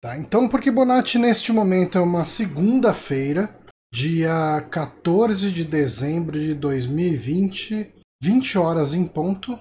[0.00, 3.54] Tá, então, porque Bonatti neste momento é uma segunda-feira,
[3.92, 9.58] dia 14 de dezembro de 2020, 20 horas em ponto.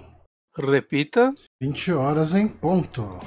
[0.55, 1.33] Repita.
[1.61, 3.19] 20 horas em ponto.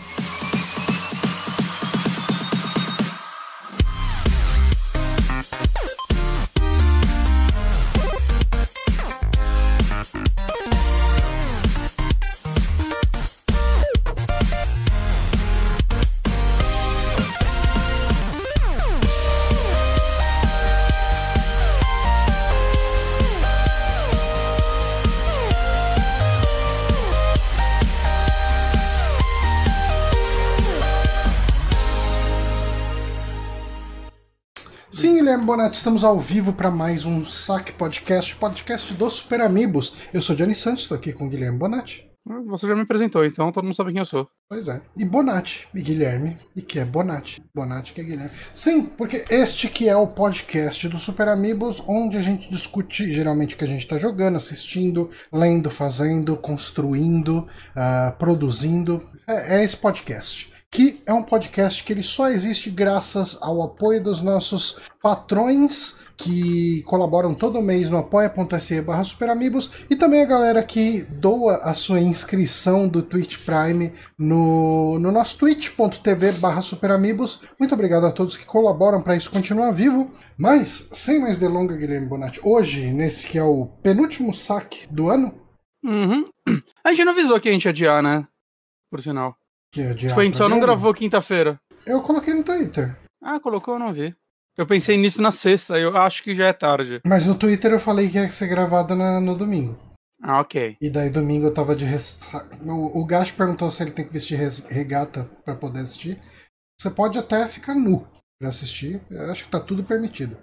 [35.43, 39.97] Guilherme Bonatti, estamos ao vivo para mais um Saque Podcast, podcast dos Super Amigos.
[40.15, 42.09] Eu sou Johnny Santos, estou aqui com o Guilherme Bonatti.
[42.47, 44.29] Você já me apresentou, então todo mundo sabe quem eu sou.
[44.49, 44.81] Pois é.
[44.97, 47.43] E Bonatti, e Guilherme, e que é Bonatti.
[47.53, 48.31] Bonatti que é Guilherme.
[48.55, 53.57] Sim, porque este que é o podcast do Super Amigos, onde a gente discute geralmente
[53.57, 59.03] o que a gente está jogando, assistindo, lendo, fazendo, construindo, uh, produzindo.
[59.27, 64.03] É, é esse podcast que é um podcast que ele só existe graças ao apoio
[64.03, 70.63] dos nossos patrões que colaboram todo mês no apoia.se barra superamigos e também a galera
[70.63, 77.43] que doa a sua inscrição do Twitch Prime no, no nosso twitch.tv barra superamigos.
[77.59, 80.11] Muito obrigado a todos que colaboram para isso continuar vivo.
[80.39, 85.35] Mas, sem mais delongas, Guilherme Bonatti, hoje, nesse que é o penúltimo saque do ano...
[85.85, 86.31] Uhum.
[86.83, 88.27] A gente não avisou que a gente ia adiar, né?
[88.91, 89.37] Por sinal.
[89.73, 91.59] Que é tipo, a gente só não gravou quinta-feira.
[91.87, 92.95] Eu coloquei no Twitter.
[93.23, 94.15] Ah, colocou, eu não vi.
[94.57, 97.01] Eu pensei nisso na sexta, eu acho que já é tarde.
[97.07, 99.79] Mas no Twitter eu falei que ia ser gravado na, no domingo.
[100.23, 100.77] Ah, ok.
[100.81, 102.21] E daí domingo eu tava de res...
[102.65, 104.67] O, o Gash perguntou se ele tem que vestir res...
[104.67, 106.21] regata para poder assistir.
[106.79, 108.07] Você pode até ficar nu
[108.39, 109.01] pra assistir.
[109.11, 110.37] Eu acho que tá tudo permitido.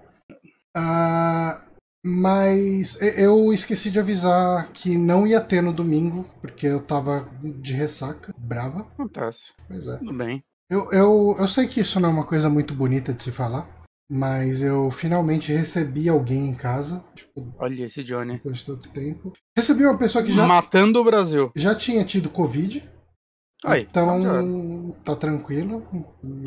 [0.75, 1.68] Uh,
[2.05, 7.73] mas eu esqueci de avisar que não ia ter no domingo, porque eu tava de
[7.73, 8.81] ressaca, brava.
[8.93, 9.53] Acontece.
[9.67, 9.97] Pois é.
[9.97, 10.43] Tudo bem.
[10.69, 13.67] Eu, eu, eu sei que isso não é uma coisa muito bonita de se falar,
[14.09, 17.03] mas eu finalmente recebi alguém em casa.
[17.15, 18.33] Tipo, Olha esse Johnny.
[18.33, 19.33] Depois de todo esse tempo.
[19.57, 20.45] Recebi uma pessoa que já.
[20.45, 21.51] Matando o Brasil.
[21.55, 22.87] Já tinha tido Covid.
[23.65, 25.83] Aí, então, tá tranquilo.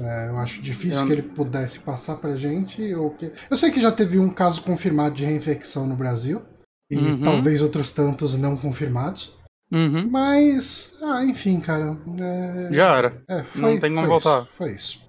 [0.01, 1.07] É, eu acho difícil eu...
[1.07, 2.83] que ele pudesse passar pra gente.
[2.95, 3.33] Ou que...
[3.51, 6.43] Eu sei que já teve um caso confirmado de reinfecção no Brasil.
[6.91, 7.23] E Uhum.
[7.23, 9.35] talvez outros tantos não confirmados.
[9.73, 10.09] Uhum.
[10.11, 11.97] Mas, ah, enfim, cara.
[12.21, 13.23] é- Já era.
[13.29, 14.43] É, foi, Não tem como voltar.
[14.43, 15.03] Isso, foi isso.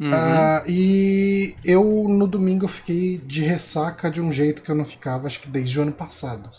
[0.00, 0.10] Uhum.
[0.12, 5.26] Ah, e eu, no domingo, fiquei de ressaca de um jeito que eu não ficava,
[5.26, 6.50] acho que desde o ano passado.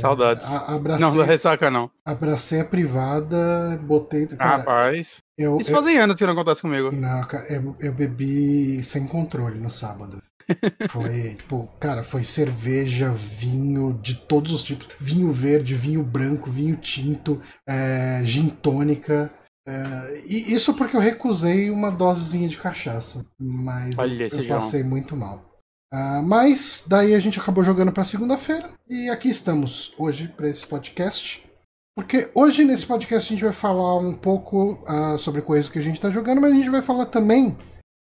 [0.00, 0.44] Saudades.
[0.44, 1.90] A- abracei, Não, da ressaca não.
[2.04, 4.26] abracei a privada, botei.
[4.26, 5.18] Cara, Rapaz.
[5.36, 6.90] eu, Isso eu- fazem anos que não acontece comigo.
[6.92, 10.22] Não, cara, eu, eu bebi sem controle no sábado.
[10.90, 14.88] Foi, tipo, cara, foi cerveja, vinho de todos os tipos.
[14.98, 19.30] Vinho verde, vinho branco, vinho tinto, é, gin tônica.
[19.66, 23.24] é, e isso porque eu recusei uma dosezinha de cachaça.
[23.38, 24.48] Mas eu- Olha eu João.
[24.48, 25.51] passei muito mal.
[25.92, 28.70] Ah, mas daí a gente acabou jogando pra segunda-feira.
[28.88, 31.46] E aqui estamos hoje pra esse podcast.
[31.94, 35.82] Porque hoje nesse podcast a gente vai falar um pouco ah, sobre coisas que a
[35.82, 37.54] gente tá jogando, mas a gente vai falar também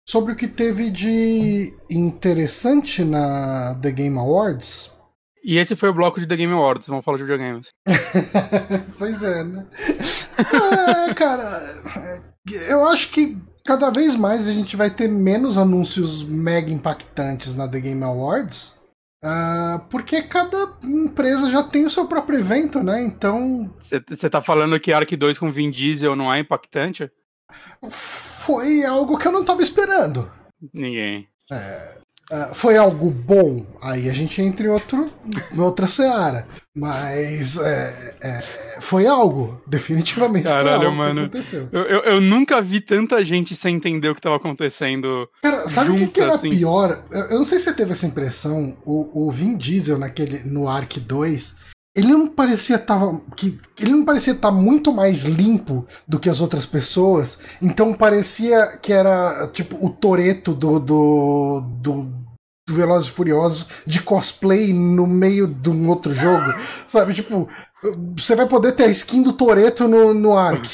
[0.08, 4.92] sobre o que teve de interessante na The Game Awards.
[5.42, 7.70] E esse foi o bloco de The Game Awards, vamos falar de videogames.
[8.96, 9.66] pois é, né?
[10.40, 11.44] É, cara,
[12.66, 17.68] eu acho que cada vez mais a gente vai ter menos anúncios mega impactantes na
[17.68, 18.74] The Game Awards.
[19.22, 23.02] ah, porque cada empresa já tem o seu próprio evento, né?
[23.02, 27.10] Então Você tá falando que Ark 2 com Vin Diesel não é impactante?
[27.88, 30.30] foi algo que eu não tava esperando.
[30.72, 31.28] Ninguém.
[32.30, 35.10] Ah, foi algo bom, aí a gente entra em outro,
[35.58, 36.46] outra seara.
[36.76, 41.22] Mas é, é, foi algo, definitivamente Caralho, algo mano.
[41.22, 41.68] aconteceu.
[41.72, 45.28] Eu, eu, eu nunca vi tanta gente sem entender o que tava acontecendo.
[45.42, 46.50] Cara, sabe o que, que era assim.
[46.50, 47.02] pior?
[47.10, 50.68] Eu, eu não sei se você teve essa impressão, o, o Vin Diesel naquele, no
[50.68, 51.56] Ark 2,
[51.96, 56.40] ele não parecia tava, que ele não parecia estar muito mais limpo do que as
[56.40, 62.19] outras pessoas, então parecia que era tipo o Toreto do, do do
[62.72, 66.52] Velozes e Furiosos de cosplay no meio de um outro jogo,
[66.86, 67.14] sabe?
[67.14, 67.48] Tipo,
[68.16, 70.66] você vai poder ter a skin do Toreto no, no Ark,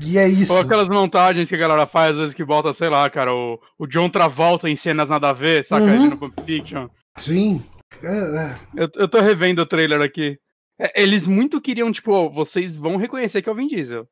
[0.00, 0.52] e é isso.
[0.52, 3.58] Ou aquelas montagens que a galera faz, às vezes que bota, sei lá, cara, o,
[3.78, 5.84] o John Travolta em cenas nada a ver, saca?
[5.84, 6.10] Uhum.
[6.10, 6.88] No Pulp Fiction.
[7.16, 7.62] Sim.
[8.02, 8.56] É, é.
[8.74, 10.38] Eu, eu tô revendo o trailer aqui.
[10.78, 14.06] É, Eles muito queriam, tipo, ó, vocês vão reconhecer que é o Vin Diesel.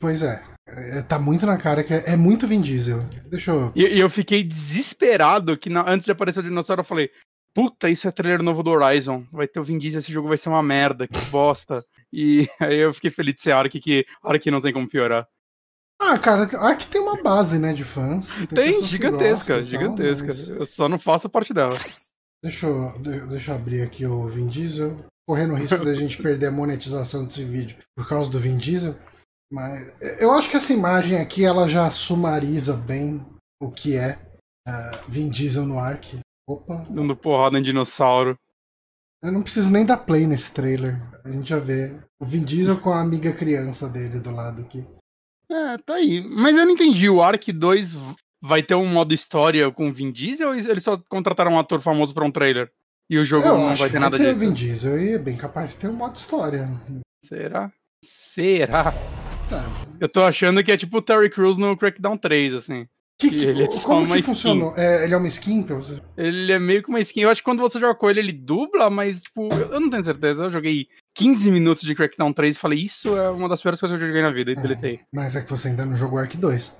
[0.00, 0.42] Pois é.
[0.68, 3.04] É, tá muito na cara que é, é muito Vin Diesel.
[3.28, 3.72] Deixa eu.
[3.74, 7.10] E, e eu fiquei desesperado que na- antes de aparecer o dinossauro eu falei:
[7.54, 9.24] Puta, isso é trailer novo do Horizon.
[9.32, 11.84] Vai ter o Vin Diesel, esse jogo vai ser uma merda, que bosta.
[12.14, 15.26] E aí eu fiquei feliz de ser Ark, que Ark não tem como piorar.
[15.98, 18.28] Ah, cara, Ark tem uma base, né, de fãs.
[18.54, 19.66] Tem, que gigantesca, gostam e tal,
[19.96, 20.26] gigantesca.
[20.26, 21.74] mas- Eu só não faço parte dela.
[22.44, 25.02] Deixa eu, de- deixa eu abrir aqui o Vin Diesel.
[25.26, 28.94] Correndo o risco da gente perder a monetização desse vídeo por causa do Vin Diesel.
[29.52, 33.22] Mas eu acho que essa imagem aqui ela já sumariza bem
[33.60, 34.18] o que é
[34.66, 36.18] ah, Vin Diesel no Ark.
[36.48, 38.38] Opa, Dando porrada em dinossauro.
[39.22, 40.96] eu não preciso nem dar play nesse trailer.
[41.22, 44.84] A gente já vê o Vin Diesel com a amiga criança dele do lado aqui.
[45.50, 46.22] É, tá aí.
[46.26, 47.10] Mas eu não entendi.
[47.10, 47.94] O Ark 2
[48.40, 51.82] vai ter um modo história com o Vin Diesel ou eles só contrataram um ator
[51.82, 52.72] famoso pra um trailer?
[53.10, 54.40] E o jogo eu não acho vai que ter nada ter o disso?
[54.40, 56.70] Vin Diesel e é bem capaz de ter um modo história.
[57.22, 57.70] Será?
[58.02, 58.94] Será?
[59.48, 59.64] Tá.
[60.00, 62.86] Eu tô achando que é tipo o Terry Crews no Crackdown 3, assim.
[63.20, 64.74] Que, Que ele é como que funcionou?
[64.76, 66.00] É, ele é uma skin pra você?
[66.16, 67.20] Ele é meio que uma skin.
[67.20, 70.04] Eu acho que quando você joga com ele, ele dubla, mas, tipo, eu não tenho
[70.04, 70.44] certeza.
[70.44, 73.96] Eu joguei 15 minutos de Crackdown 3 e falei, isso é uma das piores coisas
[73.96, 74.60] que eu joguei na vida, e É.
[74.60, 75.00] deletei.
[75.14, 76.76] Mas é que você ainda não jogou Ark 2.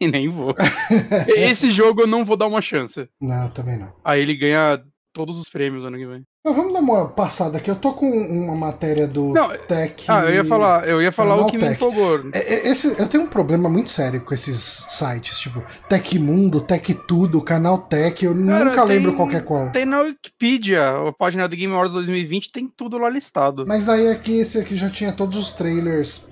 [0.00, 0.54] E nem vou.
[1.36, 3.06] Esse jogo eu não vou dar uma chance.
[3.20, 3.92] Não, também não.
[4.04, 4.82] Aí ele ganha
[5.14, 6.22] todos os prêmios ano que vem.
[6.44, 7.70] Mas vamos dar uma passada aqui.
[7.70, 10.04] Eu tô com uma matéria do Não, Tech.
[10.08, 11.74] Ah, eu ia falar, eu ia falar o que me Tech.
[11.76, 12.18] empolgou.
[12.34, 14.58] É, é, Esse, eu tenho um problema muito sério com esses
[14.88, 19.40] sites, tipo Tecmundo, Tech Tudo, Canal Tech, eu Cara, nunca lembro tem- qual que é
[19.40, 19.70] qual.
[19.70, 23.64] Tem na Wikipedia, a página do Game Awards 2020 tem tudo lá listado.
[23.66, 26.28] Mas daí aqui, esse aqui já tinha todos os trailers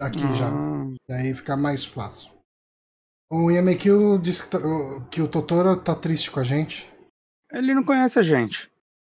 [0.00, 0.48] aqui já.
[0.48, 0.72] Ah,
[1.08, 2.32] Daí fica mais fácil.
[3.30, 4.60] O Yamekil disse que, tá-
[5.10, 6.90] que o Totoro tá triste com a gente.
[7.52, 8.70] Ele não conhece a gente.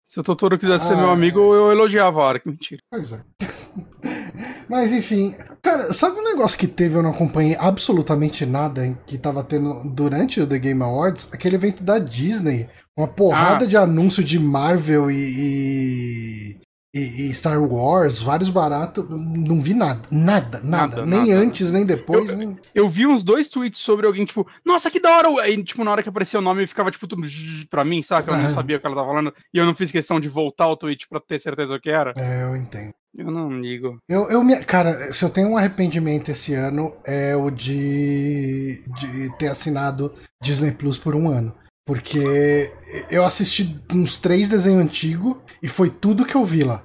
[0.07, 1.13] Se o Totoro quisesse ser Ah, meu é.
[1.13, 2.47] amigo, eu elogiava a Ark.
[2.47, 2.81] Mentira.
[2.89, 3.21] Pois é.
[4.69, 9.43] Mas enfim, cara, sabe um negócio que teve eu não acompanhei absolutamente nada que tava
[9.43, 11.29] tendo durante o The Game Awards?
[11.33, 13.67] Aquele evento da Disney, uma porrada Ah.
[13.67, 16.57] de anúncio de Marvel e, e,
[16.93, 19.05] e Star Wars, vários baratos.
[19.09, 21.41] Não vi nada, nada, nada, Nada, nem nada.
[21.41, 22.29] antes nem depois.
[22.29, 25.29] Eu- nem- Eu vi uns dois tweets sobre alguém, tipo, nossa, que da hora!
[25.43, 27.21] Aí, tipo, na hora que aparecia o nome, ficava, tipo, tudo
[27.69, 28.31] pra mim, saca?
[28.31, 29.33] Eu não sabia o que ela tava falando.
[29.53, 32.13] E eu não fiz questão de voltar ao tweet pra ter certeza o que era.
[32.17, 32.93] É, eu entendo.
[33.15, 33.97] Eu não ligo.
[34.07, 39.35] Eu, eu me, cara, se eu tenho um arrependimento esse ano é o de, de
[39.37, 41.53] ter assinado Disney Plus por um ano.
[41.89, 42.71] Porque
[43.09, 46.83] eu assisti uns três desenhos antigos e foi tudo que eu vi lá.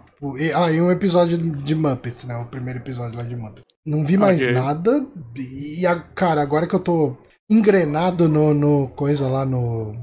[0.54, 2.34] Ah, e um episódio de Muppets, né?
[2.36, 3.64] O primeiro episódio lá de Muppets.
[3.86, 4.52] Não vi mais Ok.
[4.54, 5.06] nada.
[5.36, 7.14] E, a, cara, agora que eu tô
[7.50, 9.94] engrenado no, no coisa lá no,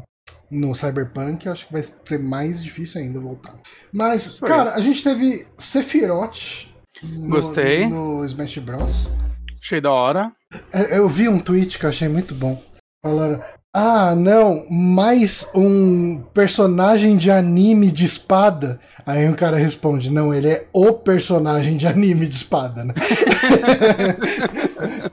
[0.51, 3.55] no Cyberpunk, acho que vai ser mais difícil ainda voltar.
[3.91, 6.67] Mas, cara, a gente teve Sephiroth
[7.01, 7.89] no, Gostei.
[7.89, 9.09] no Smash Bros.
[9.59, 10.31] Achei da hora.
[10.71, 12.61] É, Eu vi um tweet que eu achei muito bom.
[13.03, 13.41] Falaram:
[13.73, 18.77] Ah, não, mais um personagem de anime de espada.
[19.05, 22.93] Aí um cara responde: Não, ele é o personagem de anime de espada, né?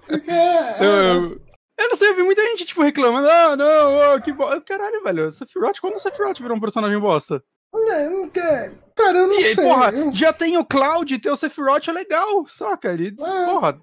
[0.07, 1.41] Porque é- Eu, eu,
[1.79, 4.61] eu não sei, eu vi muita gente, tipo, reclamando, ah, não, oh, que bosta.
[4.63, 7.41] Caralho, velho, Sephiroth, quando o Sephiroth virou um personagem bosta?
[7.77, 9.65] é- é- Cara, eu não E sei.
[9.65, 12.93] porra, eu- já tem o Cloud, ter o Sephiroth é legal, saca?
[12.93, 13.45] Ele, É.
[13.45, 13.79] porra,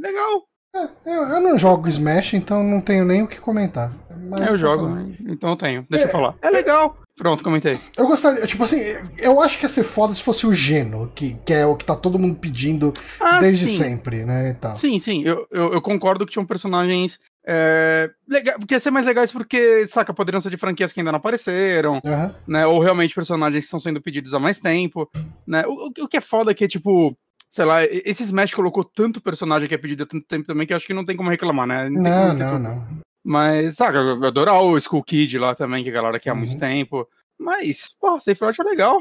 [0.00, 0.44] legal.
[0.74, 3.92] É, eu, eu não jogo Smash, então não tenho nem o que comentar.
[4.28, 5.14] Mas eu jogo, né?
[5.28, 5.86] então eu tenho.
[5.88, 6.34] Deixa eu falar.
[6.42, 6.96] É legal.
[7.16, 7.78] Pronto, comentei.
[7.96, 8.80] Eu gostaria, tipo assim,
[9.18, 11.84] eu acho que ia ser foda se fosse o Geno, que, que é o que
[11.84, 13.76] tá todo mundo pedindo Ah, desde sim.
[13.76, 14.50] sempre, né?
[14.50, 14.76] E tal.
[14.78, 17.20] Sim, sim, eu, eu, eu concordo que tinham personagens.
[17.46, 21.12] É, legal, porque ia ser mais legais porque, saca, poderiam ser de franquias que ainda
[21.12, 22.34] não apareceram, Aham.
[22.48, 22.66] né?
[22.66, 25.08] Ou realmente personagens que estão sendo pedidos há mais tempo,
[25.46, 25.62] né?
[25.66, 27.16] O, o- o que é foda é que, tipo,
[27.54, 30.74] sei lá, esse Smash colocou tanto personagem que é pedido há tanto tempo também que
[30.74, 31.88] acho que não tem como reclamar, né?
[31.88, 32.62] Não, ter não, tudo.
[32.64, 32.84] não.
[33.24, 36.54] Mas, saca, eu adorar o Skull Kid lá também, que a galera quer há muito
[36.54, 36.58] Uhum.
[36.58, 37.08] tempo.
[37.38, 39.00] Mas, pô, Sephiroth é legal.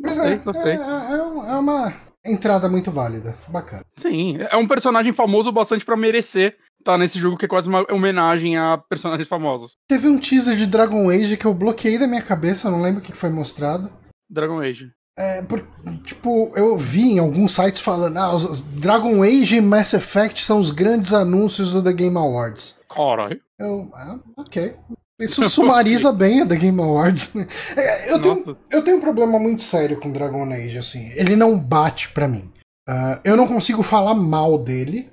[0.00, 0.72] Mas Gostei, é, gostei.
[0.74, 1.92] É, é é uma
[2.24, 3.36] entrada muito válida.
[3.48, 3.82] Bacana.
[3.96, 7.84] Sim, é um personagem famoso bastante pra merecer estar nesse jogo que é quase uma
[7.92, 9.72] homenagem a personagens famosos.
[9.88, 13.00] Teve um teaser de Dragon Age que eu bloqueei da minha cabeça, eu não lembro
[13.00, 13.90] o que foi mostrado.
[14.30, 14.92] Dragon Age.
[15.18, 15.66] É, por-
[16.04, 18.30] tipo, eu vi em alguns sites falando, ah,
[18.74, 22.78] Dragon Age e Mass Effect são os grandes anúncios do The Game Awards.
[22.88, 23.40] Caralho.
[23.58, 24.76] Eu, ah, ok.
[25.18, 27.32] Isso sumariza bem a The Game Awards.
[27.76, 28.56] É, eu, tenho, Nossa.
[28.70, 31.10] eu tenho um problema muito sério com Dragon Age, assim.
[31.16, 32.48] Ele não bate pra mim.
[32.88, 35.10] Ah, eu não consigo falar mal dele,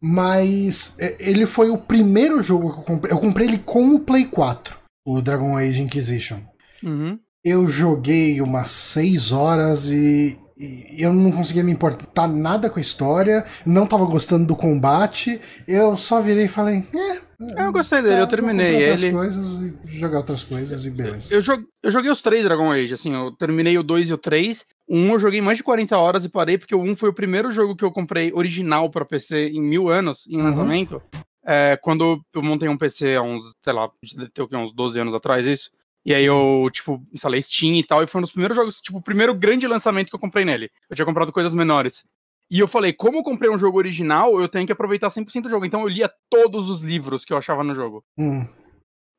[0.00, 3.12] mas é, ele foi o primeiro jogo que eu comprei.
[3.12, 6.38] Eu comprei ele com o Play 4, o Dragon Age Inquisition.
[6.82, 7.18] Uhum.
[7.44, 12.82] Eu joguei umas 6 horas e e eu não conseguia me importar nada com a
[12.82, 17.32] história, não tava gostando do combate, eu só virei e falei, é.
[17.64, 19.10] Eu gostei dele, eu tá, terminei ele.
[19.10, 21.34] Coisas e jogar outras coisas e beleza.
[21.34, 21.42] Eu,
[21.82, 24.64] eu joguei os três Dragon Age, assim, eu terminei o 2 e o 3.
[24.86, 27.14] O 1 eu joguei mais de 40 horas e parei, porque o 1 foi o
[27.14, 30.44] primeiro jogo que eu comprei original pra PC em mil anos, em Uhum.
[30.44, 31.02] lançamento.
[31.44, 35.00] É, quando eu montei um PC há uns, sei lá, deve ter quê, uns 12
[35.00, 35.70] anos atrás, isso.
[36.04, 38.98] E aí eu, tipo, instalei Steam e tal, e foi um dos primeiros jogos, tipo,
[38.98, 40.70] o primeiro grande lançamento que eu comprei nele.
[40.90, 42.04] Eu tinha comprado coisas menores.
[42.50, 45.48] E eu falei, como eu comprei um jogo original, eu tenho que aproveitar 100% do
[45.48, 45.64] jogo.
[45.64, 48.04] Então eu lia todos os livros que eu achava no jogo.
[48.18, 48.46] Hum.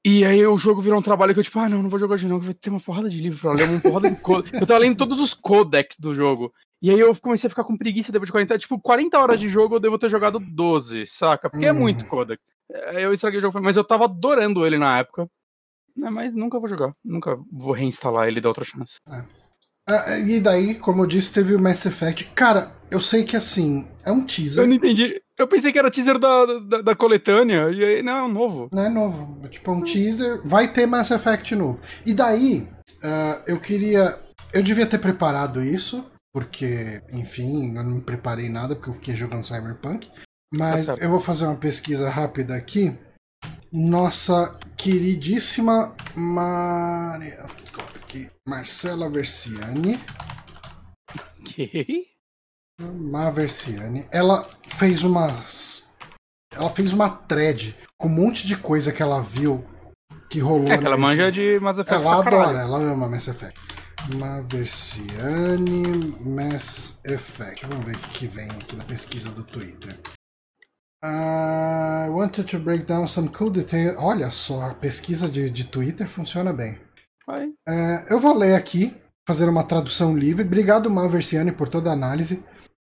[0.06, 2.16] E aí o jogo virou um trabalho que eu, tipo, ah, não, não vou jogar
[2.16, 4.60] hoje não, que vai ter uma porrada de livro pra ler, uma porrada de codex.
[4.60, 6.54] Eu tava lendo todos os codex do jogo.
[6.82, 9.48] E aí eu comecei a ficar com preguiça depois de 40, tipo, 40 horas de
[9.48, 11.50] jogo eu devo ter jogado 12, saca?
[11.50, 11.80] Porque é Hum.
[11.80, 12.44] muito codex.
[12.70, 15.26] É, Eu estraguei o jogo, mas eu tava adorando ele na época.
[15.96, 18.96] Né, mas nunca vou jogar, nunca vou reinstalar ele e dar outra chance.
[19.88, 22.32] Ah, e daí, como eu disse, teve o Mass Effect.
[22.34, 25.22] Cara, eu sei que assim, é um Eu teaser, não entendi.
[25.38, 28.70] Eu pensei que era teaser da, da, da coletânea, e aí, não, é um novo.
[28.72, 29.42] não é novo.
[29.44, 30.42] é Tipo, é um teaser.
[30.44, 31.82] Vai ter Mass Effect novo.
[32.06, 32.68] E daí,
[33.04, 34.18] ah, eu queria.
[34.54, 39.16] Eu devia ter preparado isso, porque, enfim, eu não me preparei nada, porque eu fiquei
[39.16, 40.10] jogando Cyberpunk.
[40.54, 42.96] Mas Tá eu vou fazer uma pesquisa rápida aqui.
[43.74, 47.46] Nossa queridíssima Maria.
[47.96, 50.00] aqui, Marcela Versiani.
[51.40, 52.06] Ok.
[52.80, 55.88] Maversiane, ela fez umas.
[56.54, 59.66] Ela fez uma thread com um monte de coisa que ela viu
[60.30, 60.72] que rolou.
[60.72, 62.42] É que ela manja de Mass Effect Ela caralho.
[62.42, 63.60] adora, ela ama Mass Effect.
[64.16, 67.66] Maversiane Mass Effect.
[67.66, 70.00] Vamos ver o que vem aqui na pesquisa do Twitter.
[71.04, 73.96] I wanted to break down some cool details.
[74.00, 76.80] Olha só, a pesquisa de, de Twitter funciona bem.
[77.68, 78.96] É, eu vou ler aqui,
[79.28, 80.44] fazer uma tradução livre.
[80.46, 82.44] Obrigado, Malversiane, por toda a análise.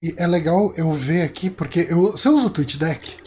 [0.04, 3.18] E é legal eu ver aqui, porque eu, você usa o TweetDeck?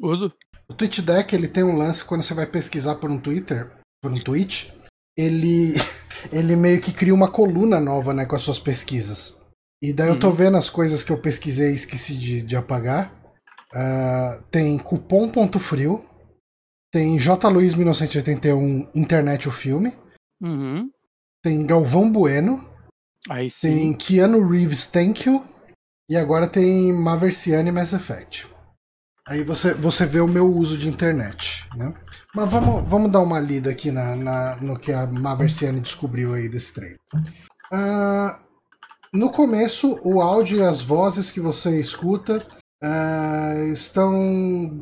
[0.00, 0.32] Uso.
[0.70, 3.70] O TweetDeck ele tem um lance quando você vai pesquisar por um Twitter,
[4.02, 4.72] por um tweet,
[5.18, 5.74] ele,
[6.30, 9.36] ele meio que cria uma coluna nova né, com as suas pesquisas.
[9.82, 10.34] E daí eu tô Uhum.
[10.34, 13.12] vendo as coisas que eu pesquisei e esqueci de, de apagar.
[13.74, 16.04] Ah, tem cupom.frio,
[16.92, 17.48] tem J.
[17.48, 19.96] Luiz 1981 Internet o Filme,
[20.42, 20.90] Uhum.
[21.42, 22.66] tem Galvão Bueno,
[23.28, 23.60] Aí sim.
[23.68, 25.44] tem Keanu Reeves Thank You
[26.08, 28.48] e agora tem Maversiane Mass Effect.
[29.28, 31.94] Aí você, você vê o meu uso de internet, né?
[32.34, 36.48] Mas vamos, vamos dar uma lida aqui na, na- no que a Maversiane descobriu aí
[36.48, 36.98] desse trailer.
[37.72, 38.40] Ah,
[39.12, 42.44] no começo, o áudio e as vozes que você escuta
[42.82, 44.10] ah, estão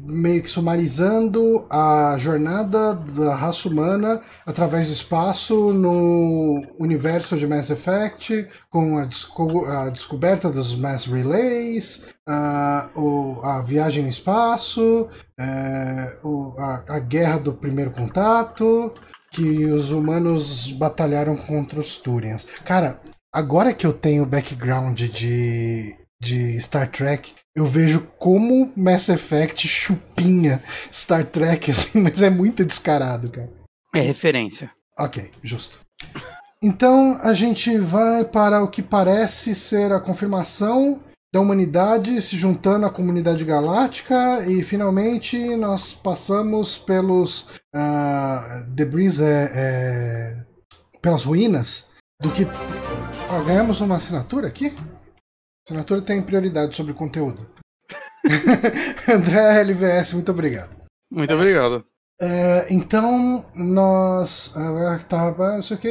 [0.07, 7.71] meio que sumarizando a jornada da raça humana através do espaço no universo de Mass
[7.71, 15.09] Effect, com a, desco- a descoberta dos Mass Relays, a, o- a viagem no espaço,
[15.39, 18.93] é, o- a, a guerra do primeiro contato,
[19.31, 22.47] que os humanos batalharam contra os Turians.
[22.65, 23.01] Cara,
[23.33, 30.63] agora que eu tenho background de, de Star Trek, eu vejo como Mass Effect chupinha
[30.93, 33.51] Star Trek, assim, mas é muito descarado, cara.
[33.95, 34.71] É referência.
[34.99, 35.79] Ok, justo.
[36.63, 41.01] Então a gente vai para o que parece ser a confirmação
[41.33, 49.51] da humanidade se juntando à comunidade galáctica e finalmente nós passamos pelos ah, debris, é,
[49.55, 50.37] é,
[51.01, 52.47] pelas ruínas do que.
[53.47, 54.75] Ganhamos uma assinatura aqui?
[55.69, 57.47] Assinatura tem prioridade sobre o conteúdo.
[59.07, 60.75] André LVS, muito obrigado.
[61.13, 61.85] Muito obrigado.
[62.19, 64.55] É, então, nós.
[64.57, 65.91] ah, Tá, ah, isso aqui.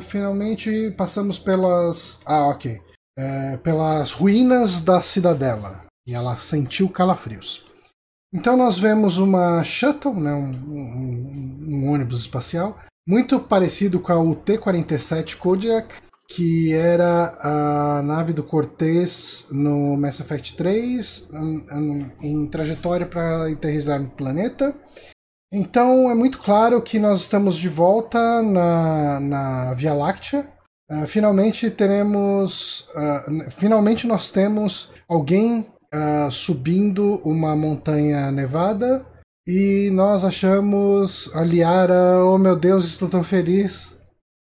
[0.00, 2.22] Finalmente passamos pelas.
[2.24, 2.80] Ah, ok.
[3.18, 5.84] É, pelas ruínas da cidadela.
[6.06, 7.62] E ela sentiu calafrios.
[8.32, 14.18] Então, nós vemos uma shuttle, né, um, um- um ônibus espacial, muito parecido com a
[14.18, 15.96] UT-47 Kodiak,
[16.32, 21.28] que era a nave do Cortez no Mass Effect 3,
[22.22, 24.72] em- trajetória para aterrissar no planeta.
[25.52, 30.48] Então é muito claro que nós estamos de volta na, na Via Láctea.
[30.88, 32.88] Ah, finalmente teremos.
[33.28, 39.04] n- finalmente nós temos alguém ah, subindo uma montanha nevada.
[39.48, 43.98] E nós achamos a Liara, oh meu Deus, estou tão feliz.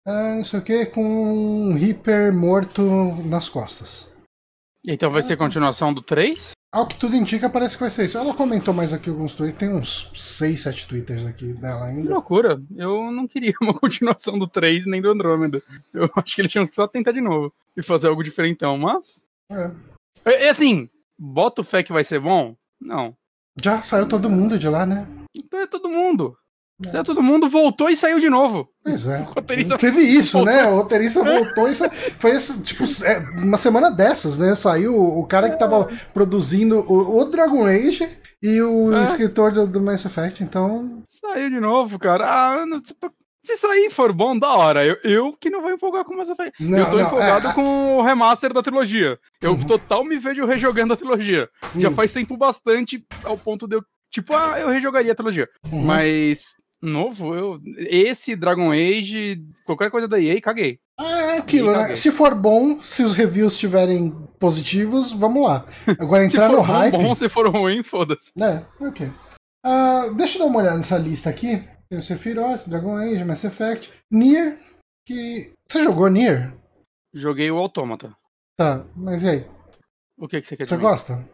[0.06, 2.82] Ah, não sei o que, com um Reaper morto
[3.26, 4.10] nas costas.
[4.86, 6.52] Então vai ser continuação do 3?
[6.72, 8.18] Ao que tudo indica, parece que vai ser isso.
[8.18, 12.14] Ela comentou mais aqui alguns tweets, tem uns 6, 7 twitters aqui dela Que ainda.
[12.14, 12.62] loucura.
[12.76, 15.64] Eu não queria uma continuação do 3 nem do Andrômeda.
[15.94, 19.26] Eu acho que eles tinham que só tentar de novo e fazer algo diferentão, mas.
[19.50, 19.72] É.
[20.26, 22.56] É assim, bota fé que vai ser bom?
[22.80, 23.16] Não.
[23.64, 25.08] Já saiu todo mundo de lá, né?
[25.34, 26.38] Então é todo mundo.
[26.86, 26.90] É.
[26.90, 28.68] Saiu todo mundo, voltou e saiu de novo.
[28.84, 29.18] Pois é.
[29.36, 30.66] Roteirista Teve isso, né?
[30.66, 34.54] O roteirista voltou e sa- foi esse, tipo, é, uma semana dessas, né?
[34.56, 38.08] Saiu o cara que tava produzindo o, o Dragon Age
[38.44, 39.04] e o É.
[39.04, 41.02] escritor do, do Mass Effect, então.
[41.10, 42.26] Saiu de novo, cara.
[42.28, 42.82] Ah, não-
[43.46, 44.84] se sair for bom, da hora.
[44.84, 46.62] Eu, eu que não vou empolgar com Mass Effect.
[46.64, 49.18] Não, eu tô não, empolgado é, com o remaster da trilogia.
[49.40, 49.68] Eu Uhum.
[49.68, 51.48] total me vejo rejogando a trilogia.
[51.78, 53.84] Já Hum, faz tempo bastante ao ponto de eu.
[54.12, 55.48] Tipo, ah, eu rejogaria a trilogia.
[55.72, 55.84] uhum.
[55.84, 56.56] Mas.
[56.86, 57.60] Novo, eu.
[57.78, 60.80] Esse Dragon Age, qualquer coisa da EA, caguei.
[60.98, 61.80] Ah, é aquilo, né?
[61.80, 61.96] Caguei.
[61.98, 65.66] Se for bom, se os reviews estiverem positivos, vamos lá.
[66.00, 66.92] Agora Se entrar for no bom, hype.
[66.94, 68.32] bom, se for ruim, foda-se.
[68.42, 69.12] É, ok.
[69.66, 71.62] Ah, deixa eu dar uma olhada nessa lista aqui.
[71.90, 74.58] Tem o Sephiroth, Dragon Age, Mass Effect, Nier,
[75.06, 75.52] que.
[75.70, 76.54] Você jogou Nier?
[77.14, 78.16] Joguei o Autômata.
[78.58, 79.46] Tá, mas e aí?
[80.18, 81.28] O que, que você quer Você gosta?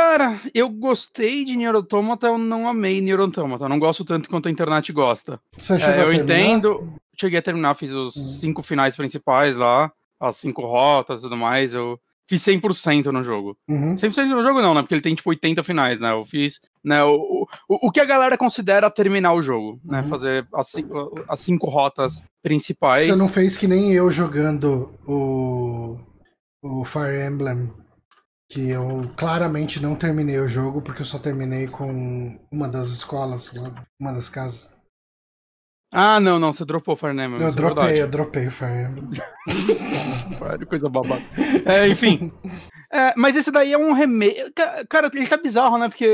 [0.00, 3.64] Cara, eu gostei de Nier Automata, eu não amei Nier Automata.
[3.64, 5.40] Eu não gosto tanto quanto a internet gosta.
[5.56, 6.34] Você chegou É, a eu terminar?
[6.38, 6.92] entendo.
[7.18, 8.28] Cheguei a terminar, fiz os Hum.
[8.28, 11.72] cinco finais principais lá, as cinco rotas e tudo mais.
[11.72, 11.98] Eu
[12.28, 13.56] fiz 100% no jogo.
[13.70, 13.96] Uhum.
[13.96, 14.82] 100% no jogo não, né?
[14.82, 16.12] Porque ele tem tipo 80 finais, né?
[16.12, 20.02] Eu fiz né, o, o, o que a galera considera terminar o jogo, né?
[20.02, 20.08] Uhum.
[20.10, 23.04] Fazer as, cinco- as cinco rotas principais.
[23.06, 25.96] Você não fez que nem eu jogando o,
[26.62, 27.72] o Fire Emblem,
[28.48, 33.52] que eu claramente não terminei o jogo porque eu só terminei com uma das escolas,
[33.52, 34.68] lá, uma das casas.
[35.92, 37.40] Ah, não, não, você dropou Fire Emblem.
[37.40, 37.98] Eu é dropei, verdade.
[38.00, 40.66] eu dropei o Fire Emblem.
[40.68, 41.22] Coisa babaca.
[41.64, 42.32] É, enfim.
[42.92, 44.50] É, mas esse daí é um remake.
[44.52, 45.88] Ca- Cara, ele tá bizarro, né?
[45.88, 46.04] Porque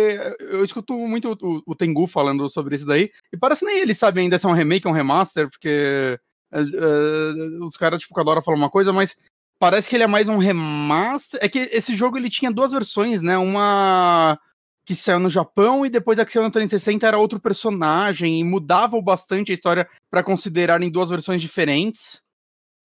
[0.41, 3.11] eu escuto muito o, o Tengu falando sobre isso daí.
[3.33, 6.19] E parece nem ele sabe ainda se é um remake ou um remaster, porque
[6.53, 9.17] é, é, os caras, tipo, cada hora falam uma coisa, mas
[9.63, 11.39] parece que ele é mais um remaster.
[11.41, 13.39] É que esse jogo ele tinha duas versões, né?
[13.39, 14.37] Uma
[14.85, 18.43] que saiu no Japão e depois a que saiu no 360 era outro personagem e
[18.43, 22.21] mudava bastante a história pra considerarem duas versões diferentes.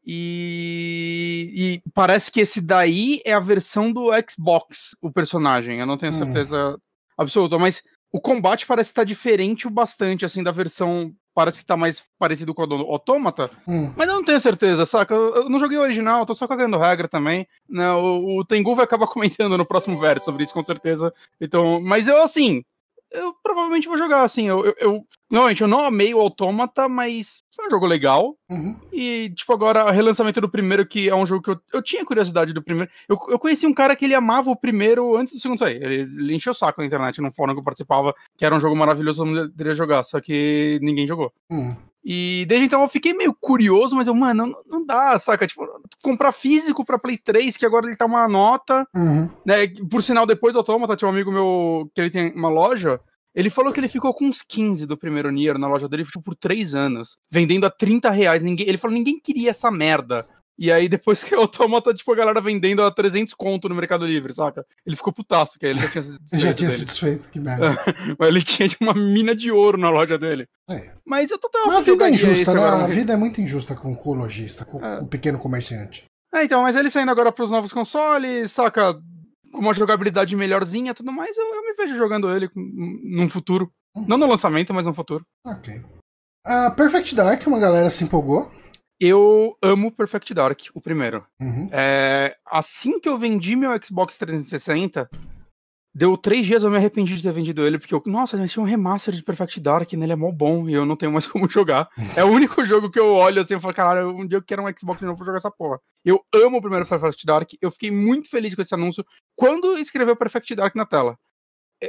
[0.05, 5.79] E, e parece que esse daí é a versão do Xbox, o personagem.
[5.79, 6.19] Eu não tenho Hum.
[6.19, 6.77] certeza
[7.17, 11.11] absoluta, mas o combate parece estar diferente o bastante, assim, da versão.
[11.37, 13.93] Parece que tá mais parecido com a do Autômata, Hum.
[13.95, 15.13] mas eu não tenho certeza, saca?
[15.13, 17.47] Eu, eu não joguei o original, tô só cagando regra também.
[17.69, 17.87] Né?
[17.91, 21.13] O, o Tengu vai acabar comentando no próximo vértice sobre isso, com certeza.
[21.39, 22.63] Então, mas eu, assim,
[23.11, 24.47] eu provavelmente vou jogar, assim.
[24.47, 28.37] Eu, eu, eu- normalmente eu não amei o Autômata, mas foi um jogo legal.
[28.49, 28.75] Uhum.
[28.91, 32.05] E, tipo, agora, o relançamento do primeiro, que é um jogo que eu, eu tinha
[32.05, 32.89] curiosidade do primeiro.
[33.07, 35.81] Eu, eu conheci um cara que ele amava o primeiro antes do segundo sair.
[35.81, 38.59] Ele, ele encheu o saco na internet, num fórum que eu participava, que era um
[38.59, 41.31] jogo maravilhoso, mundo deveria jogar, só que ninguém jogou.
[41.49, 41.75] Hum.
[42.09, 45.45] E desde então eu fiquei meio curioso, mas eu, mano, não, não dá, saca?
[45.45, 45.67] Tipo,
[46.01, 49.29] comprar físico pra Play 3, que agora ele tá uma nota, Uhum.
[49.45, 49.67] né?
[49.91, 52.97] Por sinal, depois do Autômata, tinha um amigo meu que ele tem uma loja.
[53.35, 56.21] Ele falou que ele ficou com uns 15 do primeiro Nier na loja dele tipo,
[56.21, 58.41] por 3 anos, vendendo a 30 reais.
[58.41, 60.25] Ninguém, ele falou ninguém queria essa merda.
[60.59, 64.05] E aí, depois que o Autômata, tipo, a galera vendendo a 300 conto no Mercado
[64.07, 64.65] Livre, saca?
[64.85, 66.71] Ele ficou putaço, que aí ele já tinha se Já desfeito tinha dele.
[66.79, 67.83] se desfeito, que merda.
[68.17, 70.47] Mas ele tinha tipo, uma mina de ouro na loja dele.
[70.69, 70.91] É.
[71.05, 72.59] Mas eu tô tão Mas a vida é injusta, né?
[72.63, 74.99] agora, A vida é muito injusta com o lojista, com É.
[74.99, 76.05] o pequeno comerciante.
[76.33, 78.93] É, então, mas ele saindo agora pros novos consoles, saca?
[79.53, 83.71] Com uma jogabilidade melhorzinha e tudo mais, eu, eu me vejo jogando ele num futuro.
[84.07, 85.25] Não no lançamento, mas no futuro.
[85.45, 85.81] Ok.
[86.45, 88.51] A Perfect Dark, uma galera se empolgou.
[88.99, 91.25] Eu amo Perfect Dark, o primeiro.
[91.39, 91.69] Uhum.
[91.71, 95.07] É, assim que eu vendi meu Xbox 360,
[95.93, 98.61] deu três dias eu me arrependi de ter vendido ele, porque eu, nossa, mas tinha
[98.61, 101.49] um remaster de Perfect Dark, nele é mó bom, e eu não tenho mais como
[101.49, 101.89] jogar.
[102.15, 104.63] É o único jogo que eu olho assim e falo, cara, um dia eu quero
[104.63, 105.79] um Xbox de novo pra jogar essa porra.
[106.03, 109.05] Eu amo o primeiro Perfect Dark, eu fiquei muito feliz com esse anúncio
[109.35, 111.17] quando escreveu Perfect Dark na tela.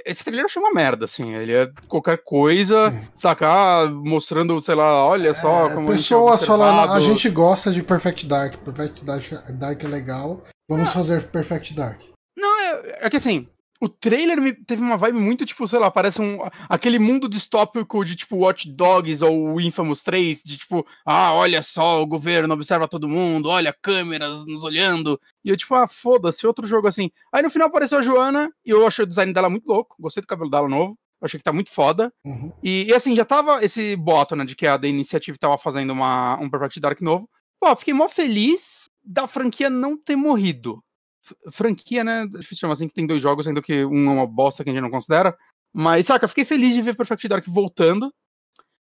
[0.04, 3.00] Esse trailer eu achei uma merda, assim, ele é qualquer coisa, Sim.
[3.16, 7.70] sacar, mostrando, sei lá, olha só É, como a pessoas falando, a observado." gente gosta
[7.72, 12.00] de Perfect Dark, Perfect Dark, Dark é legal, vamos fazer Perfect Dark.
[12.36, 13.48] Não, é, é que assim,
[13.80, 16.38] o trailer me, teve uma vibe muito, tipo, sei lá, parece um.
[16.68, 21.62] aquele mundo distópico de tipo Watch Dogs ou o Infamous 3, de tipo, ah, olha
[21.62, 25.20] só, o governo observa todo mundo, olha câmeras nos olhando.
[25.44, 27.10] E eu, tipo, ah, foda-se, outro jogo assim.
[27.32, 30.20] Aí no final apareceu a Joana, e eu achei o design dela muito louco, gostei
[30.20, 30.98] do cabelo dela novo.
[31.20, 32.12] Achei que tá muito foda.
[32.24, 32.52] Uhum.
[32.62, 35.92] E, e, assim, já tava esse boato, né, de que a The Initiative tava fazendo
[35.92, 37.28] uma, um Perfect Dark novo.
[37.60, 40.82] Pô, fiquei mó feliz da franquia não ter morrido.
[41.52, 42.26] Franquia, né?
[42.26, 44.72] Difícil chamar assim, que tem dois jogos, sendo que um é uma bosta que a
[44.72, 45.36] gente não considera.
[45.72, 48.12] Mas, saca, fiquei feliz de ver Perfect Dark voltando.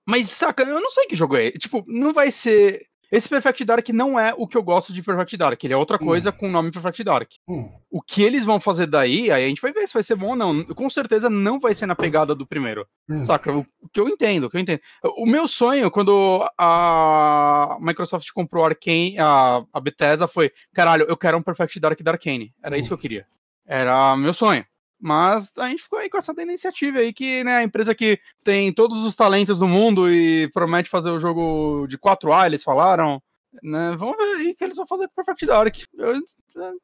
[0.08, 1.52] Mas, saca, eu não sei que jogo é.
[1.52, 2.86] Tipo, não vai ser.
[3.12, 5.64] Esse Perfect Dark não é o que eu gosto de Perfect Dark.
[5.64, 6.34] Ele é outra coisa Hum.
[6.34, 7.30] com o nome Perfect Dark.
[7.48, 10.16] Hum, O que eles vão fazer daí, aí a gente vai ver se vai ser
[10.16, 10.64] bom ou não.
[10.66, 12.86] Com certeza não vai ser na pegada do primeiro.
[13.10, 13.24] hum.
[13.26, 13.52] Saca?
[13.56, 14.82] O que eu entendo, o que eu entendo.
[15.18, 21.16] O meu sonho, quando a Microsoft comprou a Arcane, a, a Bethesda, foi: caralho, eu
[21.18, 22.54] quero um Perfect Dark da Arcane.
[22.62, 23.26] Era isso que eu queria.
[23.66, 24.66] Era meu sonho.
[25.00, 28.74] Mas a gente ficou aí com essa iniciativa aí que, né, a empresa que tem
[28.74, 33.22] todos os talentos do mundo e promete fazer o jogo de 4A, eles falaram.
[33.64, 35.76] Né, vamos ver aí o que eles vão fazer com Perfect Dark.
[35.98, 36.16] Eu,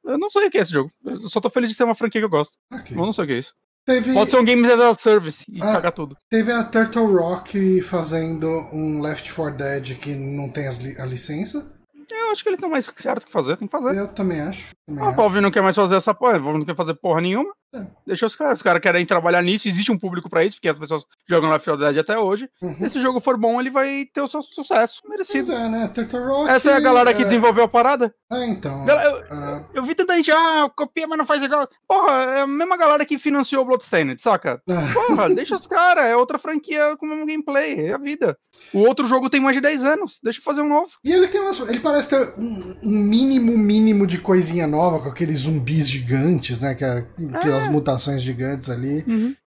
[0.05, 0.91] eu não sei o que é esse jogo.
[1.05, 2.57] Eu só tô feliz de ser uma franquia que eu gosto.
[2.71, 2.95] Ok.
[2.97, 3.53] Eu não sei o que é isso.
[3.85, 5.73] Teve, Pode ser um Games as a Service e Ah.
[5.73, 6.15] cagar tudo.
[6.29, 11.72] teve a Turtle Rock fazendo um Left 4 Dead que não tem li- a licença.
[12.11, 13.99] Eu acho que eles têm mais certo que fazer, tem que fazer.
[13.99, 14.71] Eu também acho.
[14.85, 15.15] Também A acho.
[15.17, 17.53] Valve não quer mais fazer essa porra, Valve não quer fazer porra nenhuma.
[17.75, 17.87] É.
[18.05, 20.77] Deixa os caras, os caras querem trabalhar nisso, existe um público pra isso, porque as
[20.77, 22.47] pessoas jogam 4 Dead até hoje.
[22.61, 22.75] Uhum.
[22.77, 25.51] Se esse jogo for bom, ele vai ter o seu sucesso Pois merecido.
[25.51, 25.91] é, né?
[26.13, 26.49] Rock.
[26.51, 28.13] Essa é a galera que é- desenvolveu a parada.
[28.31, 28.87] É, então.
[28.87, 31.67] Eu, ah, eu vi tanta gente, ah, copia, mas não faz igual.
[31.87, 34.61] Porra, é a mesma galera que financiou o Bloodstained, saca?
[34.69, 38.37] ah, Porra, deixa os caras, é outra franquia com o mesmo gameplay, é a vida.
[38.71, 40.91] O outro jogo tem mais de 10 anos, deixa eu fazer um novo.
[41.03, 45.09] E ele tem umas, Ele parece ter um, um mínimo, mínimo de coisinha nova, com
[45.09, 46.73] aqueles zumbis gigantes, né?
[46.75, 49.05] Que é- Aquelas mutações gigantes ali.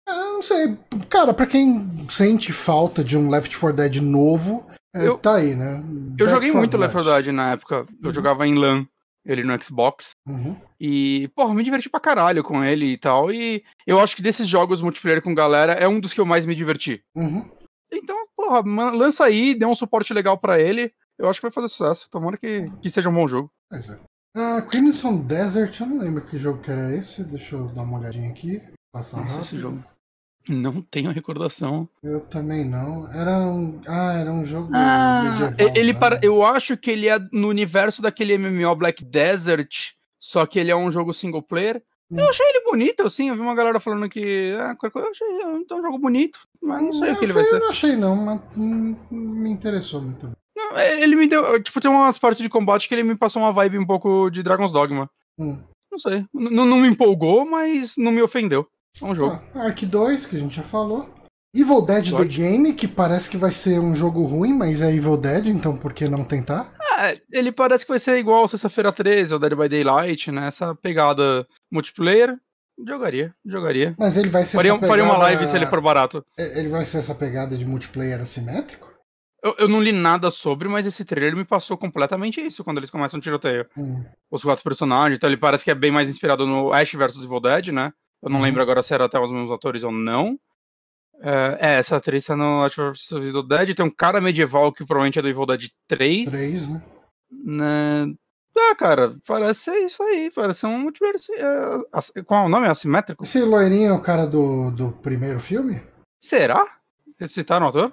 [0.09, 0.77] Ah, não sei.
[1.09, 5.55] Cara, pra quem sente falta de um Left 4 Dead novo, é, Eu- tá aí,
[5.55, 5.77] né?
[6.19, 7.25] Eu Back joguei 4 muito Left 4 Blood.
[7.27, 8.15] Dead na época, eu Uhum.
[8.15, 8.85] jogava em LAN,
[9.25, 10.11] ele no Xbox.
[10.29, 10.57] Uhum.
[10.81, 13.33] E, porra, me diverti pra caralho com ele e tal.
[13.33, 16.45] E eu acho que desses jogos multiplayer com galera é um dos que eu mais
[16.45, 17.01] me diverti.
[17.15, 17.49] Uhum.
[17.93, 20.91] Então, porra, lança aí, dê um suporte legal pra ele.
[21.23, 22.11] Eu acho que vai fazer sucesso.
[22.11, 23.49] Tomara que, que seja um bom jogo.
[23.71, 23.97] Pois é.
[24.35, 27.23] Ah, Crimson Desert, eu não lembro que jogo que era esse.
[27.23, 28.61] Deixa eu dar uma olhadinha aqui.
[28.93, 29.45] Passar Nossa, rápido.
[29.47, 29.85] esse jogo.
[30.49, 31.89] Não tenho recordação.
[32.03, 33.07] Eu também não.
[33.13, 33.81] Era um.
[33.87, 35.77] Ah, era um jogo Ah, medieval.
[35.77, 35.99] ele né?
[36.01, 40.73] para, eu acho que ele é no universo daquele MMO Black Desert, só que ele
[40.73, 41.81] é um jogo single player.
[42.11, 42.19] Hum.
[42.19, 43.29] Eu achei ele bonito, assim.
[43.29, 44.57] Eu vi uma galera falando que.
[44.59, 47.33] Ah, qualquer coisa, eu achei então, um jogo bonito, mas não sei o que ele
[47.33, 47.55] vai ser.
[47.55, 50.33] Eu não achei não, mas não me interessou muito.
[50.57, 51.63] Não, é, Ele me deu.
[51.63, 54.43] Tipo, tem umas partes de combate que ele me passou uma vibe um pouco de
[54.43, 55.09] Dragon's Dogma.
[55.39, 55.59] Hum.
[55.91, 56.25] Não sei.
[56.35, 58.67] N- não me empolgou, mas não me ofendeu.
[59.01, 59.41] É um jogo.
[59.55, 61.09] Ah, Ark 2, que a gente já falou.
[61.55, 62.37] Evil Dead The Sorte.
[62.37, 65.93] Game, que parece que vai ser um jogo ruim, mas é Evil Dead, então por
[65.93, 66.73] que não tentar?
[66.81, 70.49] Ah, ele parece que vai ser igual Sexta-feira 13 ou Dead by Daylight, né?
[70.49, 72.39] Essa pegada multiplayer.
[72.87, 73.95] Jogaria, jogaria.
[73.99, 74.93] Mas ele vai ser Faria, essa pegada...
[74.99, 76.25] faria uma live se ele for barato.
[76.39, 78.92] Ele vai ser essa pegada de multiplayer assimétrico?
[79.43, 82.91] Eu, eu não li nada sobre, mas esse trailer me passou completamente isso quando eles
[82.91, 83.67] começam o tiroteio.
[83.77, 84.05] Hum.
[84.31, 87.41] Os quatro personagens, então ele parece que é bem mais inspirado no Ash vs Evil
[87.41, 87.93] Dead, né?
[88.23, 88.45] Eu não Uhum.
[88.45, 90.39] lembro agora se era até os mesmos atores ou não.
[91.21, 93.75] É, é, essa atriz tá no Ash vs Evil Dead.
[93.75, 96.31] Tem um cara medieval que provavelmente é do Evil Dead 3.
[96.31, 96.83] 3, né?
[97.31, 98.15] né?
[98.57, 100.31] Ah, cara, parece ser isso aí.
[100.33, 101.17] Parece um multiplayer.
[101.93, 102.69] assim, é, qual é o nome?
[102.69, 103.25] Assimétrico?
[103.25, 105.83] Esse loirinho é o cara do, do primeiro filme?
[106.23, 106.65] Será?
[107.19, 107.93] Eles citaram o ator?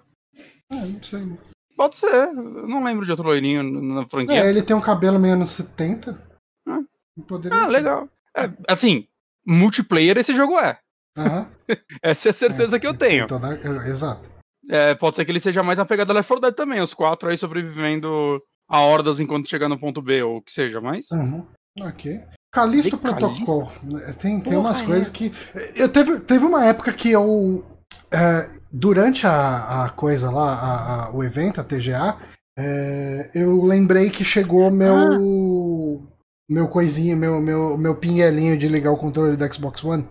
[0.72, 1.38] Não sei.
[1.76, 2.14] Pode ser.
[2.14, 4.44] Eu não lembro de outro loirinho na franquia.
[4.44, 6.20] É, ele tem um cabelo meio anos 70.
[6.68, 6.80] Ah.
[7.28, 7.72] Poderia Ah, ser.
[7.72, 8.10] legal.
[8.36, 9.08] É, assim,
[9.46, 10.78] multiplayer esse jogo é.
[11.18, 11.48] Aham.
[12.04, 13.28] Essa é a certeza É, que eu tem tenho.
[13.28, 14.30] toda- é, Exato.
[14.70, 17.30] É, pode ser que ele seja mais uma pegada Left 4 Dead também, os quatro
[17.30, 21.10] aí sobrevivendo a hordas enquanto chegar no ponto B ou o que seja, mas.
[21.12, 21.46] Uhum.
[21.82, 22.22] Ok.
[22.52, 23.72] Calisto Protocol.
[24.22, 24.86] Tem, tem Porra, umas é.
[24.86, 25.32] coisas que.
[25.76, 27.64] Eu teve, teve uma época que eu.
[28.12, 32.18] É, durante a, a coisa lá, a- a- o evento, a TGA,
[32.58, 34.96] é, eu lembrei que chegou meu.
[34.96, 36.20] Ah.
[36.52, 40.08] Meu coisinha, meu, meu, meu pinguelinho de ligar o controle do Xbox One.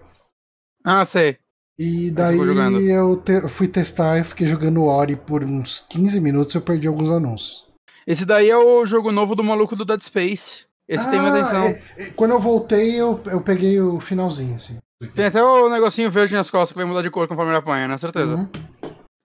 [0.84, 1.36] Ah, sei.
[1.76, 2.80] E Aí daí jogando.
[2.80, 6.62] eu, te- eu fui testar e fiquei jogando Ori por uns 15 minutos e eu
[6.62, 7.66] perdi alguns anúncios.
[8.06, 10.64] Esse daí é o jogo novo do maluco do Dead Space.
[10.88, 11.64] Esse tem minha Ah, atenção.
[11.64, 14.78] é- é, quando eu voltei, eu, eu peguei o finalzinho, assim.
[15.14, 17.86] Tem até o negocinho verde nas costas que vai mudar de cor conforme ele apanha,
[17.86, 17.96] né?
[17.98, 18.34] Certeza.
[18.34, 18.48] Uhum.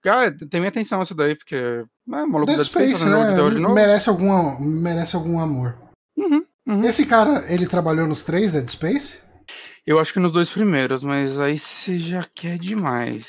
[0.02, 1.56] Cara, tem minha atenção isso daí, porque.
[1.56, 3.34] É, maluco Dead Space, de de né?
[3.36, 3.74] novo.
[3.74, 5.76] Merece algum, merece algum amor.
[6.16, 6.80] Uhum, uhum.
[6.82, 9.18] Esse cara, ele trabalhou nos três Dead Space?
[9.86, 13.26] Eu acho que nos dois primeiros, mas aí você já quer demais.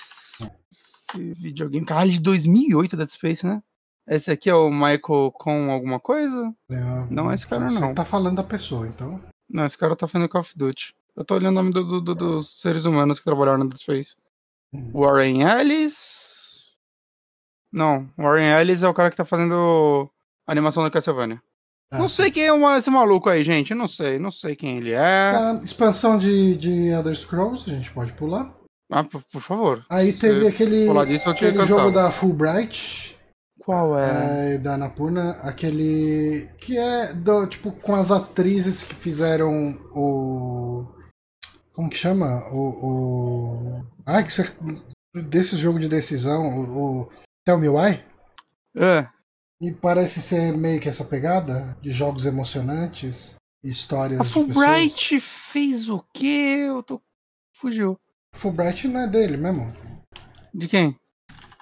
[0.72, 1.86] Esse videogame.
[1.86, 3.62] Caralho, de 2008 Dead Space, né?
[4.08, 6.54] Esse aqui é o Michael com alguma coisa?
[6.70, 7.94] É, Não, esse cara você não.
[7.94, 9.20] tá falando da pessoa, então.
[9.50, 10.94] Não, esse cara tá fazendo Call of Duty.
[11.16, 13.80] Eu tô olhando o nome do- do- do- dos seres humanos que trabalharam no Dead
[13.80, 14.16] Space.
[14.74, 14.92] Hum.
[14.94, 16.74] Warren Ellis.
[17.72, 20.10] Não, Warren Ellis é o cara que tá fazendo
[20.48, 21.42] a animação da Castlevania.
[21.92, 23.74] Ah, não sei quem é esse maluco aí, gente.
[23.76, 25.00] Não sei, não sei quem ele é.
[25.00, 28.54] A expansão de, de Elder Scrolls, a gente pode pular.
[28.92, 29.86] Ah, por, por favor.
[29.90, 33.18] Aí Se teve aquele, disso, aquele jogo da Fulbright,
[33.60, 34.56] Qual é?
[34.56, 40.86] é, da Anapurna, aquele que é do, tipo com as atrizes que fizeram o
[41.76, 42.70] como que chama o,
[43.80, 43.86] o...
[44.06, 44.50] ai que você...
[45.14, 47.12] desse jogo de decisão o, o
[47.46, 48.04] Tell Me Why
[48.76, 49.08] É.
[49.62, 54.24] e parece ser meio que essa pegada de jogos emocionantes e histórias A.
[54.24, 56.66] Fulbright fez o quê?
[56.68, 57.02] Eu tô.
[57.54, 58.00] Fugiu.
[58.36, 59.74] Fulbright não é dele mesmo.
[60.54, 60.98] De quem?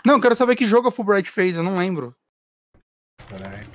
[0.05, 2.13] Não, quero saber que jogo a Fulbright fez, eu não lembro.
[3.29, 3.65] Peraí.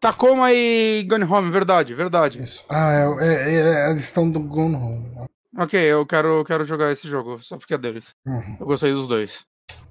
[0.00, 2.42] Tacoma e Gone Home, verdade, verdade.
[2.42, 2.64] Isso.
[2.68, 5.26] Ah, é, é- é- eles estão do Gone Home.
[5.58, 8.06] Ok, eu quero, quero jogar esse jogo, só porque é deles.
[8.26, 8.56] Uhum.
[8.60, 9.44] Eu gostei dos dois.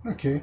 [0.06, 0.41] Ok.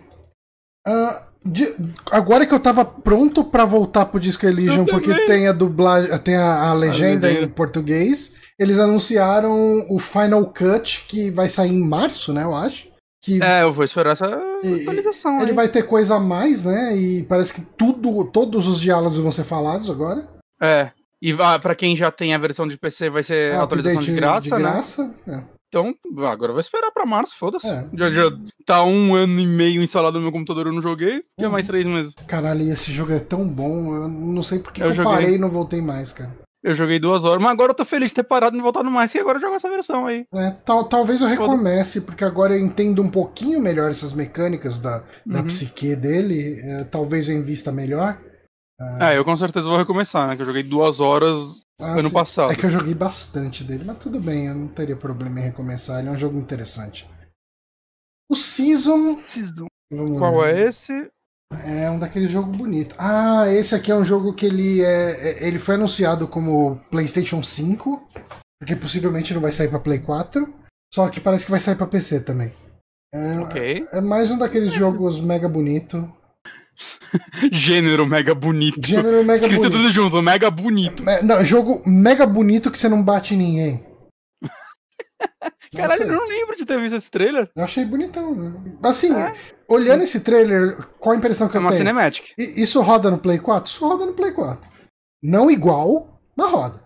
[0.86, 1.74] Ah, de-
[2.10, 6.34] agora que eu tava pronto pra voltar pro Disco Elysium, porque tem a dublagem, tem
[6.36, 7.46] a, a legenda legenda.
[7.46, 12.90] em português, eles anunciaram o Final Cut, que vai sair em março, né, eu acho.
[13.24, 14.26] Que É, eu vou esperar essa
[14.64, 15.54] E- atualização ele aí.
[15.56, 16.96] vai ter coisa a mais, né?
[16.96, 20.26] E parece que tudo, todos os diálogos vão ser falados agora.
[20.60, 20.90] É.
[21.22, 24.00] E ah, pra quem já tem a versão de PC, vai ser Ah, É, atualização
[24.00, 24.62] update de graça, né?
[24.72, 25.42] graça, é.
[25.68, 25.94] Então,
[26.26, 27.66] agora vou esperar pra março, foda-se.
[27.66, 27.86] É.
[27.94, 28.22] Já, já
[28.66, 31.22] tá um ano e meio instalado no meu computador, eu não joguei.
[31.38, 31.52] Já Uhum.
[31.52, 32.12] mais três meses.
[32.26, 33.94] Caralho, esse jogo é tão bom.
[33.94, 35.12] Eu não sei porque Eu que eu joguei.
[35.12, 36.30] parei e não voltei mais, cara.
[36.62, 38.88] Eu joguei duas horas, mas agora eu tô feliz de ter parado e não voltado
[38.90, 40.24] mais, e agora eu jogo essa versão aí.
[40.34, 45.02] É, tal, talvez eu recomece, porque agora eu entendo um pouquinho melhor essas mecânicas da,
[45.26, 45.46] da Uhum.
[45.46, 46.60] psique dele.
[46.62, 48.18] é, talvez eu invista melhor.
[49.00, 50.36] É, eu com certeza vou recomeçar, né?
[50.36, 51.38] Que eu joguei duas horas
[51.80, 52.14] Ah, ano sim.
[52.14, 52.52] passado.
[52.52, 56.00] É que eu joguei bastante dele, mas tudo bem, eu não teria problema em recomeçar.
[56.00, 57.08] Ele é um jogo interessante.
[58.30, 59.18] O Season.
[59.92, 60.54] vamos Qual ver.
[60.56, 61.10] é esse?
[61.66, 62.96] É um daqueles jogos bonitos.
[62.98, 65.10] Ah, esse aqui é um jogo que ele é.
[65.44, 68.08] é- Ele foi anunciado como PlayStation 5,
[68.58, 70.52] porque possivelmente não vai sair pra Play 4.
[70.94, 72.52] Só que parece que vai sair pra PC também.
[73.14, 73.86] É, Ok.
[73.92, 76.10] é mais um daqueles jogos mega bonito.
[77.52, 78.80] Gênero mega bonito.
[78.86, 79.76] Gênero mega Escrito bonito.
[79.76, 81.08] tudo junto, mega bonito.
[81.08, 83.86] É, Não, jogo mega bonito que você não bate em ninguém.
[85.74, 87.50] Caralho, eu não lembro de ter visto esse trailer.
[87.56, 88.52] eu achei bonitão, né?
[88.82, 89.34] Assim, É.
[89.68, 91.80] olhando esse trailer, qual a impressão que É eu uma tenho?
[91.80, 92.24] cinematic.
[92.38, 93.70] I- Isso roda no Play 4?
[93.70, 94.70] Isso roda no Play 4.
[95.22, 96.82] Não igual, mas roda.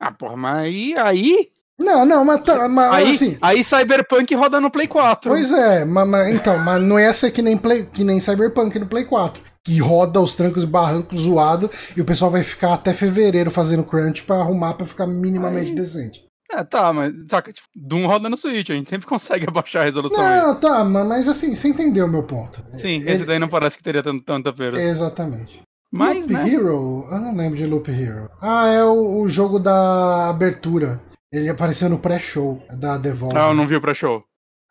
[0.00, 0.94] Ah, porra, mas aí.
[0.98, 1.48] Aí,
[1.80, 3.38] Não, não, mas, tá, mas aí, assim.
[3.40, 5.30] aí Cyberpunk roda no Play 4.
[5.30, 8.78] Pois é, mas, mas- então, mas não ia ser que nem, Play, que nem Cyberpunk
[8.78, 9.42] no Play 4.
[9.64, 13.82] Que roda os trancos e barrancos zoado e o pessoal vai ficar até fevereiro fazendo
[13.84, 15.74] crunch pra arrumar pra ficar minimamente Aí.
[15.74, 16.24] decente.
[16.52, 19.84] É, tá, mas saca, tipo, Doom roda no Switch, a gente sempre consegue abaixar a
[19.84, 20.40] resolução aí.
[20.40, 22.60] Não, tá, ma- mas assim, você entendeu o meu ponto.
[22.78, 24.80] Sim, Ele- esse daí não parece que teria tanto, tanta perda.
[24.82, 25.60] Exatamente.
[25.92, 26.48] Mas, Loop né?
[26.48, 27.06] Hero?
[27.10, 28.28] Eu não lembro de Loop Hero.
[28.40, 31.00] Ah, é o, o jogo da abertura.
[31.32, 33.38] Ele apareceu no pré-show da Devolver.
[33.40, 34.22] Ah, eu não vi o pré-show.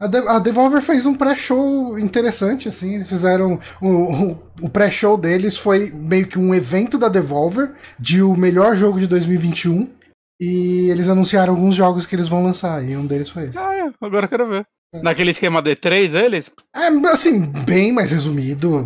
[0.01, 2.95] A, De- a Devolver fez um pré-show interessante, assim.
[2.95, 3.59] Eles fizeram.
[3.81, 4.31] O, o,
[4.63, 9.07] o pré-show deles foi meio que um evento da Devolver de o melhor jogo de
[9.07, 9.89] 2021.
[10.41, 12.83] E eles anunciaram alguns jogos que eles vão lançar.
[12.83, 13.57] E um deles foi esse.
[13.57, 14.65] Ah, é, agora eu quero ver.
[14.91, 15.03] É.
[15.03, 16.49] Naquele esquema D3, eles?
[16.75, 18.83] É, assim, bem mais resumido,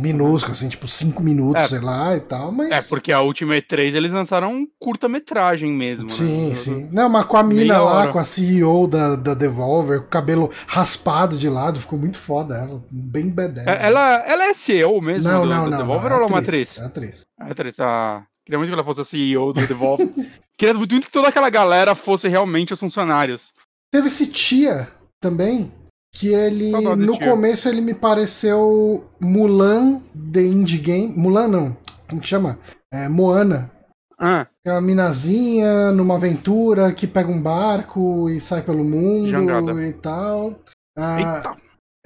[0.00, 1.68] minúsculo, assim, tipo 5 minutos, É.
[1.68, 2.70] sei lá e tal, mas.
[2.70, 6.56] É, porque a última E3 eles lançaram um curta-metragem mesmo, Sim, né?
[6.56, 6.88] sim.
[6.90, 8.12] Não, mas com a mina Meia lá, hora.
[8.12, 12.56] com a CEO da, da Devolver, com o cabelo raspado de lado, ficou muito foda
[12.56, 12.82] ela.
[12.90, 13.66] Bem badass.
[13.66, 15.78] É, Ela, ela é CEO mesmo não, do, não, do não.
[15.78, 16.78] Devolver não, ou ela é uma atriz, atriz?
[16.78, 17.26] é atriz.
[17.40, 18.22] É atriz, ah.
[18.46, 20.08] Queria muito que ela fosse a CEO do Devolver.
[20.56, 23.52] Queria muito que toda aquela galera fosse realmente os funcionários.
[23.92, 24.88] Teve esse Tia
[25.20, 25.72] também,
[26.12, 30.00] que ele, no começo, ele me pareceu Mulan
[30.32, 31.14] The Indie Game.
[31.16, 31.76] Mulan não,
[32.08, 32.58] como que chama?
[32.92, 33.70] É, Moana.
[34.18, 39.72] Ah, É uma minazinha numa aventura que pega um barco e sai pelo mundo Jangada.
[39.82, 40.60] e tal.
[40.96, 41.56] Ah, eita.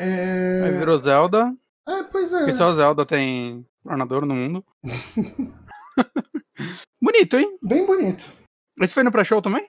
[0.00, 0.62] é...
[0.64, 1.54] Aí virou Zelda.
[1.86, 2.54] é, pois Porque é.
[2.54, 4.64] só Zelda tem tornador no mundo.
[7.00, 7.58] Bonito, hein?
[7.62, 8.30] Bem bonito.
[8.80, 9.64] Esse foi no pré-show também?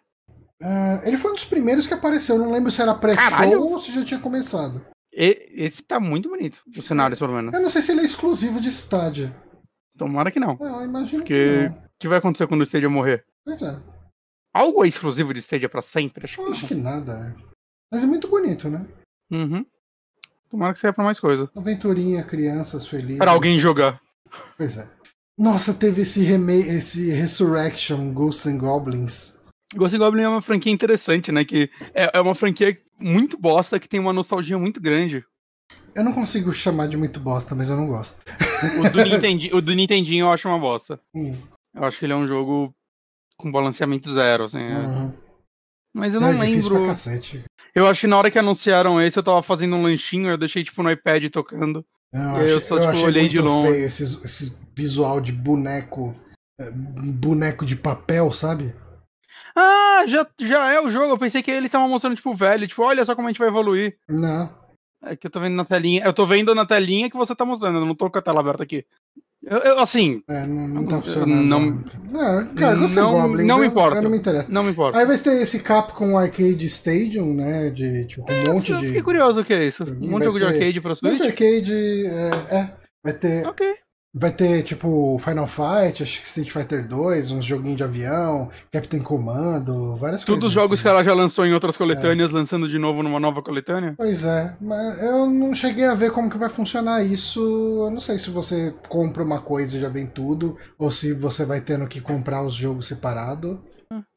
[0.61, 2.37] Ah, ele foi um dos primeiros que apareceu.
[2.37, 4.85] Não lembro se era pré-show ou se já tinha começado.
[5.13, 7.53] E- esse tá muito bonito, o cenário, pelo menos.
[7.53, 9.33] Eu não sei se ele é exclusivo de estádio.
[9.97, 10.57] Tomara que não.
[10.83, 11.77] Imagino que Porque não.
[11.77, 13.25] o que vai acontecer quando o Stadia morrer?
[13.43, 13.77] Pois é.
[14.53, 16.25] Algo é exclusivo de Stadia pra sempre?
[16.25, 17.35] Acho que Eu acho que nada.
[17.37, 17.49] é.
[17.91, 18.85] Mas é muito bonito, né?
[19.31, 19.65] Uhum.
[20.49, 21.49] Tomara que saia pra mais coisa.
[21.55, 23.17] Aventurinha, crianças felizes.
[23.17, 23.99] Pra alguém jogar.
[24.57, 24.87] Pois é.
[25.37, 29.38] Nossa, teve esse remake, esse Resurrection Ghosts and Goblins.
[29.75, 31.45] Ghost in Goblin é uma franquia interessante, né?
[31.45, 35.23] Que é, é uma franquia muito bosta que tem uma nostalgia muito grande.
[35.93, 38.19] Eu não consigo chamar de muito bosta, mas eu não gosto.
[38.79, 40.99] O do, Nintendi, o do Nintendinho eu acho uma bosta.
[41.15, 41.33] Hum.
[41.75, 42.73] Eu acho que ele é um jogo
[43.37, 44.59] com balanceamento zero, assim.
[44.59, 44.77] é.
[44.77, 45.13] Uhum.
[45.93, 46.87] Mas eu É não difícil pra lembro.
[46.87, 47.43] cacete.
[47.73, 50.63] Eu acho que na hora que anunciaram esse, eu tava fazendo um lanchinho, eu deixei
[50.63, 51.85] tipo no iPad tocando.
[52.13, 53.71] Não, E aí eu só, tipo, achei olhei de longe.
[53.71, 56.15] feio esse, esse visual de boneco.
[56.59, 58.73] eh, Boneco de papel, sabe?
[59.59, 61.13] Ah, já, já é o jogo.
[61.13, 62.67] Eu pensei que eles estavam mostrando, tipo, velho.
[62.67, 63.97] Tipo, olha só como a gente vai evoluir.
[64.09, 64.49] Não.
[65.03, 66.03] É que eu tô vendo na telinha.
[66.05, 67.79] Eu tô vendo na telinha que você tá mostrando.
[67.79, 68.85] Eu não tô com a tela aberta aqui.
[69.41, 71.45] Eu, eu, assim, É, não, não tá Eu funcionando.
[71.45, 71.61] não-
[72.11, 73.95] Não, cara, eu não- Goblins, não me eu- importa.
[73.97, 74.47] Eu não me interessa.
[74.51, 74.99] não me importa.
[74.99, 77.69] Aí vai ter esse Capcom Arcade Stadium, né?
[77.69, 78.87] De tipo, com um monte eu de.
[78.87, 79.83] fiquei curioso o que é isso.
[79.85, 81.21] Um monte de jogo de arcade pra Um monte Switch?
[81.21, 82.05] de arcade.
[82.05, 82.73] É, é.
[83.01, 83.47] Vai ter.
[83.47, 83.65] Ok.
[84.11, 89.01] Vai ter, tipo, Final Fight, acho que Street Fighter 2, uns joguinhos de avião, Captain
[89.01, 90.47] Commando, várias Todos coisas.
[90.47, 90.81] os jogos assim.
[90.81, 93.93] que ela já lançou em outras coletâneas, lançando de novo numa nova coletânea?
[93.95, 97.39] Pois é, mas eu não cheguei a ver como que vai funcionar isso.
[97.85, 101.45] Eu não sei se você compra uma coisa e já vem tudo, ou se você
[101.45, 103.61] vai tendo que comprar os jogos separado.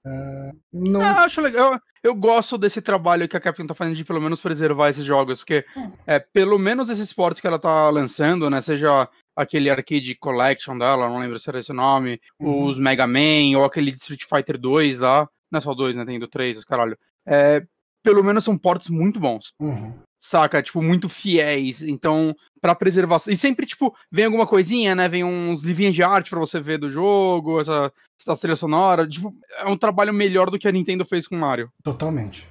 [0.07, 1.00] É, não.
[1.00, 1.78] Ah, eu acho legal.
[2.02, 5.38] Eu, gosto desse trabalho que a Capcom tá fazendo de pelo menos preservar esses jogos,
[5.38, 5.92] porque Hum.
[6.07, 8.61] é, pelo menos esses ports que ela tá lançando, né?
[8.61, 12.64] Seja aquele Arcade Collection dela, não lembro se era esse nome, Uhum.
[12.66, 15.28] os Mega Man, ou aquele de Street Fighter 2 lá.
[15.50, 16.04] Não é só 2, né?
[16.04, 16.96] Tem do 3, os caralho.
[17.26, 17.62] É,
[18.02, 19.52] pelo menos são ports muito bons.
[19.60, 19.94] Uhum.
[20.24, 20.62] saca?
[20.62, 21.82] Tipo, muito fiéis.
[21.82, 23.32] Então, pra preservação.
[23.32, 25.08] E sempre, tipo, vem alguma coisinha, né?
[25.08, 29.06] Vem uns livrinhos de arte pra você ver do jogo, essa, essa trilha sonora.
[29.08, 31.70] Tipo, é um trabalho melhor do que a Nintendo fez com Mario.
[31.82, 32.46] Totalmente.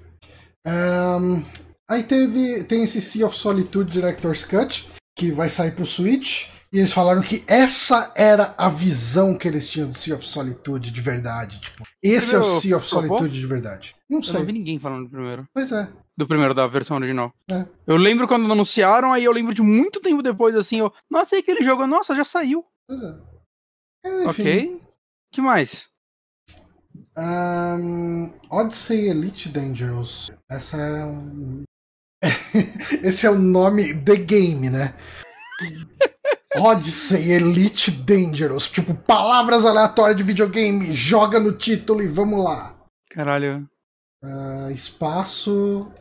[0.66, 1.42] Ahn,
[1.90, 6.80] aí teve, tem esse Sea of Solitude Director's Cut, que vai sair pro Switch, e
[6.80, 11.02] eles falaram que essa era a visão que eles tinham do Sea of Solitude de
[11.02, 11.60] verdade.
[11.60, 12.88] Tipo, esse é o Sea of?
[12.88, 13.96] Solitude de verdade.
[14.10, 14.54] Não Eu não vi sei.
[14.54, 15.48] ninguém falando do primeiro.
[15.54, 15.90] Pois é.
[16.18, 17.34] Do primeiro, da versão original.
[17.50, 17.66] É.
[17.88, 20.94] Eu lembro quando anunciaram, aí eu lembro de muito tempo depois, assim, eu.
[21.10, 21.86] Nossa, e aquele jogo?
[21.88, 22.66] Nossa, já saiu.
[22.88, 23.16] Pois é.
[24.26, 24.82] Enfim, Ok.
[25.32, 25.90] que mais?
[27.16, 30.32] ahn, Odyssey Elite Dangerous.
[30.50, 31.64] Essa é um...
[33.04, 34.94] Esse é o nome The Game, né?
[36.58, 38.70] Odyssey Elite Dangerous.
[38.70, 40.94] Tipo, palavras aleatórias de videogame.
[40.94, 42.76] Joga no título e vamos lá.
[43.10, 43.68] Caralho.
[44.24, 45.92] Ah, espaço.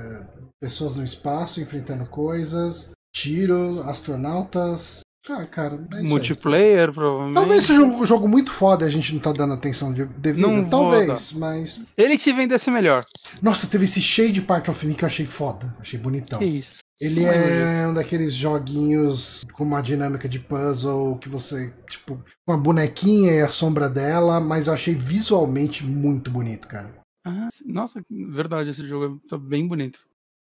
[0.00, 0.24] eh,
[0.60, 2.90] pessoas no espaço enfrentando coisas.
[3.14, 5.00] Tiro, astronautas.
[5.28, 6.02] Ah, cara, é.
[6.02, 7.34] Multiplayer, provavelmente.
[7.34, 10.46] Talvez seja um jogo muito foda e a gente não tá dando atenção de- devida.
[10.46, 11.82] Não Talvez, mas.
[11.96, 13.04] Ele que se vendesse melhor.
[13.42, 15.74] Nossa, teve esse Shade Part of Me que eu achei foda.
[15.80, 16.38] Achei bonitão.
[16.38, 16.76] Que isso.
[17.00, 22.56] Ele é um daqueles joguinhos com uma dinâmica de puzzle que você, tipo, com a
[22.56, 26.90] bonequinha e a sombra dela, mas eu achei visualmente muito bonito, cara.
[27.26, 30.00] Ah, nossa, verdade, esse jogo tá bem bonito.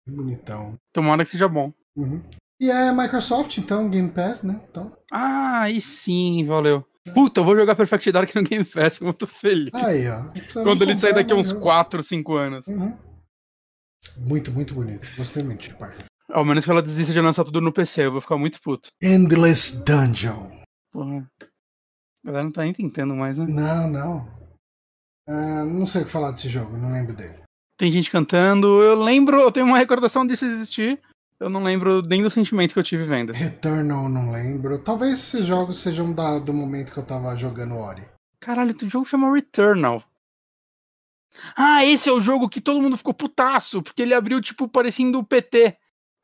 [0.08, 0.76] Bonitão.
[0.92, 1.70] Tomara que seja bom.
[1.94, 2.22] Uhum.
[2.60, 4.60] E é Microsoft, então, Game Pass, né?
[4.70, 6.82] Então, Ah, aí sim, valeu.
[7.14, 9.74] Puta, eu vou jogar Perfect Dark no Game Pass, muito feliz.
[9.74, 10.24] aí, ó.
[10.62, 11.60] Quando ele sair daqui a uns jogo.
[11.60, 12.66] 4, 5 anos.
[12.66, 12.96] Uhum.
[14.16, 15.06] Muito, muito bonito.
[15.16, 16.04] Gostei muito de parte.
[16.30, 18.90] Ao menos que ela desista de lançar tudo no PC, eu vou ficar muito puto.
[19.02, 20.50] Endless Dungeon.
[20.92, 21.26] Porra.
[21.42, 23.46] A galera não tá nem tentando mais, né?
[23.48, 24.38] Não, não.
[25.26, 27.42] Ah, não sei o que falar desse jogo, não lembro dele.
[27.78, 28.82] Tem gente cantando.
[28.82, 31.00] Eu lembro, eu tenho uma recordação disso existir.
[31.40, 33.32] Eu não lembro nem do sentimento que eu tive vendo.
[33.32, 34.78] Returnal, não lembro.
[34.82, 38.02] Talvez esses jogos sejam da- do momento que eu tava jogando Ori.
[38.40, 40.02] Caralho, o jogo chama Returnal.
[41.56, 45.18] Ah, esse é o jogo que todo mundo ficou putaço, porque ele abriu, tipo, parecendo
[45.20, 45.76] o PT.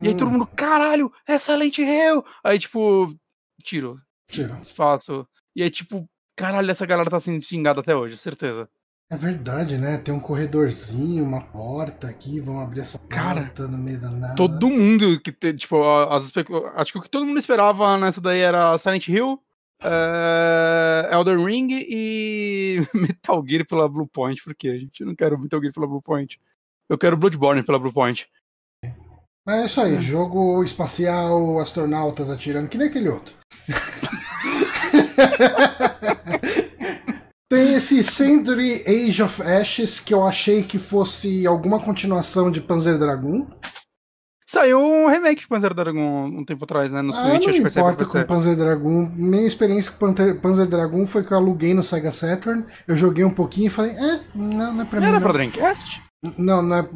[0.05, 0.17] E aí Hum.
[0.17, 2.23] todo mundo, caralho, é Silent Hill!
[2.45, 3.14] Aí, tipo,
[3.62, 4.55] tiro, Tiro.
[4.62, 5.27] espaço.
[5.57, 8.69] E aí, tipo, caralho, essa galera tá sendo xingada até hoje, certeza.
[9.11, 9.99] É verdade, né?
[9.99, 14.35] Tem um corredorzinho, uma porta aqui, vamos abrir essa Cara, porta no meio da nada.
[14.35, 18.21] Todo mundo que, te, tipo, as especu- acho que o que todo mundo esperava nessa
[18.21, 19.40] daí era Silent Hill,
[19.83, 25.73] é, Elden Ring e Metal Gear pela Bluepoint, porque a gente não quer Metal Gear
[25.73, 26.40] pela Bluepoint.
[26.88, 28.27] Eu quero Bloodborne pela Bluepoint.
[28.27, 28.33] Mas
[29.49, 30.01] é isso aí, É.
[30.01, 33.35] jogo espacial, astronautas atirando, que nem aquele outro.
[37.49, 42.99] Tem esse Century Age of Ashes que eu achei que fosse alguma continuação de Panzer
[42.99, 43.47] Dragoon.
[44.49, 47.03] Saiu um remake de Panzer Dragon um tempo atrás, né?
[47.03, 48.23] No Ah, Switch, não acho que importa com.
[48.25, 49.11] Panzer Dragoon.
[49.15, 52.65] Minha experiência com Panzer, Panzer Dragoon foi que eu aluguei no Sega Saturn.
[52.89, 55.07] Eu joguei um pouquinho e falei, é, não, não é pra mim.
[55.07, 55.23] Era não.
[55.23, 56.03] pra Dreamcast?
[56.38, 56.88] Não, não é.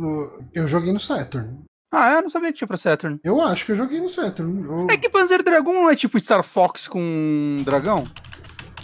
[0.55, 1.59] Eu joguei no Saturn.
[1.91, 3.19] Ah, eu não sabia que tinha pra Saturn.
[3.25, 4.65] Eu acho que eu joguei no Saturn.
[4.67, 8.07] Eu, É que Panzer Dragon não é tipo Star Fox com dragão?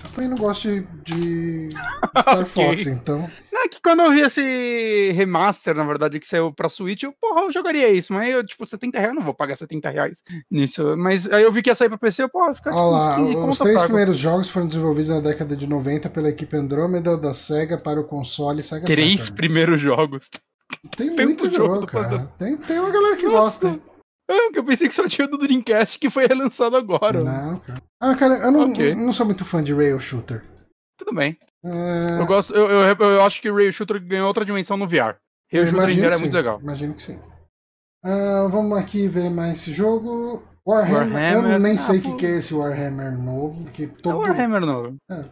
[0.02, 1.68] eu também não gosto de, de
[2.20, 2.44] Star Ok.
[2.46, 3.28] Fox, então.
[3.52, 7.42] É que quando eu vi esse remaster, na verdade, que saiu pra Switch, eu, porra,
[7.42, 8.12] eu jogaria isso.
[8.12, 10.96] Mas eu, tipo, 70 reais, não vou pagar 70 reais nisso.
[10.96, 13.36] Mas aí eu vi que ia sair pra PC, eu, porra, fica tipo, lá, 15
[13.36, 13.86] os três pago.
[13.88, 18.04] primeiros jogos foram desenvolvidos na década de 90 pela equipe Andromeda da SEGA para o
[18.04, 19.36] console Sega Três Saturn.
[19.36, 20.30] primeiros jogos.
[20.96, 22.26] Tem tanto muito jogo, jogo, cara.
[22.38, 23.68] Tem, tem uma galera que Nossa.
[23.68, 23.80] gosta.
[24.30, 27.22] É, eu pensei que só tinha do Dreamcast, que foi relançado agora.
[27.22, 27.82] Não, cara.
[28.00, 28.94] Ah, cara, eu não, Ok.
[28.94, 30.42] não sou muito fã de rail shooter.
[30.98, 31.36] Tudo bem.
[31.64, 35.16] É, Eu gosto, eu, eu, eu acho que Rail Shooter ganhou outra dimensão no VR.
[35.50, 36.60] eu Rail Shooter em VR é muito legal.
[36.60, 37.18] Imagino que sim.
[38.04, 40.42] Ah, vamos aqui ver mais esse jogo.
[40.66, 43.64] Warhammer, Warhammer, eu nem ah, sei o que, que é esse Warhammer novo.
[43.70, 44.16] Que É todo...
[44.16, 44.96] o Warhammer novo.
[45.10, 45.24] Ah,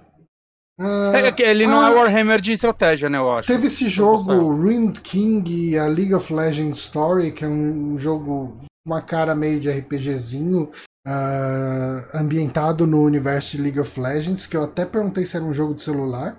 [1.15, 3.49] É que ele não ah, é Warhammer de estratégia, né, eu acho.
[3.49, 4.33] Teve esse jogo.
[4.33, 9.35] Ruined King e a League of Legends Story, que é um jogo com uma cara
[9.35, 10.71] meio de RPGzinho,
[11.07, 15.55] ah, ambientado no universo de League of Legends, que eu até perguntei se era um
[15.55, 16.39] jogo de celular,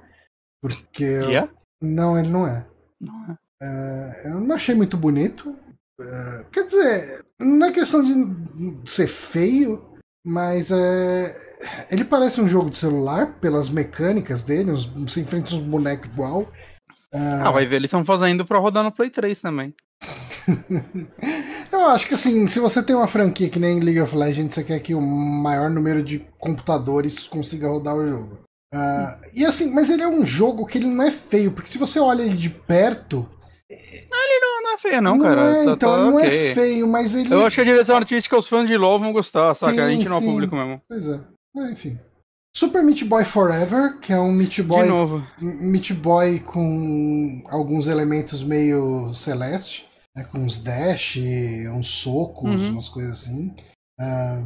[0.62, 1.50] porque eu- Que é?
[1.82, 2.66] não, ele não é.
[3.00, 3.38] Não é.
[3.62, 5.56] Ah, eu não achei muito bonito.
[6.02, 9.82] Ah, quer dizer, não é questão de ser feio,
[10.26, 11.53] mas é,
[11.89, 16.47] ele parece um jogo de celular pelas mecânicas dele, uns, você enfrenta uns bonecos igual.
[17.14, 19.74] Ah, vai ver, eles estão fazendo pra rodar no Play 3 também.
[21.72, 24.64] Eu acho que assim, se você tem uma franquia que nem League of Legends, você
[24.64, 28.39] quer que o maior número de computadores consiga rodar o jogo.
[28.74, 31.78] Ah, e assim, mas ele é um jogo que ele não é feio, porque se
[31.78, 33.28] você olha ele de perto,
[34.09, 35.41] Não, não é feio, não, cara.
[35.41, 36.28] é, Tá- então tá não ok.
[36.49, 37.34] é feio, mas ele.
[37.34, 39.86] Eu acho que a direção artística os fãs de LoL vão gostar, saca?
[39.86, 40.82] a Sim, gente não é o público mesmo.
[40.88, 41.20] Pois é.
[41.56, 41.99] É, enfim.
[42.56, 45.26] Super Meat Boy Forever, que é um Meat De Boy, novo.
[45.41, 51.18] Meat Boy com alguns elementos meio celeste, né, com uns dash,
[51.74, 52.74] uns socos, Uhum.
[52.74, 53.56] umas coisas assim.
[53.99, 54.43] Ah,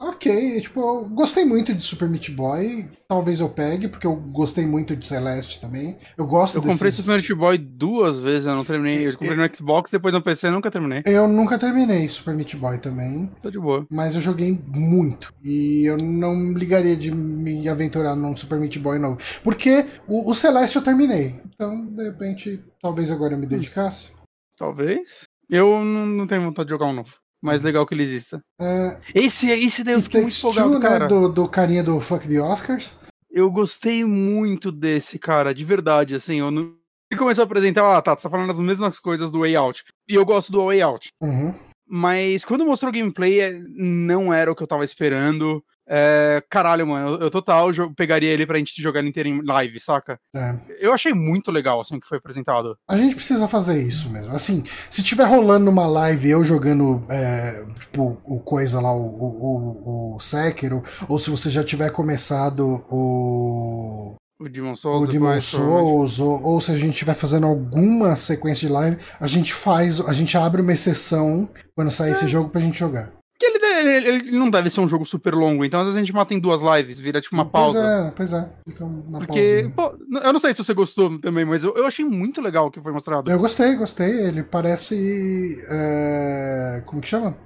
[0.00, 2.88] ok, tipo, eu gostei muito de Super Meat Boy.
[3.08, 5.98] Talvez eu pegue, porque eu gostei muito de Celeste também.
[6.16, 7.04] Eu gosto Eu comprei desses...
[7.04, 9.08] Super Meat Boy duas vezes, eu não terminei.
[9.08, 11.02] Eu comprei no Xbox, depois no PC, nunca terminei.
[11.06, 13.30] Eu nunca terminei Super Meat Boy também.
[13.42, 13.86] Tô de boa.
[13.90, 15.32] Mas eu joguei muito.
[15.42, 19.18] E eu não ligaria de me aventurar num Super Meat Boy novo.
[19.42, 21.40] Porque o, o Celeste eu terminei.
[21.46, 24.12] Então, de repente, talvez agora eu me dedicasse.
[24.56, 25.24] Talvez.
[25.48, 27.23] Eu não, não tenho vontade de jogar um novo.
[27.44, 28.42] Mas legal que ele exista.
[28.58, 30.88] É, Esse, esse daí eu fiquei muito empolgado, Two, né?
[30.88, 31.06] cara.
[31.06, 32.98] Do, do carinha do Fuck the Oscars.
[33.30, 36.72] Eu gostei muito desse, cara, de verdade, assim, eu não...
[37.10, 39.84] Ele começou a apresentar, ah, tá, você tá falando as mesmas coisas do Way Out.
[40.08, 41.10] E eu gosto do Way Out.
[41.20, 41.54] Uhum.
[41.86, 45.62] Mas quando mostrou o gameplay, é, não era o que eu tava esperando.
[45.88, 49.78] É, caralho, mano, eu, eu total jo- pegaria ele pra gente jogar inteiro em live,
[49.78, 50.18] saca?
[50.34, 50.54] É.
[50.80, 52.76] Eu achei muito legal, assim, que foi apresentado.
[52.88, 54.32] A gente precisa fazer isso mesmo.
[54.34, 60.14] Assim, se tiver rolando uma live eu jogando é, tipo, o coisa lá, o, o,
[60.14, 65.08] o, o Sekiro, ou se você já tiver começado o, O Demon Souls.
[65.08, 65.40] o Demon.
[65.40, 70.00] Souls, ou, ou se a gente estiver fazendo alguma sequência de live, a gente faz,
[70.00, 72.12] a gente abre uma exceção quando sair É.
[72.12, 73.12] esse jogo pra gente jogar.
[73.52, 76.04] Porque ele, ele, ele não deve ser um jogo super longo, então às vezes a
[76.04, 78.12] gente mata em duas lives, vira tipo uma pausa.
[78.16, 78.52] Pois é, pois é.
[78.68, 79.70] Fica uma Porque, pausinha.
[79.74, 82.70] pô, eu não sei se você gostou também, mas eu, eu achei muito legal o
[82.70, 83.30] que foi mostrado.
[83.30, 84.10] Eu gostei, gostei.
[84.26, 85.64] Ele parece.
[85.70, 87.36] é, Como que chama?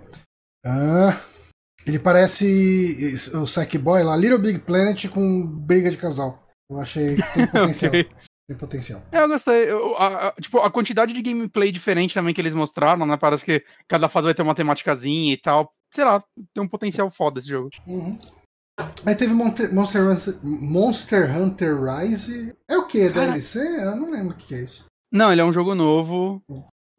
[0.67, 1.17] Ah,
[1.87, 6.43] ele parece o Sackboy lá, Little Big Planet com briga de casal.
[6.71, 7.89] Eu achei que tem potencial.
[7.91, 8.09] Ok.
[8.49, 9.03] Tem potencial.
[9.13, 9.71] É, eu gostei.
[9.71, 13.17] Eu- a- a- tipo, a quantidade de gameplay diferente também que eles mostraram, né?
[13.17, 15.71] Parece que cada fase vai ter uma temáticazinha e tal.
[15.93, 16.23] Sei lá,
[16.55, 17.71] tem um potencial foda esse jogo.
[17.87, 18.19] Uhum.
[19.05, 22.55] Aí teve Monster, Hunter- Monster Hunter Rise.
[22.69, 23.11] É o que?
[23.11, 23.59] Cara- DLC?
[23.61, 24.85] Eu não lembro o que é isso.
[25.13, 26.43] Não, ele é um jogo novo.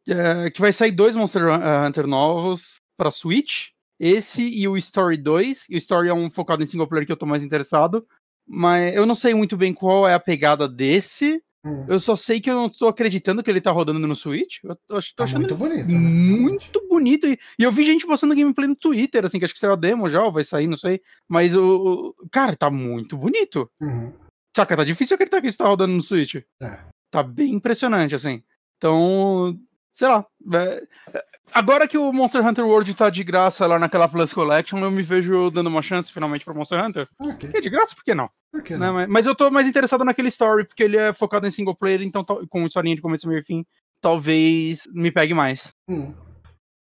[0.07, 3.67] é, que vai sair dois Monster eh, Hunter novos pra Switch.
[3.99, 5.65] Esse e o Story 2.
[5.69, 8.05] E o Story é um focado em single player que eu tô mais interessado.
[8.47, 11.41] Mas eu não sei muito bem qual é a pegada desse.
[11.65, 11.85] Hum.
[11.89, 14.57] Eu só sei que eu não tô acreditando que ele tá rodando no Switch.
[14.63, 15.87] Eu tô, tô Tá achando muito bonito.
[15.87, 15.97] né?
[15.97, 17.27] muito bonito.
[17.27, 20.09] E, e eu vi gente postando gameplay no Twitter, assim, que acho que a demo
[20.09, 21.01] já, ou vai sair, não sei.
[21.27, 22.15] Mas o.
[22.31, 23.69] Cara, tá muito bonito.
[23.81, 24.13] Uhum.
[24.55, 26.35] Saca, tá difícil acreditar que isso tá rodando no Switch.
[26.61, 26.79] É.
[27.11, 28.43] Tá bem impressionante, assim.
[28.77, 29.57] Então,
[29.95, 30.25] sei lá.
[30.53, 30.83] é,
[31.13, 34.91] é, Agora que o Monster Hunter World tá de graça lá naquela Plus Collection, eu
[34.91, 37.07] me vejo dando uma chance finalmente pro Monster Hunter.
[37.19, 37.49] Ok.
[37.53, 38.29] É de graça, por que não?
[38.51, 38.93] Por que Né, não?
[38.93, 42.01] mas, mas eu tô mais interessado naquele story, porque ele é focado em single player,
[42.01, 43.65] então com historinha de começo, meio e fim,
[44.01, 45.69] talvez me pegue mais.
[45.89, 46.13] Hum.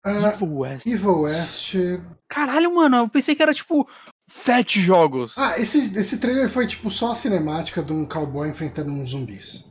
[0.06, 0.86] Ah, Evil West.
[0.86, 1.76] Evil West.
[2.30, 3.88] Caralho, mano, eu pensei que era tipo
[4.28, 5.34] sete jogos.
[5.38, 9.66] Ah, esse, esse trailer foi tipo só a cinemática de um cowboy enfrentando uns zumbis.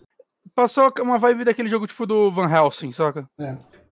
[0.55, 3.26] Passou uma vibe daquele jogo tipo do Van Helsing, saca?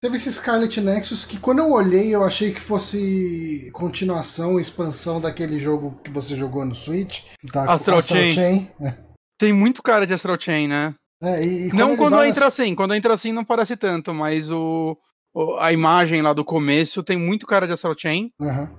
[0.05, 5.59] Teve esse Scarlet Nexus que quando eu olhei eu achei que fosse continuação, expansão daquele
[5.59, 7.23] jogo que você jogou no Switch.
[7.43, 8.33] Da Astral Chain.
[8.33, 8.71] Chain.
[8.83, 8.95] É.
[9.39, 10.95] Tem muito cara de Astral Chain, né?
[11.23, 14.13] É, e, e Não ele quando vai- entra assim, quando entra assim não parece tanto,
[14.13, 14.95] mas o,
[15.33, 18.31] o- a imagem lá do começo tem muito cara de Astral Chain.
[18.43, 18.71] Aham.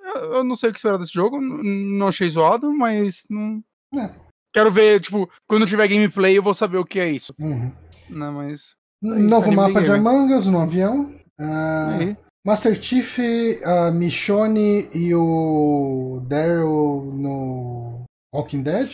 [0.00, 3.62] Eu, eu não sei o que esperar desse jogo, não achei zoado, mas não.
[3.96, 4.10] É.
[4.52, 7.32] Quero ver, tipo, quando tiver gameplay eu vou saber o que é isso.
[7.38, 7.72] Uhum.
[8.10, 8.76] Né, mas.
[9.02, 9.90] Novo Anime mapa de.
[9.90, 11.14] Among Us no avião.
[11.40, 12.16] Ah, Aí.
[12.44, 13.18] Master Chief,
[13.64, 18.90] a Michonne e o Daryl no Walking Dead.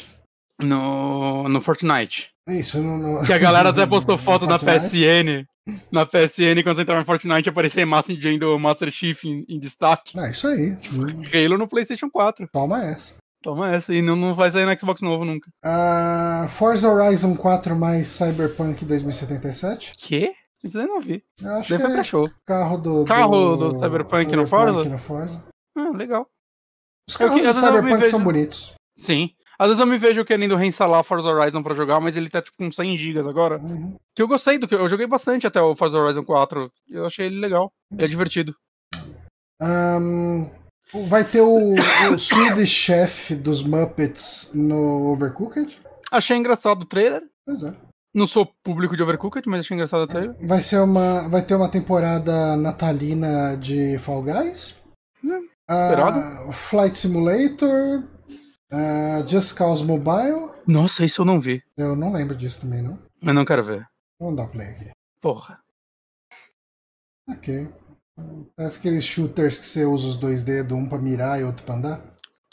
[0.63, 2.29] No, no Fortnite.
[2.49, 4.59] É Isso, no, no- Que a galera até postou no foto na.
[4.59, 5.47] PSN.
[5.91, 9.59] Na PSN, quando você entrava em Fortnite, aparecia a imagem do Master Chief em, em
[9.59, 10.19] destaque.
[10.19, 10.77] É isso aí.
[11.33, 12.47] Halo no PlayStation 4.
[12.53, 13.15] Toma essa.
[13.45, 13.95] Toma essa.
[13.95, 15.51] E não, não vai sair no Xbox novo nunca.
[15.65, 19.95] Ah, Forza Horizon 4 mais Cyberpunk 2077.
[19.99, 20.33] Que?
[20.65, 21.23] Isso aí eu não vi.
[21.43, 22.31] Eu acho Daí que foi pra é show.
[22.47, 24.85] carro do, Carro do Cyberpunk no Forza?
[24.89, 25.45] no Forza.
[25.77, 26.27] Ah, legal.
[27.07, 28.75] Os É carros do Cyberpunk são vejo- bonitos.
[28.97, 29.31] Sim.
[29.59, 32.57] Às vezes eu me vejo querendo reinstalar Forza Horizon pra jogar, mas ele tá tipo
[32.57, 33.59] com 100 GB agora.
[33.59, 33.97] Uhum.
[34.15, 36.73] Que eu gostei do que eu joguei bastante até o Forza Horizon 4.
[36.89, 37.71] Eu achei ele legal.
[37.93, 38.55] Ele é divertido.
[39.61, 40.47] Ahn,
[41.07, 45.81] vai ter o, o Swedish Chef dos Muppets no Overcooked?
[46.11, 47.23] Achei engraçado o trailer.
[47.45, 47.75] Pois é.
[48.15, 50.37] Não sou público de Overcooked, mas achei engraçado o trailer.
[50.47, 54.77] Vai, ser uma, vai ter uma temporada natalina de Fall Guys.
[55.69, 56.53] Esperado.
[56.53, 58.05] Flight Simulator.
[58.71, 60.51] ah, Just Cause Mobile.
[60.67, 61.63] Nossa, isso eu não vi.
[61.77, 62.99] Eu não lembro disso também, não.
[63.21, 63.85] Mas não quero ver.
[64.21, 64.91] Vamos dar play aqui.
[65.21, 65.59] Porra.
[67.29, 67.69] Ok.
[68.57, 71.75] Parece aqueles shooters que você usa os dois dedos, um pra mirar e outro pra
[71.75, 72.01] andar.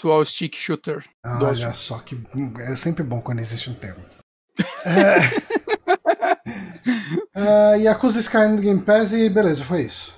[0.01, 1.05] Dual Stick Shooter.
[1.23, 2.19] Ah, Dual olha só que
[2.59, 4.03] é sempre bom quando existe um termo.
[4.85, 5.19] É...
[7.33, 10.15] Ah, Yakuza Skyrim no Game Pass e beleza, foi isso.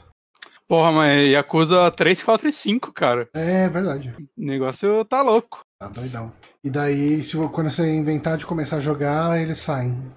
[0.68, 3.30] Porra, mas Yakuza 3, 4 e 5, cara.
[3.34, 4.14] É verdade.
[4.38, 5.62] O negócio tá louco.
[5.80, 6.32] Tá doidão.
[6.64, 10.12] E daí, se quando você inventar de começar a jogar, eles saem.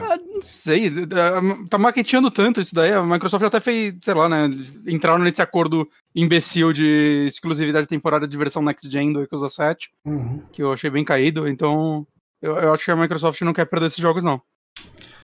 [0.00, 0.90] Ah, não sei.
[1.68, 2.92] Tá maqueteando tanto isso daí.
[2.92, 4.48] A Microsoft até fez, sei lá, né?
[4.86, 10.42] Entraram nesse acordo imbecil de exclusividade temporária de versão Next Gen do Yakuza 7, Uhum.
[10.52, 11.46] que eu achei bem caído.
[11.46, 12.06] Então,
[12.40, 14.40] eu, eu acho que a Microsoft não quer perder esses jogos, não.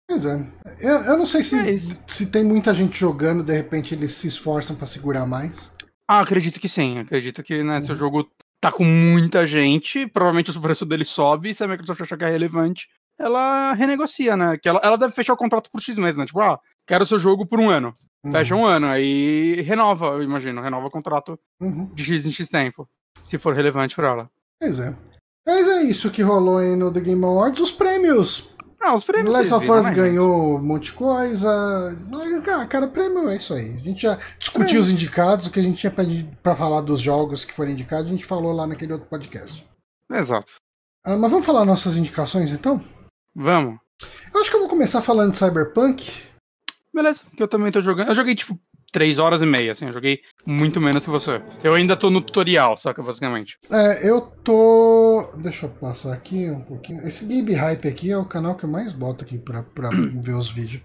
[0.08, 0.46] Pois é.
[0.82, 1.78] Eu, eu não sei se, É
[2.08, 5.72] se tem muita gente jogando, de repente eles se esforçam pra segurar mais.
[6.06, 7.00] Ah, acredito que sim.
[7.00, 8.30] Acredito que, né, se o jogo
[8.60, 12.26] tá com muita gente, provavelmente o preço dele sobe, e se a Microsoft achar que
[12.26, 12.90] é relevante,
[13.22, 14.58] ela renegocia, né?
[14.58, 16.26] Que ela, ela deve fechar o contrato por X meses, né?
[16.26, 17.96] Tipo, ah, quero seu jogo por um ano.
[18.24, 18.32] Uhum.
[18.32, 21.86] Fecha um ano, aí renova, eu imagino, renova o contrato Uhum.
[21.94, 22.88] de X em X tempo,
[23.24, 24.30] se for relevante pra ela.
[24.60, 24.96] Pois é.
[25.48, 27.60] Mas é isso que rolou aí no The Game Awards.
[27.62, 28.50] Os prêmios.
[28.80, 29.34] Ah, os prêmios.
[29.34, 31.50] Last of Us ganhou um monte de coisa.
[31.50, 33.76] Ah, Cara, prêmio é isso aí.
[33.76, 35.94] A gente já discutiu os indicados, o que a gente tinha
[36.44, 39.66] pra falar dos jogos que foram indicados, a gente falou lá naquele outro podcast.
[40.12, 40.54] Exato.
[41.04, 42.80] Ah, mas vamos falar nossas indicações então?
[43.36, 43.80] Vamos.
[44.34, 46.12] Eu acho que eu vou começar falando de Cyberpunk.
[46.94, 48.10] Beleza, que eu também tô jogando.
[48.10, 48.60] Eu joguei, tipo,
[48.92, 51.42] 3 horas e meia, assim, eu joguei muito menos que você.
[51.64, 53.58] Eu ainda tô no tutorial, saca, basicamente.
[53.72, 55.32] É, eu tô.
[55.38, 57.06] Deixa eu passar aqui um pouquinho.
[57.08, 59.90] Esse Game Hype aqui é o canal que eu mais boto aqui pra, pra
[60.22, 60.82] ver os vídeos.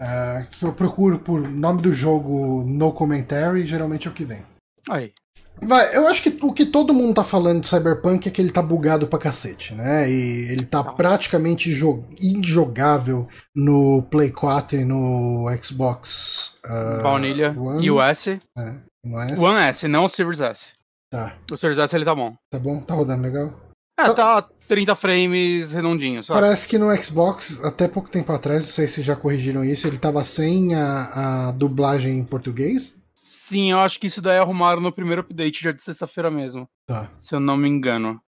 [0.00, 4.42] É, que eu procuro por nome do jogo no commentary, geralmente é o que vem.
[4.88, 5.12] Aí.
[5.60, 8.50] Vai, eu acho que o que todo mundo tá falando de Cyberpunk é que ele
[8.50, 10.10] tá bugado pra cacete, né?
[10.10, 10.92] E ele tá Tá.
[10.92, 16.58] praticamente jo- injogável no Play 4 e no Xbox.
[16.64, 18.40] ah, Baunilha One, e o S.
[18.58, 18.74] É,
[19.04, 19.38] não é?
[19.38, 20.72] One S, não o Series S.
[21.10, 22.34] Tá, O Series S ele tá bom.
[22.50, 22.80] tá bom?
[22.80, 23.52] Tá rodando legal?
[24.00, 26.40] É, Tá- tá 30 frames redondinho, sabe?
[26.40, 29.98] Parece que no Xbox, até pouco tempo atrás, não sei se já corrigiram isso, ele
[29.98, 32.96] tava sem a, a dublagem em português.
[33.34, 36.68] Sim, eu acho que isso daí arrumaram no primeiro update já de sexta-feira mesmo.
[36.86, 37.10] Tá.
[37.18, 38.20] Se eu não me engano.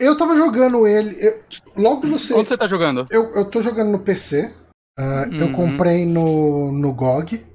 [0.00, 1.16] Eu tava jogando ele.
[1.24, 1.42] eu-
[1.76, 2.34] logo você.
[2.34, 3.06] Onde você tá jogando?
[3.10, 4.52] Eu, eu tô jogando no PC.
[4.98, 5.52] ah, Eu Uhum.
[5.52, 7.46] comprei no, no GOG.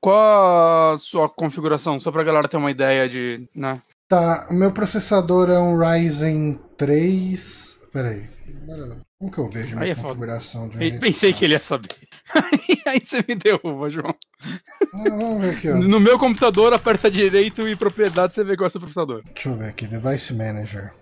[0.00, 1.98] Qual a sua configuração?
[1.98, 3.48] Só pra galera ter uma ideia de.
[3.54, 3.82] Né?
[4.08, 7.80] Tá, o meu processador é um Ryzen 3.
[7.92, 8.28] Peraí.
[9.24, 10.08] Como que eu vejo Aí minha é foda.
[10.08, 11.88] configuração de um Pensei que ele ia saber.
[12.86, 14.14] Aí você me derruba, João.
[14.92, 15.76] Ah, vamos ver aqui, ó.
[15.76, 19.22] No meu computador, aperta direito e propriedade, você vê qual é o seu processador.
[19.24, 19.86] Deixa eu ver aqui.
[19.86, 20.92] Device Manager.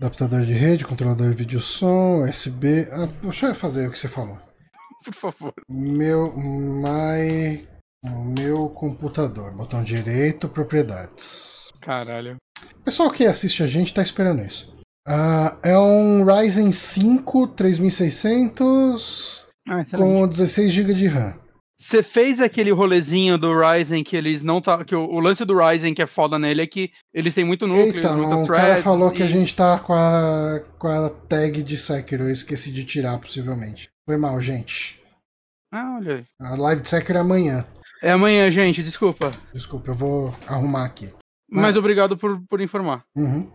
[0.00, 2.88] Adaptador de rede, controlador de vídeo som, USB.
[2.92, 4.38] Ah, deixa eu fazer o que você falou.
[5.04, 5.52] Por favor.
[5.68, 6.32] Meu.
[6.34, 7.68] My.
[8.02, 9.52] Meu computador.
[9.52, 11.70] Botão direito, propriedades.
[11.82, 12.36] Caralho.
[12.74, 14.77] O pessoal que assiste a gente tá esperando isso.
[15.10, 21.34] Ah, é um Ryzen 5 3600 Ah, com 16 GB de RAM.
[21.80, 24.84] Você fez aquele rolezinho do Ryzen que eles não tá.
[24.84, 27.66] Que o, o, lance do Ryzen que é foda nele é que eles têm muito
[27.66, 28.66] núcleo, Eita, muitas o threads.
[28.66, 29.14] cara falou e...
[29.14, 33.18] que a gente tá com a, com a tag de Sekiro, eu esqueci de tirar,
[33.18, 33.88] possivelmente.
[34.04, 35.00] Foi mal, gente.
[35.72, 36.24] Ah, olha aí.
[36.38, 37.64] A live de Sekiro é amanhã.
[38.02, 39.30] É amanhã, gente, desculpa.
[39.54, 41.08] Desculpa, eu vou arrumar aqui.
[41.50, 43.04] Mas obrigado por, por informar.
[43.16, 43.50] Uhum.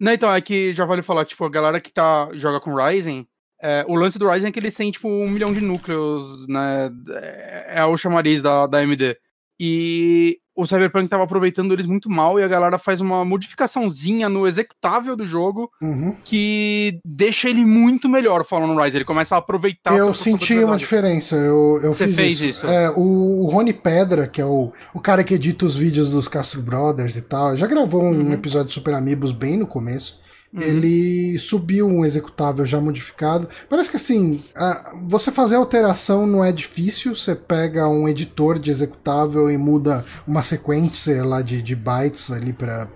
[0.00, 3.26] Não, então, é que já vale falar, tipo, a galera que tá, joga com Ryzen,
[3.60, 6.90] é, o lance do Ryzen é que eles têm, tipo, um milhão de núcleos, né?
[7.10, 9.16] É, é o chamariz da, da AMD.
[9.58, 14.46] E o Cyberpunk tava aproveitando eles muito mal e a galera faz uma modificaçãozinha no
[14.46, 16.14] executável do jogo Uhum.
[16.24, 18.98] que deixa ele muito melhor falando no Ryzen.
[18.98, 22.44] Ele começa a aproveitar Eu senti uma diferença, eu, eu Você fiz fez isso.
[22.46, 22.66] isso?
[22.66, 26.26] É, o, o Rony Pedra, que é o, o cara que edita os vídeos dos
[26.28, 28.32] Castro Brothers e tal, já gravou um Uhum.
[28.32, 30.20] episódio de Super Amigos bem no começo.
[30.52, 30.62] Uhum.
[30.62, 33.48] Ele subiu um executável já modificado.
[33.68, 37.14] Parece que assim, a- você fazer alteração não é difícil.
[37.14, 42.52] Você pega um editor de executável e muda uma sequência lá de, de bytes ali
[42.52, 42.88] para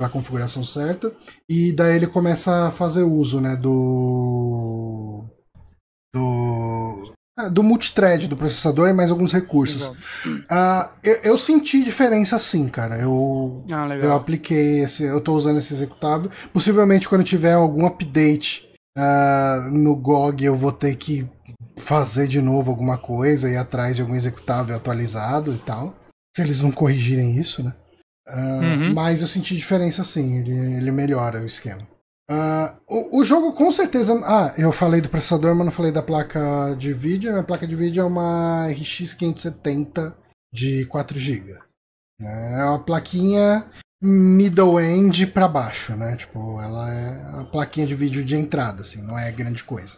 [0.00, 1.12] a configuração certa.
[1.48, 5.24] E daí ele começa a fazer uso né, do.
[6.14, 7.12] do.
[7.38, 9.92] Ah, do multithread do processador e mais alguns recursos.
[10.50, 12.96] Ah, eu, eu senti diferença sim, cara.
[12.98, 16.28] Eu Ah, eu apliquei esse, eu tô usando esse executável.
[16.52, 21.24] Possivelmente quando tiver algum update ah, no GOG eu vou ter que
[21.76, 25.94] fazer de novo alguma coisa, ir atrás de algum executável atualizado e tal.
[26.34, 27.72] Se eles não corrigirem isso, né?
[28.26, 28.92] Ah, Uhum.
[28.94, 31.80] Mas eu senti diferença sim, ele, ele melhora o esquema.
[32.30, 34.20] Ah, o, o jogo com certeza.
[34.24, 37.34] Ah, eu falei do processador, mas não falei da placa de vídeo.
[37.38, 40.16] A placa de vídeo é uma RX 570
[40.52, 41.58] de 4 GB.
[42.20, 43.70] É uma plaquinha
[44.02, 46.16] middle end pra baixo, né?
[46.16, 49.96] Tipo, ela é a plaquinha de vídeo de entrada, assim, não é grande coisa.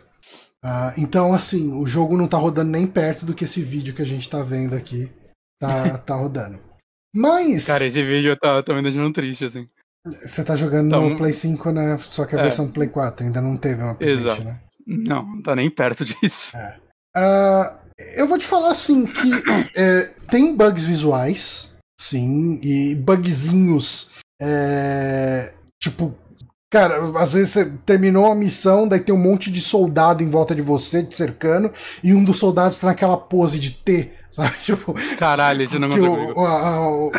[0.62, 4.02] Ah, então, assim, o jogo não tá rodando nem perto do que esse vídeo que
[4.02, 5.10] a gente tá vendo aqui
[5.58, 6.60] tá, tá rodando.
[7.14, 9.68] Mas Cara, esse vídeo tá, tá me deixando triste, assim.
[10.24, 11.96] Você tá jogando tá no Play 5, né?
[11.98, 12.42] Só que a É.
[12.42, 14.44] versão do Play 4 ainda não teve um update, Exato.
[14.44, 14.60] né?
[14.86, 16.52] Não, não tá nem perto disso.
[17.16, 17.78] Ah,
[18.16, 19.30] eu vou te falar assim que
[19.76, 24.10] é, tem bugs visuais, sim, e bugzinhos.
[24.42, 26.14] é, tipo,
[26.72, 30.54] cara, às vezes você terminou a missão, daí tem um monte de soldado em volta
[30.54, 31.70] de você, te cercando,
[32.02, 34.54] e um dos soldados tá naquela pose de T, sabe?
[34.64, 36.40] Tipo, Caralho, esse não consigo.
[36.40, 37.12] o, a- o,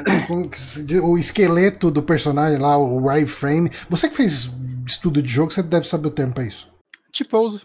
[0.84, 1.02] diz?
[1.02, 3.70] o esqueleto do personagem lá, o wireframe.
[3.90, 4.50] Você que fez
[4.86, 6.70] estudo de jogo, você deve saber o termo pra isso.
[7.12, 7.60] Tipo,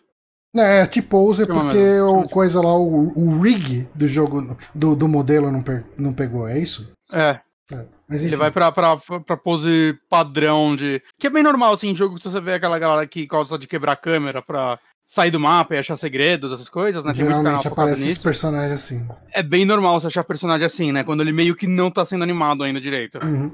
[0.55, 4.97] É, T-pose Chama porque mesmo, chama o coisa lá, o, o rig do jogo, do,
[4.97, 6.92] do modelo não, pe- não pegou, é isso?
[7.12, 7.40] é.
[7.72, 7.84] É.
[8.09, 11.03] Mas Ele vai pra, pra, pra pose padrão de.
[11.18, 13.66] Que é bem normal, assim, em jogo que você vê aquela galera que gosta de
[13.66, 17.12] quebrar a câmera pra sair do mapa e achar segredos, essas coisas, né?
[17.14, 18.22] Tem canal Geralmente aparece esses nisso.
[18.22, 19.07] personagens assim.
[19.32, 21.04] É bem normal você achar personagem assim, né?
[21.04, 23.18] Quando ele meio que não tá sendo animado ainda direito.
[23.24, 23.52] Uhum.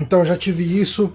[0.00, 1.12] Então eu já tive isso.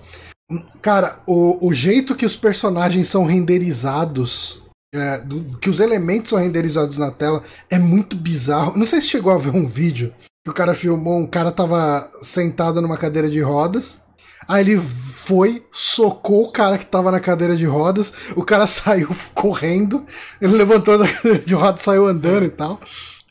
[0.81, 4.61] Cara, o, o jeito que os personagens são renderizados,
[4.93, 8.77] é, do- que os elementos são renderizados na tela, é muito bizarro.
[8.77, 10.13] Não sei se chegou a ver um vídeo
[10.45, 13.99] que o cara filmou, um cara tava sentado numa cadeira de rodas.
[14.47, 19.09] Aí ele foi, socou o cara que tava na cadeira de rodas, o cara saiu
[19.33, 20.05] correndo,
[20.41, 22.79] ele levantou da cadeira de rodas, saiu andando e tal.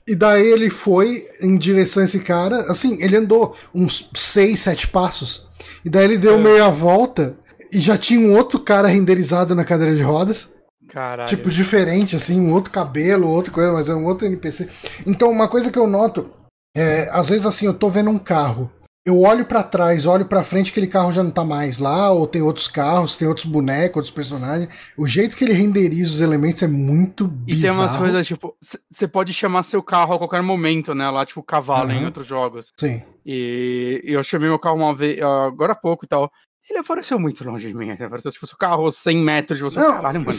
[0.06, 4.88] E daí ele foi em direção a esse cara, assim, ele andou uns 6, 7
[4.88, 5.48] passos.
[5.84, 6.38] E daí ele deu É.
[6.38, 7.36] meia volta
[7.72, 10.48] e já tinha um outro cara renderizado na cadeira de rodas.
[10.88, 11.28] Caralho.
[11.28, 14.68] Tipo, diferente, assim, um outro cabelo, outra coisa, mas é um outro NPC.
[15.06, 16.30] Então, uma coisa que eu noto
[16.76, 18.70] é, às vezes assim, eu tô vendo um carro.
[19.05, 22.24] Eu olho pra trás, olho pra frente, aquele carro já não tá mais lá, ou
[22.24, 24.68] tem outros carros, tem outros bonecos, outros personagens.
[24.96, 27.80] O jeito que ele renderiza os elementos é muito E tem bizarro.
[27.80, 28.55] umas coisas, tipo,
[28.92, 31.11] você pode chamar seu carro a qualquer momento, né?
[31.11, 32.05] Lá, tipo, cavalo em Aham.
[32.07, 32.72] outros jogos.
[32.78, 33.03] Sim.
[33.26, 36.30] E eu chamei meu carro uma vez, agora há pouco e tal.
[36.70, 37.88] Ele apareceu muito longe de mim.
[37.90, 39.80] Ele apareceu, tipo, seu carro 100 metros de você.
[39.80, 40.32] Não, Caralho, mano.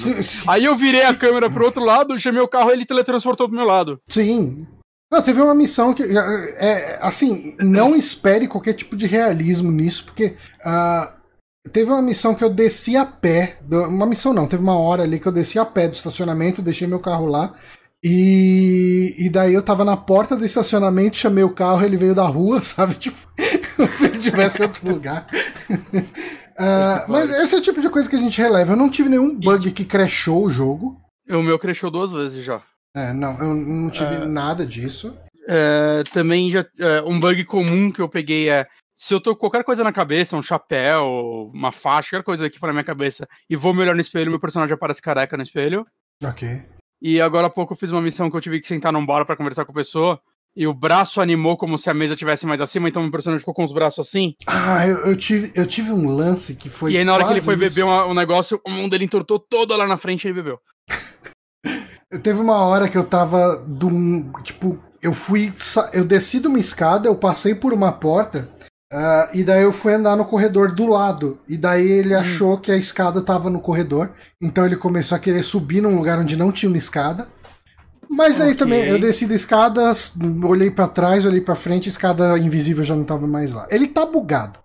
[0.48, 3.58] Aí eu virei a câmera pro outro lado, chamei o carro e ele teletransportou pro
[3.58, 4.00] meu lado.
[4.08, 4.66] Sim.
[5.14, 6.02] Não, teve uma missão que.
[6.02, 10.34] É, assim, não espere qualquer tipo de realismo nisso, porque.
[10.66, 11.14] ah,
[11.72, 13.60] teve uma missão que eu desci a pé.
[13.70, 16.88] Uma missão não, teve uma hora ali que eu desci a pé do estacionamento, deixei
[16.88, 17.54] meu carro lá.
[18.04, 22.26] E, e daí eu tava na porta do estacionamento, chamei o carro, ele veio da
[22.26, 22.96] rua, sabe?
[22.96, 23.18] Tipo,
[23.76, 25.28] como se ele estivesse em outro lugar.
[26.56, 28.74] Ah, mas esse é o tipo de coisa que a gente releva.
[28.74, 31.02] Eu não tive nenhum bug que crashou o jogo.
[31.28, 32.62] O meu crashou duas vezes já.
[32.96, 34.26] É, não, eu não tive É.
[34.26, 35.18] nada disso.
[35.48, 36.66] É, também já.
[36.80, 38.68] é, um bug comum que eu peguei é.
[38.96, 42.60] Se eu tô com qualquer coisa na cabeça, um chapéu, uma faixa, qualquer coisa aqui
[42.60, 45.86] pra minha cabeça, e vou me olhar no espelho, meu personagem aparece careca no espelho.
[46.24, 46.62] Ok.
[47.02, 49.26] E agora há pouco eu fiz uma missão que eu tive que sentar num bar
[49.26, 50.22] pra conversar com a pessoa.
[50.56, 53.40] E o braço animou como se a mesa tivesse mais acima, então o meu personagem
[53.40, 54.36] ficou com os braços assim.
[54.46, 56.92] Ah, eu, eu tive, eu tive um lance que foi.
[56.94, 57.76] e aí na hora que ele foi isso.
[57.76, 60.60] beber uma- um negócio, o mão dele entortou todo lá na frente e ele bebeu.
[62.22, 63.90] Teve uma hora que eu tava do
[64.44, 65.52] tipo, eu fui,
[65.92, 68.48] eu desci de uma escada, eu passei por uma porta,
[68.92, 71.96] ah, e daí eu fui andar no corredor do lado, e daí Hum.
[71.96, 74.12] ele achou que a escada tava no corredor,
[74.42, 77.28] então ele começou a querer subir num lugar onde não tinha uma escada.
[78.10, 78.58] Mas aí Ok.
[78.58, 79.92] também eu desci da escada,
[80.44, 83.66] olhei pra trás, olhei pra frente, a escada invisível já não tava mais lá.
[83.72, 84.60] Ele tá bugado.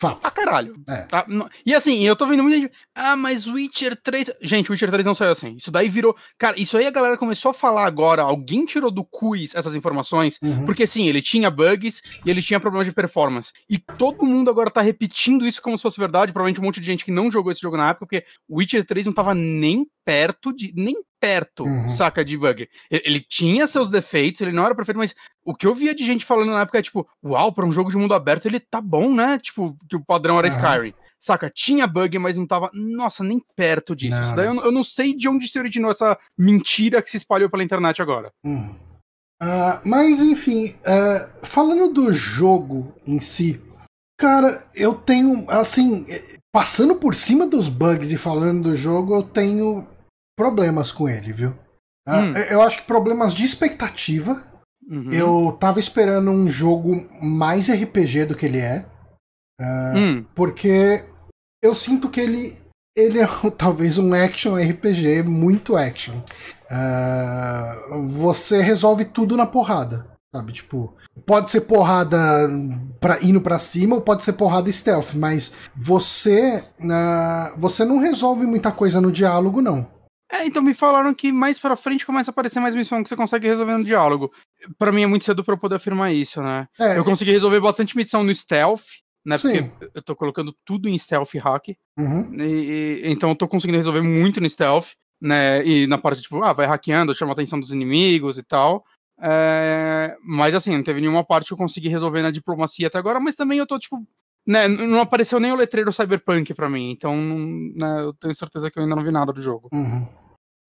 [0.00, 0.20] Fato.
[0.22, 0.76] Ah, caralho.
[0.88, 1.02] É.
[1.02, 2.72] Tá, não- E assim, eu tô vendo muita gente.
[2.94, 4.30] Ah, mas Witcher 3.
[4.40, 5.56] Gente, Witcher 3 não saiu assim.
[5.56, 6.16] Isso daí virou.
[6.38, 8.22] Cara, isso aí a galera começou a falar agora.
[8.22, 10.38] Alguém tirou do quiz essas informações.
[10.42, 10.66] Uhum.
[10.66, 13.52] Porque sim, ele tinha bugs e ele tinha problemas de performance.
[13.68, 16.32] E todo mundo agora tá repetindo isso como se fosse verdade.
[16.32, 19.06] Provavelmente um monte de gente que não jogou esse jogo na época, porque Witcher 3
[19.06, 20.72] não tava nem perto de.
[20.74, 21.90] nem perto, Uhum.
[21.90, 22.66] saca, de bug.
[22.90, 26.24] Ele, tinha seus defeitos, ele não era perfeito, mas o que eu via de gente
[26.24, 29.12] falando na época é tipo, uau, pra um jogo de mundo aberto ele tá bom,
[29.12, 29.36] né?
[29.38, 30.56] Tipo, que o padrão era Aham.
[30.56, 30.94] Skyrim.
[31.20, 34.16] Saca, tinha bug, mas não tava, nossa, nem perto disso.
[34.16, 37.16] Não, daí eu, não- eu não sei de onde se originou essa mentira que se
[37.16, 38.30] espalhou pela internet agora.
[38.46, 38.74] Uhum.
[39.42, 43.60] Ah, mas enfim, ah, falando do jogo em si,
[44.16, 49.22] cara, eu tenho assim, eh, passando por cima dos bugs e falando do jogo, eu
[49.24, 49.86] tenho
[50.38, 51.52] problemas com ele, viu?
[52.08, 52.32] Ah, Hum.
[52.32, 54.42] eu- Eu acho que problemas de expectativa.
[54.88, 55.10] Uhum.
[55.12, 58.86] Eu tava esperando um jogo mais RPG do que ele é,
[59.60, 61.04] Hum, porque
[61.62, 62.56] eu sinto que ele
[62.96, 63.26] ele é
[63.58, 66.14] talvez um action RPG muito action.
[66.70, 67.74] Ah,
[68.06, 70.52] você resolve tudo na porrada, sabe?
[70.52, 70.94] Tipo,
[71.26, 72.18] pode ser porrada
[73.00, 78.46] pra, indo pra cima ou pode ser porrada stealth, mas você ah, você não resolve
[78.46, 79.86] muita coisa no diálogo, não.
[80.30, 83.16] É, então me falaram que mais pra frente começa a aparecer mais missão que você
[83.16, 84.30] consegue resolver no diálogo.
[84.78, 86.68] Pra mim é muito cedo pra eu poder afirmar isso, né?
[86.78, 88.82] É, Eu consegui resolver bastante missão no stealth,
[89.24, 89.38] né?
[89.38, 89.62] Sim.
[89.70, 91.68] Porque eu tô colocando tudo em stealth hack.
[91.98, 94.88] uhum, E, e- então eu tô conseguindo resolver muito no stealth,
[95.20, 95.64] né?
[95.66, 98.84] E na parte, tipo, ah, vai hackeando, chama a atenção dos inimigos e tal.
[99.20, 103.18] É, mas assim, não teve nenhuma parte que eu consegui resolver na diplomacia até agora,
[103.18, 103.96] mas também eu tô, tipo,
[104.46, 107.16] né, não apareceu nem o letreiro Cyberpunk pra mim, então
[107.74, 109.68] né, eu tenho certeza que eu ainda não vi nada do jogo.
[109.72, 110.06] uhum.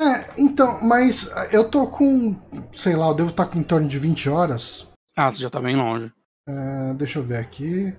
[0.01, 2.35] É, então, mas eu tô com,
[2.75, 4.87] sei lá, eu devo estar com em torno de 20 horas.
[5.15, 6.11] Ah, você já tá bem longe.
[6.47, 7.93] Ah, deixa eu ver aqui.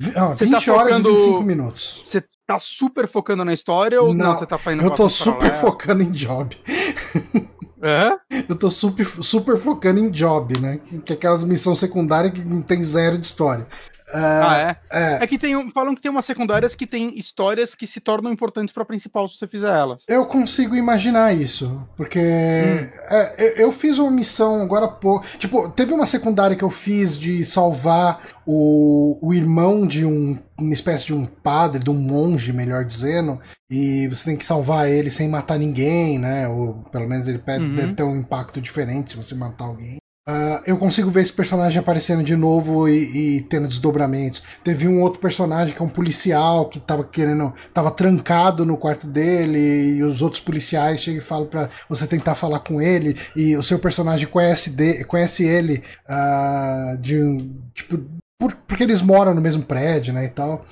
[0.00, 2.02] Você 20 tá horas focando- e 25 minutos.
[2.06, 4.26] Você tá super focando na história ou não?
[4.26, 5.60] Não, Você tá fazendo Eu tô super paralelo?
[5.60, 6.56] focando em job.
[7.84, 8.12] É?
[8.48, 10.78] Eu tô super, super focando em job, né?
[10.78, 13.66] Que, que é aquelas missões secundárias que não tem zero de história.
[14.14, 14.98] Ah, é?
[15.18, 18.00] É, É que tem, um- falam que tem umas secundárias que tem histórias que se
[18.00, 20.04] tornam importantes pra principal se você fizer elas.
[20.08, 21.86] eu consigo imaginar isso.
[21.96, 22.88] Porque Hum.
[23.10, 25.26] é, eu- eu fiz uma missão agora há pouco.
[25.38, 30.74] Tipo, teve uma secundária que eu fiz de salvar o, o irmão de um, uma
[30.74, 33.40] espécie de um padre, de um monge, melhor dizendo.
[33.70, 36.46] E você tem que salvar ele sem matar ninguém, né?
[36.48, 37.74] Ou pelo menos ele Uhum.
[37.74, 39.96] deve ter um impacto diferente se você matar alguém.
[40.24, 44.40] Ah, eu consigo ver esse personagem aparecendo de novo e, e tendo desdobramentos.
[44.62, 47.52] Teve um outro personagem que é um policial que tava querendo.
[47.74, 52.36] tava trancado no quarto dele e os outros policiais chegam e falam pra você tentar
[52.36, 53.18] falar com ele.
[53.34, 57.60] E o seu personagem conhece, de, conhece ele ah, de um.
[57.74, 57.98] Tipo,
[58.40, 60.26] por- porque eles moram no mesmo prédio, né?
[60.26, 60.64] E tal.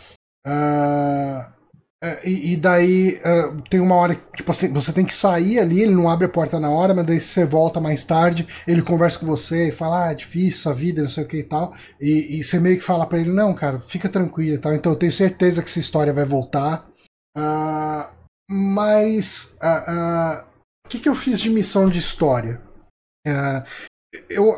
[0.47, 1.47] É,
[2.25, 5.83] e, e daí ah, tem uma hora que tipo assim, você tem que sair ali,
[5.83, 9.19] ele não abre a porta na hora, mas daí você volta mais tarde, ele conversa
[9.19, 11.75] com você e fala, ah, é difícil essa vida, não sei o que e tal.
[12.01, 14.75] E, e você meio que fala pra ele, não, cara, fica tranquilo e tal.
[14.75, 16.89] Então eu tenho certeza que essa história vai voltar.
[17.37, 18.15] Ah,
[18.51, 20.47] mas ah, ah,
[20.87, 22.63] o que, que eu fiz de missão de história?
[24.29, 24.55] Eu,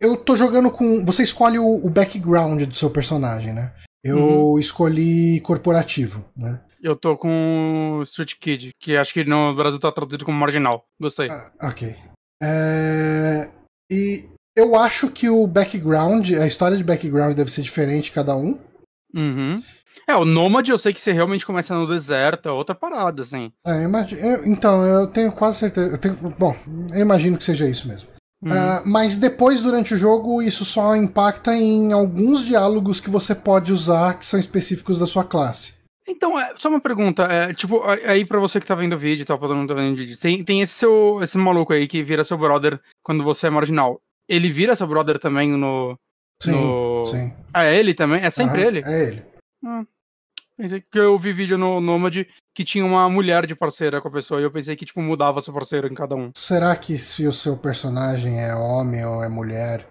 [0.00, 1.04] eu tô jogando com.
[1.06, 3.72] Você escolhe o, o background do seu personagem, né?
[4.04, 6.60] Eu escolhi corporativo, né?
[6.82, 10.84] Eu tô com o Street Kid, que acho que no Brasil tá traduzido como marginal.
[11.00, 11.30] Gostei.
[11.30, 11.94] Ah, ok.
[12.42, 13.48] É,
[13.90, 14.24] E
[14.56, 18.58] eu acho que o background, a história de background deve ser diferente cada um.
[19.14, 19.62] Uhum.
[20.08, 23.52] É, o Nomad eu sei que você realmente começa no deserto, é outra parada, assim.
[23.64, 25.94] É, eu- então, eu tenho quase certeza.
[25.94, 26.56] eu tenho- Bom,
[26.92, 28.08] eu imagino que seja isso mesmo.
[28.42, 28.50] Uhum.
[28.52, 33.72] Ah, mas depois, durante o jogo, isso só impacta em alguns diálogos que você pode
[33.72, 35.74] usar que são específicos da sua classe.
[36.12, 39.22] Então, é, só uma pergunta, é, tipo, aí pra você que tá vendo o vídeo
[39.22, 41.38] e tal, pra todo mundo que tá vendo o vídeo, tem, tem esse seu, esse
[41.38, 44.00] maluco aí que vira seu brother quando você é marginal.
[44.28, 45.98] Ele vira seu brother também no...
[46.42, 47.04] Sim, no...
[47.06, 47.32] sim.
[47.52, 48.22] Ah, é ele também?
[48.22, 48.82] É sempre Aham, ele?
[48.84, 49.22] É ele.
[49.64, 49.84] Ah,
[50.56, 54.12] Pensei que eu vi vídeo no Nomad que tinha uma mulher de parceira com a
[54.12, 56.30] pessoa e eu pensei que, tipo, mudava seu parceiro em cada um.
[56.36, 59.88] Será que se o seu personagem é homem ou é mulher,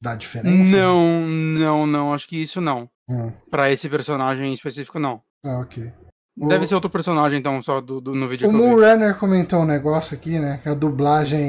[0.00, 0.76] dá diferença?
[0.76, 2.14] Não, não, não.
[2.14, 2.88] Acho que isso não.
[3.08, 3.32] Hum.
[3.50, 5.22] Pra esse personagem específico, não.
[5.44, 5.92] Ah, ok.
[6.38, 8.52] Deve O- ser outro personagem, então, só do, do- no vídeo O.
[8.52, 10.60] Moonrunner comentou um negócio aqui, né?
[10.62, 11.40] Que a dublagem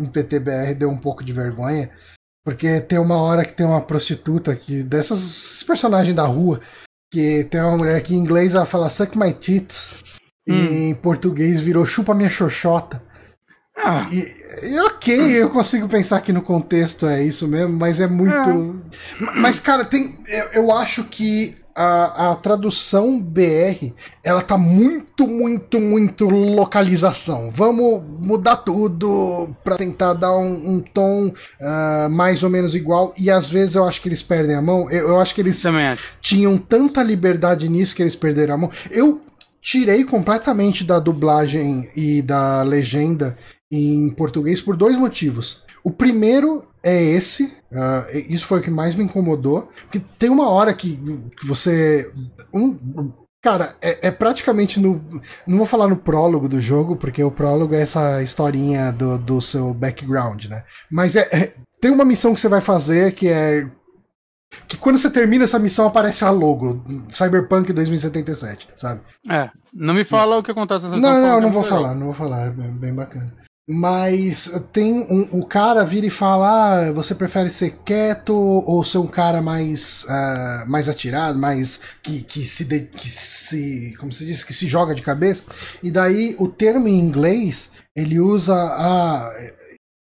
[0.00, 1.90] em PTBR deu um pouco de vergonha.
[2.44, 4.82] Porque tem uma hora que tem uma prostituta que.
[4.82, 6.60] Dessas personagens da rua.
[7.12, 10.02] Que tem uma mulher que em inglês ela fala suck my tits.
[10.48, 10.54] Hum.
[10.54, 13.02] E em português virou chupa minha xoxota.
[13.76, 18.06] Ah, E, e ok, eu consigo pensar que no contexto é isso mesmo, mas é
[18.06, 18.82] muito.
[19.20, 20.18] Ma- Mas, cara, tem.
[20.26, 23.92] Eu, eu acho que a, a tradução BR
[24.24, 27.50] ela tá muito, muito, muito localização.
[27.52, 33.14] Vamos mudar tudo pra tentar dar um, um tom ah, mais ou menos igual.
[33.16, 34.90] E às vezes eu acho que eles perdem a mão.
[34.90, 36.16] Eu, eu acho que eles acho.
[36.20, 38.70] tinham tanta liberdade nisso que eles perderam a mão.
[38.90, 39.20] Eu
[39.62, 43.38] tirei completamente da dublagem e da legenda
[43.70, 45.62] em português por dois motivos.
[45.84, 50.48] O primeiro é esse, ah, isso foi o que mais me incomodou, porque tem uma
[50.48, 50.96] hora que,
[51.38, 52.10] que você.
[52.52, 53.12] Um,
[53.42, 55.02] cara, é, é praticamente no.
[55.46, 59.40] Não vou falar no prólogo do jogo, porque o prólogo é essa historinha do, do
[59.40, 60.64] seu background, né?
[60.90, 63.70] Mas é, é- tem uma missão que você vai fazer que é
[64.66, 69.02] que quando você termina essa missão aparece a logo Cyberpunk 2077, sabe?
[69.30, 69.50] É.
[69.74, 72.06] Não me fala o que acontece nessa Não, não, porque não é vou falar, não
[72.06, 73.32] vou falar, é bem bacana.
[73.70, 78.96] Mas tem um, o cara vira e fala: ah, você prefere ser quieto ou ser
[78.96, 84.24] um cara mais, ah, mais atirado, mais que, que se de- que se como se
[84.24, 85.42] diz que se joga de cabeça?
[85.82, 89.30] E daí o termo em inglês ele usa a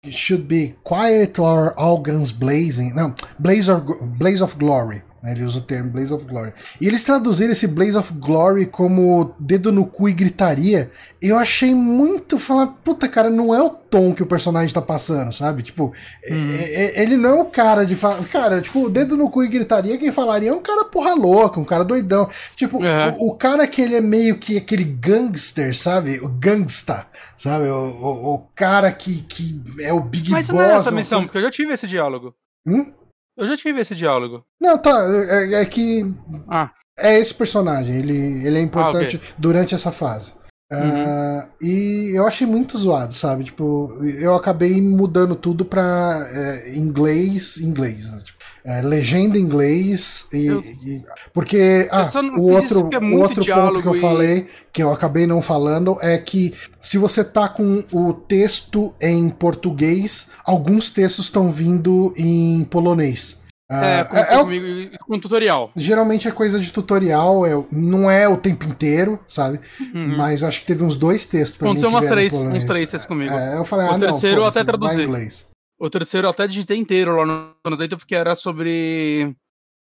[0.09, 2.91] should be quiet or all guns blazing.
[2.93, 5.01] Não, blaze, or, blaze of glory.
[5.23, 5.31] Né?
[5.31, 6.51] Ele usa o termo Blaze of Glory.
[6.81, 10.91] E eles traduziram esse Blaze of Glory como dedo no cu e gritaria.
[11.21, 15.31] Eu achei muito falar, puta, cara, não é o tom que o personagem tá passando,
[15.31, 15.63] sabe?
[15.63, 15.93] Tipo,
[16.23, 18.21] é- é- ele não é o cara de falar.
[18.25, 21.63] Cara, tipo, dedo no cu e gritaria, quem falaria é um cara porra louca, um
[21.65, 22.27] cara doidão.
[22.55, 23.15] Tipo, É.
[23.17, 26.19] o, o cara que ele é meio que aquele gangster, sabe?
[26.19, 27.07] O gangsta,
[27.37, 27.67] sabe?
[27.67, 30.55] O, o, o cara que, que é o Big Mas Boss.
[30.57, 32.33] não é essa missão, porque eu já tive esse diálogo.
[32.67, 32.91] Hum?
[33.37, 34.43] Eu já tive esse diálogo.
[34.61, 34.91] Não, tá.
[35.29, 36.03] É, é que
[36.49, 37.95] Ah, é esse personagem.
[37.95, 40.33] Ele, ele é importante Ah, durante essa fase.
[40.71, 43.43] Ah, e eu achei muito zoado, sabe?
[43.43, 48.11] Tipo, eu acabei mudando tudo pra é, inglês, inglês.
[48.11, 48.21] né?
[48.23, 51.03] Tipo, é, legenda em inglês e, Eu- e-
[51.33, 54.91] porque ah, não o outro, é o outro ponto que eu e- falei que eu
[54.91, 61.25] acabei não falando é que se você tá com o texto em português, alguns textos
[61.25, 63.41] estão vindo em polonês.
[63.71, 65.71] Ah, é, com, é o- comigo, com tutorial.
[65.75, 69.59] Geralmente é coisa de tutorial, é, não é o tempo inteiro, sabe?
[69.79, 70.15] Uhum.
[70.17, 72.89] Mas acho que teve uns dois textos pra Aconteceu mim vieram em três, uns três
[72.89, 73.33] textos comigo.
[73.33, 75.01] É, eu falei, O ah, não, terceiro eu até traduzi.
[75.01, 75.45] em inglês.
[75.79, 79.35] O terceiro eu até digitei inteiro lá no no dentro porque era sobre.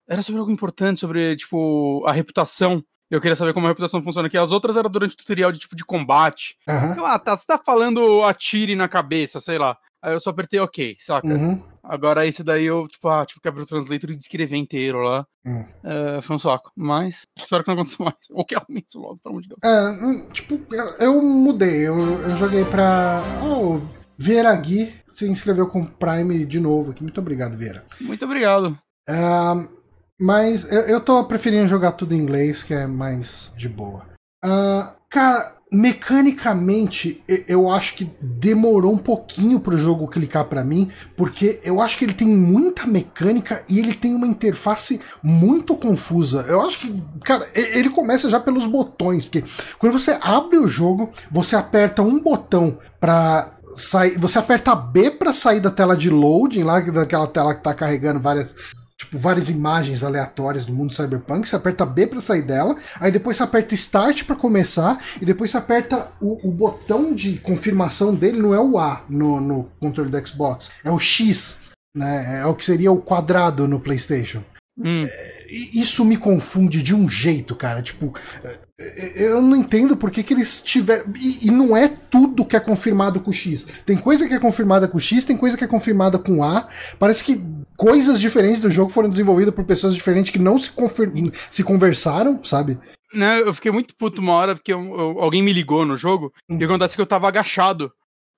[0.07, 2.83] Era sobre algo importante, sobre, tipo, a reputação.
[3.09, 4.37] Eu queria saber como a reputação funciona aqui.
[4.37, 6.57] As outras eram durante o tutorial de tipo de combate.
[6.97, 9.77] Eu, ah, tá, você tá falando atire na cabeça, sei lá.
[10.01, 11.27] Aí eu só apertei ok, saca?
[11.27, 11.61] uhum.
[11.83, 15.25] Agora esse daí eu, tipo, ah, tipo, que abrir o translator e descrever inteiro lá.
[15.45, 15.65] Hum.
[15.83, 16.71] É, foi um saco.
[16.75, 18.15] Mas espero que não aconteça mais.
[18.31, 19.59] Ou que aumente isso logo, pelo amor de Deus.
[19.63, 23.21] É, hum, tipo, eu, eu mudei, eu, eu joguei pra.
[23.43, 23.79] Oh,
[24.21, 27.01] Vieira Gui se inscreveu com Prime de novo aqui.
[27.01, 27.83] Muito obrigado, Vieira.
[27.99, 28.77] Muito obrigado.
[29.09, 29.65] Ah,
[30.19, 34.05] mas eu, eu tô preferindo jogar tudo em inglês, que é mais de boa.
[34.43, 41.59] Ah, cara, mecanicamente, eu acho que demorou um pouquinho pro jogo clicar pra mim, porque
[41.63, 46.45] eu acho que ele tem muita mecânica e ele tem uma interface muito confusa.
[46.47, 49.43] Eu acho que, cara, ele começa já pelos botões, porque
[49.79, 55.33] quando você abre o jogo, você aperta um botão pra sair, você aperta B pra
[55.33, 58.55] sair da tela de loading, lá daquela tela que tá carregando várias
[59.01, 63.37] tipo, várias imagens aleatórias do mundo cyberpunk, você aperta B pra sair dela, aí depois
[63.37, 68.39] você aperta Start pra começar, e depois você aperta o, o botão de confirmação dele,
[68.39, 71.59] não é o A no, no controle do Xbox, é o X,
[71.95, 72.41] né?
[72.41, 74.43] É o que seria o quadrado no PlayStation.
[74.83, 75.03] Hum,
[75.73, 77.81] Isso me confunde de um jeito, cara.
[77.81, 78.13] Tipo,
[78.43, 81.05] é, eu não entendo por que, que eles tiveram.
[81.19, 83.67] E, e não é tudo que é confirmado com X.
[83.85, 86.67] Tem coisa que é confirmada com X, tem coisa que é confirmada com A.
[86.97, 87.41] Parece que
[87.75, 91.11] coisas diferentes do jogo foram desenvolvidas por pessoas diferentes que não se, confir...
[91.49, 92.77] se conversaram, sabe?
[93.13, 96.31] né, eu fiquei muito puto uma hora porque eu- eu- alguém me ligou no jogo
[96.49, 96.57] Hum.
[96.57, 97.91] e acontece que eu tava agachado.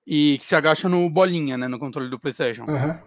[0.06, 1.66] E que se agacha no bolinha, né?
[1.68, 2.64] No controle do PlayStation.
[2.68, 3.00] Aham.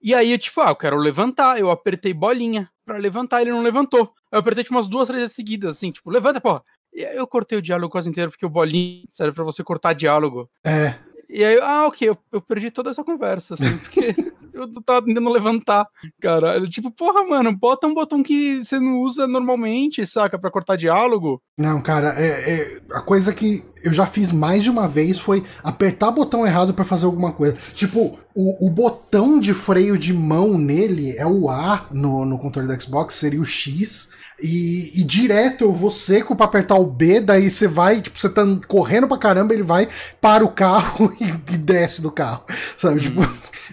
[0.00, 1.58] E aí, tipo, ah, eu quero levantar.
[1.58, 4.12] Eu apertei bolinha pra levantar, ele não levantou.
[4.32, 6.62] Eu apertei tipo umas duas, três seguidas, assim, tipo, levanta, porra.
[6.94, 10.48] E eu cortei o diálogo quase inteiro, porque o bolinho serve pra você cortar diálogo.
[10.64, 10.94] É.
[11.28, 14.14] E aí, ah, ok, eu, eu perdi toda essa conversa, assim, porque
[14.52, 15.86] eu tava tentando levantar,
[16.20, 16.66] cara.
[16.68, 21.42] Tipo, porra, mano, bota um botão que você não usa normalmente, saca, pra cortar diálogo.
[21.58, 25.44] Não, cara, é, é, a coisa que eu já fiz mais de uma vez foi
[25.62, 27.56] apertar o botão errado para fazer alguma coisa.
[27.72, 32.68] Tipo, o, o, botão de freio de mão nele é o A no, no controle
[32.68, 34.10] do Xbox, seria o X.
[34.42, 38.28] E, e, direto eu vou seco pra apertar o B, daí você vai, tipo, você
[38.28, 39.88] tá correndo pra caramba, ele vai
[40.20, 42.44] para o carro e, e desce do carro.
[42.76, 43.00] Sabe?
[43.00, 43.02] Hum.
[43.02, 43.22] Tipo,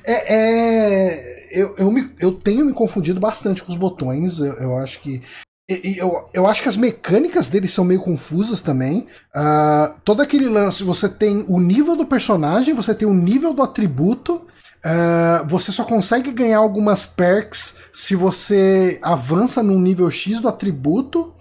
[0.05, 0.36] é.
[0.36, 4.39] é eu, eu, me, eu tenho me confundido bastante com os botões.
[4.39, 5.22] Eu, eu acho que
[5.70, 9.07] eu, eu acho que as mecânicas dele são meio confusas também.
[9.36, 13.61] Uh, todo aquele lance, você tem o nível do personagem, você tem o nível do
[13.61, 14.45] atributo.
[14.86, 21.34] Uh, você só consegue ganhar algumas perks se você avança num nível X do atributo.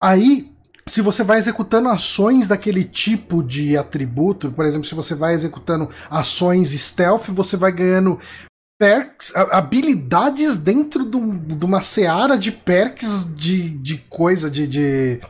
[0.00, 0.52] Aí,
[0.86, 5.88] se você vai executando ações daquele tipo de atributo, por exemplo, se você vai executando
[6.10, 8.18] ações stealth, você vai ganhando
[8.78, 15.20] perks, habilidades dentro de uma seara de perks de, de coisa, de, de,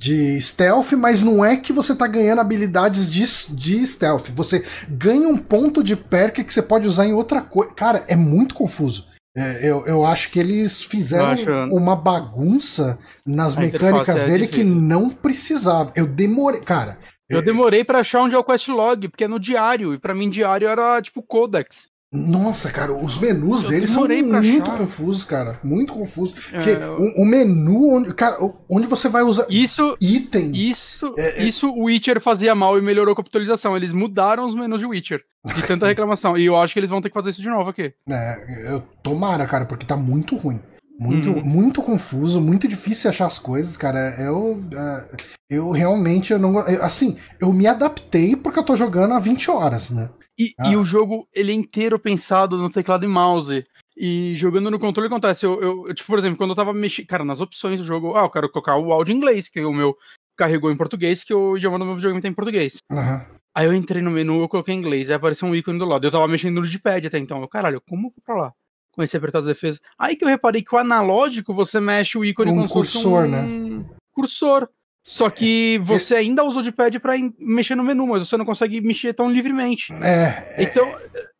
[0.00, 3.22] de stealth, mas não é que você tá ganhando habilidades de,
[3.54, 4.30] de stealth.
[4.34, 7.74] Você ganha um ponto de perk que você pode usar em outra coisa.
[7.74, 9.08] Cara, é muito confuso.
[9.36, 11.74] É, eu, eu acho que eles fizeram acho...
[11.74, 15.92] uma bagunça nas a mecânicas é dele que não precisava.
[15.94, 16.62] Eu demorei.
[16.62, 16.98] Cara,
[17.28, 20.14] eu demorei para achar onde é o quest log, porque é no diário, e para
[20.14, 21.88] mim diário era tipo codex.
[22.12, 24.78] Nossa, cara, os menus eu deles são muito achar.
[24.78, 25.60] confusos, cara.
[25.62, 26.34] Muito confusos.
[26.52, 27.00] É, porque eu...
[27.00, 28.36] o, o, menu, onde, cara,
[28.68, 30.50] onde você vai usar isso, item.
[30.52, 31.44] Isso, é, é...
[31.44, 33.76] isso o Witcher fazia mal e melhorou a atualização.
[33.76, 35.22] Eles mudaram os menus de Witcher.
[35.54, 36.36] De tanta reclamação.
[36.36, 37.94] e eu acho que eles vão ter que fazer isso de novo aqui.
[38.08, 40.60] É, eu tomara, cara, porque tá muito ruim.
[40.98, 41.42] Muito, hum.
[41.44, 44.16] muito confuso, muito difícil achar as coisas, cara.
[44.18, 45.16] Eu, é,
[45.48, 46.58] eu realmente eu não.
[46.58, 50.10] Assim, eu me adaptei porque eu tô jogando há 20 horas, né?
[50.40, 50.70] E, ah.
[50.70, 53.62] e, o jogo, ele é inteiro pensado no teclado e mouse.
[53.94, 55.44] E jogando no controle acontece.
[55.44, 57.06] Eu, eu, eu tipo, por exemplo, quando eu tava mexendo.
[57.06, 59.72] Cara, nas opções do jogo, ah, eu quero colocar o áudio em inglês, que o
[59.72, 59.94] meu
[60.38, 62.78] carregou em português, que o idioma do meu videogame tá em português.
[62.90, 63.20] Uhum.
[63.54, 66.06] Aí eu entrei no menu, eu coloquei em inglês, aí apareceu um ícone do lado.
[66.06, 67.42] Eu tava mexendo no Digipad até então.
[67.42, 68.52] Eu, caralho, como eu vou pra lá?
[68.92, 69.80] Comecei a apertar as defesas.
[69.98, 73.28] Aí que eu reparei que o analógico você mexe o ícone um como cursor, um
[73.28, 73.84] né?
[74.12, 74.68] Cursor.
[75.04, 78.80] Só que você ainda usa o D-pad para mexer no menu, mas você não consegue
[78.80, 79.92] mexer tão livremente.
[79.94, 80.62] É.
[80.62, 80.86] Então.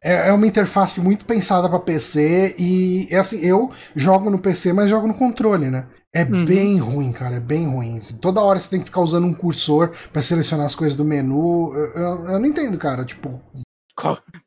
[0.02, 4.72] É, é uma interface muito pensada para PC e é assim, eu jogo no PC,
[4.72, 5.86] mas jogo no controle, né?
[6.12, 6.44] É uhum.
[6.44, 8.00] bem ruim, cara, é bem ruim.
[8.20, 11.72] Toda hora você tem que ficar usando um cursor para selecionar as coisas do menu.
[11.74, 13.04] Eu, eu, eu, não entendo, cara.
[13.04, 14.39] Tipo, é, é,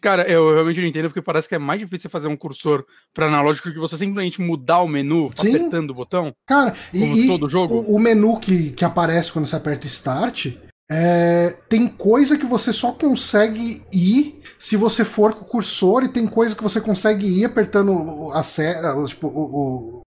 [0.00, 3.26] cara, eu realmente não entendo porque parece que é mais difícil fazer um cursor para
[3.26, 5.48] analógico que você simplesmente mudar o menu Sim.
[5.48, 6.34] apertando o botão.
[6.46, 7.74] Cara, e, todo jogo.
[7.74, 10.54] O, o, menu que, que aparece quando você aperta Start
[10.90, 16.08] é, tem coisa que você só consegue ir se você for com o cursor e
[16.08, 18.42] tem coisa que você consegue ir apertando a,
[19.06, 20.03] tipo, o, o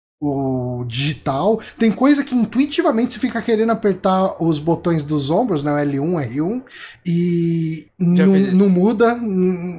[0.88, 1.60] digital.
[1.78, 5.72] Tem coisa que intuitivamente você fica querendo apertar os botões dos ombros, né?
[5.86, 6.64] L1, R1,
[7.06, 9.20] e não, muda.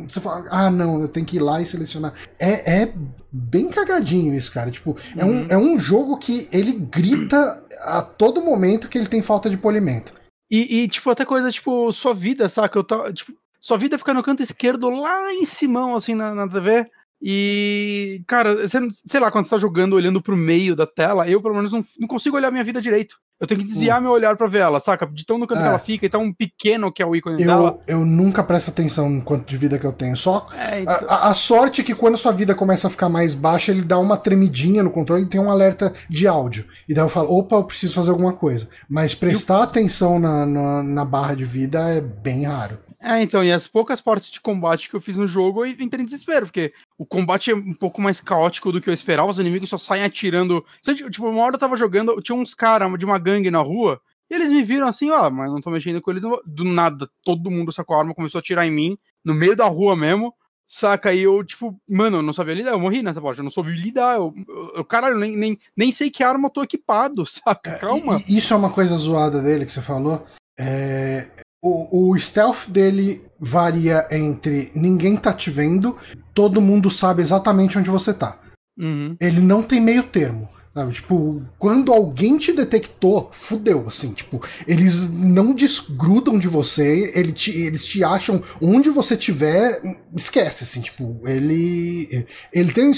[0.08, 2.12] Você fala, ah, não, eu tenho que ir lá e selecionar.
[2.38, 2.94] É, é
[3.32, 4.70] bem cagadinho isso, cara.
[4.70, 4.96] Tipo, uhum.
[5.16, 5.46] é, um, uhum.
[5.50, 10.12] é um jogo que ele grita a todo momento que ele tem falta de polimento.
[10.50, 12.78] E, e tipo, até coisa, tipo, sua vida, saca?
[12.78, 16.48] Eu tá, tipo, sua vida fica no canto esquerdo lá em cima, assim, na, na
[16.48, 16.84] TV.
[17.20, 21.42] E, cara, você, sei lá, quando você tá jogando olhando pro meio da tela, eu
[21.42, 23.16] pelo menos não, não consigo olhar minha vida direito.
[23.40, 24.02] Eu tenho que desviar hum.
[24.02, 25.06] meu olhar para ver ela, saca?
[25.06, 25.62] De tão no canto é.
[25.62, 27.78] que ela fica e tão pequeno que é o ícone eu, dela.
[27.86, 30.16] Eu nunca presto atenção no quanto de vida que eu tenho.
[30.16, 31.06] Só é, então...
[31.08, 33.82] a, a, sorte é que quando a sua vida começa a ficar mais baixa, ele
[33.82, 36.66] dá uma tremidinha no controle e tem um alerta de áudio.
[36.88, 38.68] E daí eu falo, opa, eu preciso fazer alguma coisa.
[38.88, 39.62] Mas prestar eu...
[39.62, 42.78] atenção na, na, na barra de vida é bem raro.
[43.08, 46.02] É, então, e as poucas partes de combate que eu fiz no jogo, eu entrei
[46.02, 49.38] em desespero, porque o combate é um pouco mais caótico do que eu esperava, os
[49.38, 50.62] inimigos só saem atirando.
[50.82, 53.98] Tipo, uma hora eu tava jogando, tinha uns caras de uma gangue na rua,
[54.30, 57.50] e eles me viram assim, ó, mas não tô mexendo com eles, do nada, todo
[57.50, 60.34] mundo sacou a arma, começou a atirar em mim, no meio da rua mesmo,
[60.68, 61.10] saca?
[61.10, 63.72] E eu, tipo, mano, eu não sabia lidar, eu morri nessa parte, eu não soube
[63.72, 64.34] lidar, eu,
[64.74, 67.70] eu caralho, nem, nem, nem sei que arma eu tô equipado, saca?
[67.70, 68.22] É, Calma.
[68.28, 70.26] isso é uma coisa zoada dele que você falou.
[70.60, 71.26] É,
[71.62, 75.96] o, o stealth dele varia entre ninguém tá te vendo,
[76.34, 78.38] todo mundo sabe exatamente onde você tá.
[78.78, 79.16] Uhum.
[79.20, 80.48] Ele não tem meio termo.
[80.78, 80.92] Sabe?
[80.92, 87.50] Tipo, quando alguém te detectou, fudeu, assim, tipo, eles não desgrudam de você, ele te,
[87.50, 89.80] eles te acham onde você tiver,
[90.14, 92.92] esquece, assim, tipo, ele ele tem um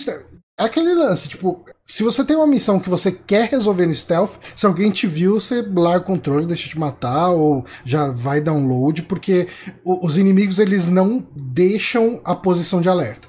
[0.61, 4.36] é aquele lance, tipo, se você tem uma missão que você quer resolver no stealth,
[4.54, 9.04] se alguém te viu, você larga o controle, deixa te matar, ou já vai download,
[9.04, 9.48] porque
[9.84, 13.28] os inimigos eles não deixam a posição de alerta.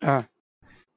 [0.00, 0.24] Ah.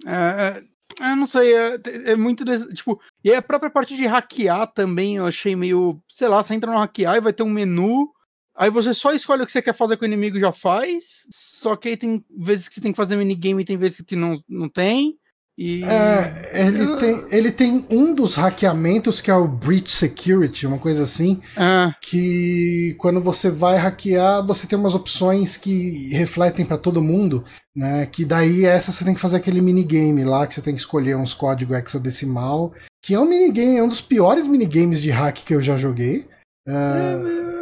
[0.06, 0.64] É,
[1.02, 2.46] é, eu não sei, é, é muito.
[2.74, 6.02] Tipo, e a própria parte de hackear também eu achei meio.
[6.10, 8.10] Sei lá, você entra no hackear e vai ter um menu.
[8.56, 11.28] Aí você só escolhe o que você quer fazer com o inimigo e já faz.
[11.32, 14.16] Só que aí tem vezes que você tem que fazer minigame e tem vezes que
[14.16, 15.20] não, não tem.
[15.58, 15.84] E...
[15.86, 21.04] É, ele, tem, ele tem um dos hackeamentos que é o Breach Security, uma coisa
[21.04, 21.94] assim, é.
[22.02, 28.06] que quando você vai hackear, você tem umas opções que refletem para todo mundo, né?
[28.06, 31.16] Que daí essa você tem que fazer aquele minigame lá, que você tem que escolher
[31.16, 35.56] uns códigos hexadecimal, que é um minigame, é um dos piores minigames de hack que
[35.56, 36.28] eu já joguei.
[36.68, 37.55] Uh,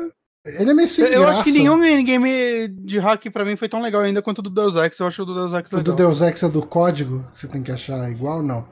[0.46, 1.40] ele é meio sem Eu graça.
[1.40, 4.50] acho que nenhum minigame de hack pra mim foi tão legal ainda quanto o do
[4.50, 5.00] Deus Ex.
[5.00, 5.80] Eu acho o do Deus Ex legal.
[5.80, 7.26] O do Deus Ex é do código?
[7.34, 8.68] Você tem que achar igual não?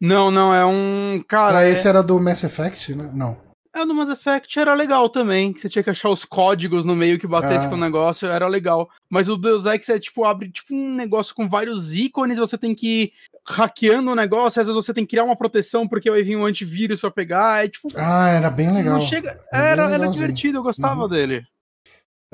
[0.00, 1.22] Não, não, é um.
[1.28, 1.58] Cara.
[1.58, 1.70] Ah, é...
[1.70, 3.10] esse era do Mass Effect, né?
[3.12, 3.36] Não.
[3.74, 5.52] É, o do Mass Effect era legal também.
[5.52, 7.68] Você tinha que achar os códigos no meio que batesse ah.
[7.68, 8.88] com o negócio, era legal.
[9.08, 12.74] Mas o Deus Ex é tipo, abre tipo um negócio com vários ícones, você tem
[12.74, 13.12] que ir
[13.46, 16.44] hackeando o negócio, às vezes você tem que criar uma proteção porque vai vir um
[16.44, 17.64] antivírus pra pegar.
[17.64, 17.88] É tipo.
[17.96, 19.00] Ah, era bem legal.
[19.02, 19.40] Chega...
[19.52, 21.08] Era, era, era divertido, eu gostava uhum.
[21.08, 21.44] dele.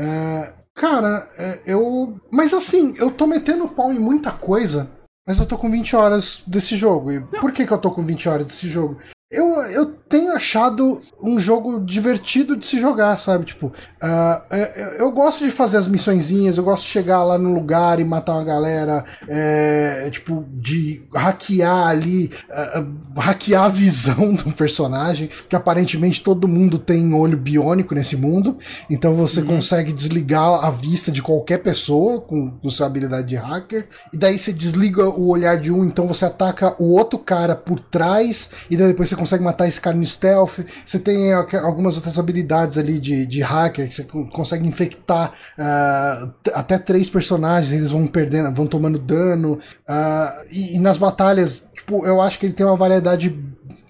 [0.00, 2.18] É, cara, é, eu.
[2.30, 4.90] Mas assim, eu tô metendo pau em muita coisa,
[5.26, 7.12] mas eu tô com 20 horas desse jogo.
[7.12, 8.98] E por que, que eu tô com 20 horas desse jogo?
[9.28, 13.44] Eu, eu tenho achado um jogo divertido de se jogar, sabe?
[13.44, 17.52] Tipo, uh, eu, eu, gosto de fazer as missõezinhas, eu gosto de chegar lá no
[17.52, 24.52] lugar e matar uma galera, é, tipo, de hackear ali, uh, hackear a visão do
[24.52, 28.56] personagem, que aparentemente todo mundo tem olho biônico nesse mundo,
[28.88, 29.46] então você uhum.
[29.46, 34.38] consegue desligar a vista de qualquer pessoa com, com sua habilidade de hacker, e daí
[34.38, 38.76] você desliga o olhar de um, então você ataca o outro cara por trás, e
[38.76, 42.98] daí depois você consegue matar esse cara no stealth, você tem algumas outras habilidades ali
[42.98, 48.66] de, de hacker, que você consegue infectar uh, até três personagens, eles vão perdendo, vão
[48.66, 49.58] tomando dano.
[49.88, 53.36] Uh, e, e nas batalhas, tipo, eu acho que ele tem uma variedade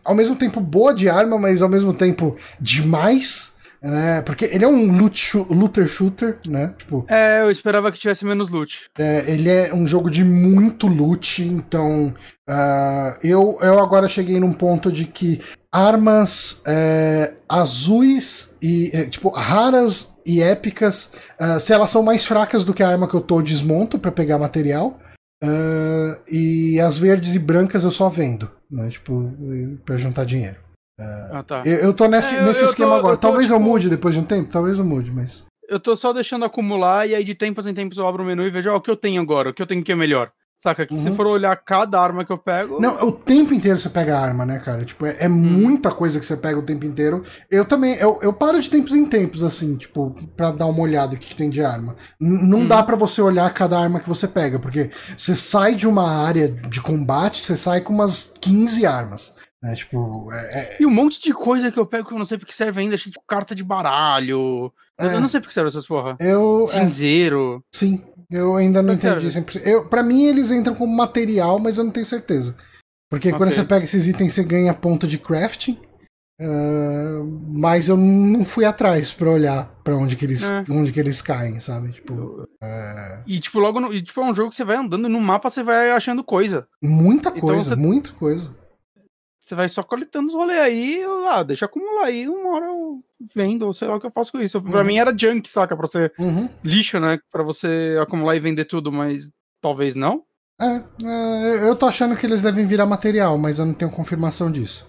[0.04, 3.55] ao mesmo tempo boa de arma, mas ao mesmo tempo demais
[3.86, 4.22] né?
[4.22, 6.74] Porque ele é um loot, looter shooter, né?
[6.76, 8.90] Tipo, é, eu esperava que tivesse menos loot.
[8.98, 12.14] É, ele é um jogo de muito loot, então
[12.48, 19.28] uh, eu, eu agora cheguei num ponto de que armas é, azuis e é, tipo
[19.28, 23.20] raras e épicas, uh, se elas são mais fracas do que a arma que eu
[23.20, 24.98] tô, eu desmonto para pegar material.
[25.44, 28.88] Uh, e as verdes e brancas eu só vendo, né?
[28.88, 29.30] Tipo,
[29.84, 30.65] para juntar dinheiro.
[30.98, 31.62] Ah, tá.
[31.64, 33.14] eu, eu tô nesse, é, nesse eu esquema tô, agora.
[33.14, 35.44] Eu tô, talvez tipo, eu mude depois de um tempo, talvez eu mude, mas.
[35.68, 38.46] Eu tô só deixando acumular e aí de tempos em tempos eu abro o menu
[38.46, 40.30] e vejo ó, o que eu tenho agora, o que eu tenho que é melhor.
[40.62, 40.86] Saca?
[40.86, 41.02] Que uhum.
[41.02, 42.80] se for olhar cada arma que eu pego.
[42.80, 44.84] Não, o tempo inteiro você pega a arma, né, cara?
[44.84, 45.32] Tipo, é, é hum.
[45.32, 47.22] muita coisa que você pega o tempo inteiro.
[47.50, 51.14] Eu também, eu, eu paro de tempos em tempos, assim, tipo, pra dar uma olhada
[51.14, 51.94] o que, que tem de arma.
[52.20, 52.66] N não hum.
[52.66, 56.48] dá para você olhar cada arma que você pega, porque você sai de uma área
[56.48, 59.36] de combate, você sai com umas 15 armas.
[59.64, 60.76] É, tipo, é, é...
[60.80, 62.96] E um monte de coisa que eu pego que eu não sei porque serve ainda,
[62.96, 64.72] tipo carta de baralho.
[64.98, 66.16] É, eu não sei porque serve essas porra.
[66.20, 66.68] Eu.
[66.72, 66.80] É.
[66.80, 67.64] Cinzeiro.
[67.72, 69.26] Sim, eu ainda não entendi.
[69.64, 72.56] Eu, pra mim, eles entram como material, mas eu não tenho certeza.
[73.10, 73.38] Porque okay.
[73.38, 75.78] quando você pega esses itens, você ganha ponto de crafting.
[76.38, 80.64] Uh, mas eu não fui atrás para olhar para onde que eles é.
[80.68, 81.92] onde que eles caem, sabe?
[81.92, 83.22] Tipo, uh...
[83.26, 85.50] e tipo logo no, e, tipo é um jogo que você vai andando no mapa,
[85.50, 86.68] você vai achando coisa.
[86.82, 87.88] Muita então coisa, então, você...
[87.88, 88.54] muita coisa.
[89.46, 93.00] Você vai só coletando os rolês aí, ah, deixa acumular aí, uma hora eu
[93.32, 94.58] vendo, ou sei lá o que eu faço com isso.
[94.58, 94.64] Uhum.
[94.64, 95.76] Pra mim era junk, saca?
[95.76, 96.10] Pra você.
[96.18, 96.48] Uhum.
[96.64, 97.20] Lixo, né?
[97.30, 99.30] Pra você acumular e vender tudo, mas
[99.60, 100.24] talvez não.
[100.60, 104.50] É, é, eu tô achando que eles devem virar material, mas eu não tenho confirmação
[104.50, 104.84] disso.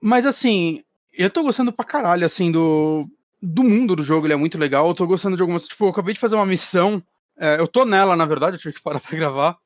[0.00, 0.82] Mas assim,
[1.12, 3.06] eu tô gostando pra caralho, assim, do,
[3.42, 4.88] do mundo do jogo, ele é muito legal.
[4.88, 5.68] Eu tô gostando de algumas.
[5.68, 7.02] Tipo, eu acabei de fazer uma missão.
[7.36, 9.58] É, eu tô nela, na verdade, eu tive que parar pra gravar.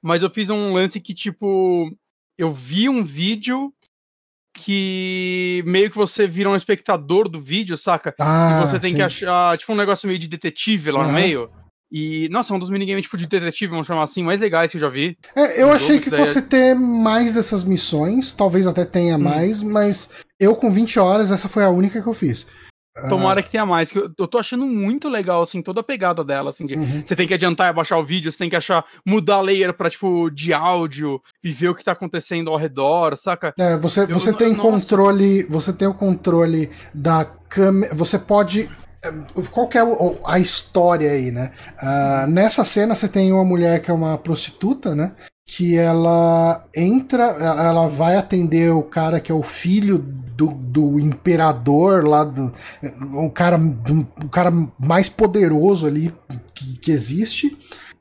[0.00, 1.92] Mas eu fiz um lance que, tipo,
[2.38, 3.72] eu vi um vídeo
[4.54, 8.14] que meio que você vira um espectador do vídeo, saca?
[8.20, 8.96] Ah, e você tem sim.
[8.96, 11.06] que achar, tipo, um negócio meio de detetive lá uhum.
[11.06, 11.50] no meio.
[11.90, 14.78] E, nossa, é um dos minigames tipo de detetive, vamos chamar assim, mais legais que
[14.78, 15.16] eu já vi.
[15.36, 19.20] É, eu achei que fosse ter mais dessas missões, talvez até tenha hum.
[19.20, 20.08] mais, mas
[20.40, 22.46] eu com 20 horas, essa foi a única que eu fiz.
[23.08, 23.42] Tomara uh...
[23.42, 26.50] que tenha mais, que eu, eu tô achando muito legal, assim, toda a pegada dela,
[26.50, 27.02] assim, de, uhum.
[27.04, 29.88] você tem que adiantar e abaixar o vídeo, você tem que achar, mudar layer pra,
[29.88, 33.54] tipo, de áudio e ver o que tá acontecendo ao redor, saca?
[33.58, 34.62] É, você, você eu, tem nossa.
[34.62, 38.68] controle, você tem o controle da câmera, você pode
[39.02, 39.10] é,
[39.50, 39.82] qual que é
[40.24, 41.50] a história aí, né?
[41.82, 45.12] Uh, nessa cena você tem uma mulher que é uma prostituta, né?
[45.44, 52.04] Que ela entra, ela vai atender o cara que é o filho do, do imperador
[52.06, 52.52] lá do
[53.14, 56.12] o cara do, o cara mais poderoso ali
[56.54, 57.56] que, que existe.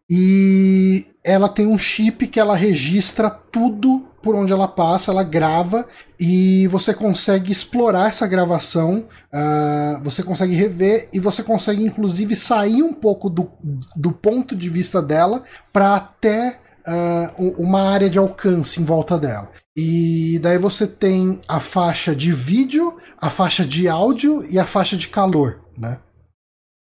[0.09, 5.88] E ela tem um chip que ela registra tudo por onde ela passa, ela grava
[6.19, 12.84] e você consegue explorar essa gravação, uh, você consegue rever e você consegue inclusive sair
[12.84, 13.49] um pouco do,
[13.95, 19.49] do ponto de vista dela para até uh, uma área de alcance em volta dela.
[19.75, 24.97] E daí você tem a faixa de vídeo, a faixa de áudio e a faixa
[24.97, 25.99] de calor, né?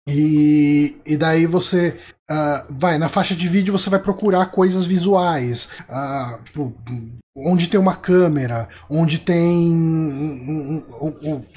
[0.08, 1.98] E, e daí você
[2.30, 6.74] uh, vai na faixa de vídeo você vai procurar coisas visuais, uh, tipo,
[7.36, 9.70] onde tem uma câmera, onde tem.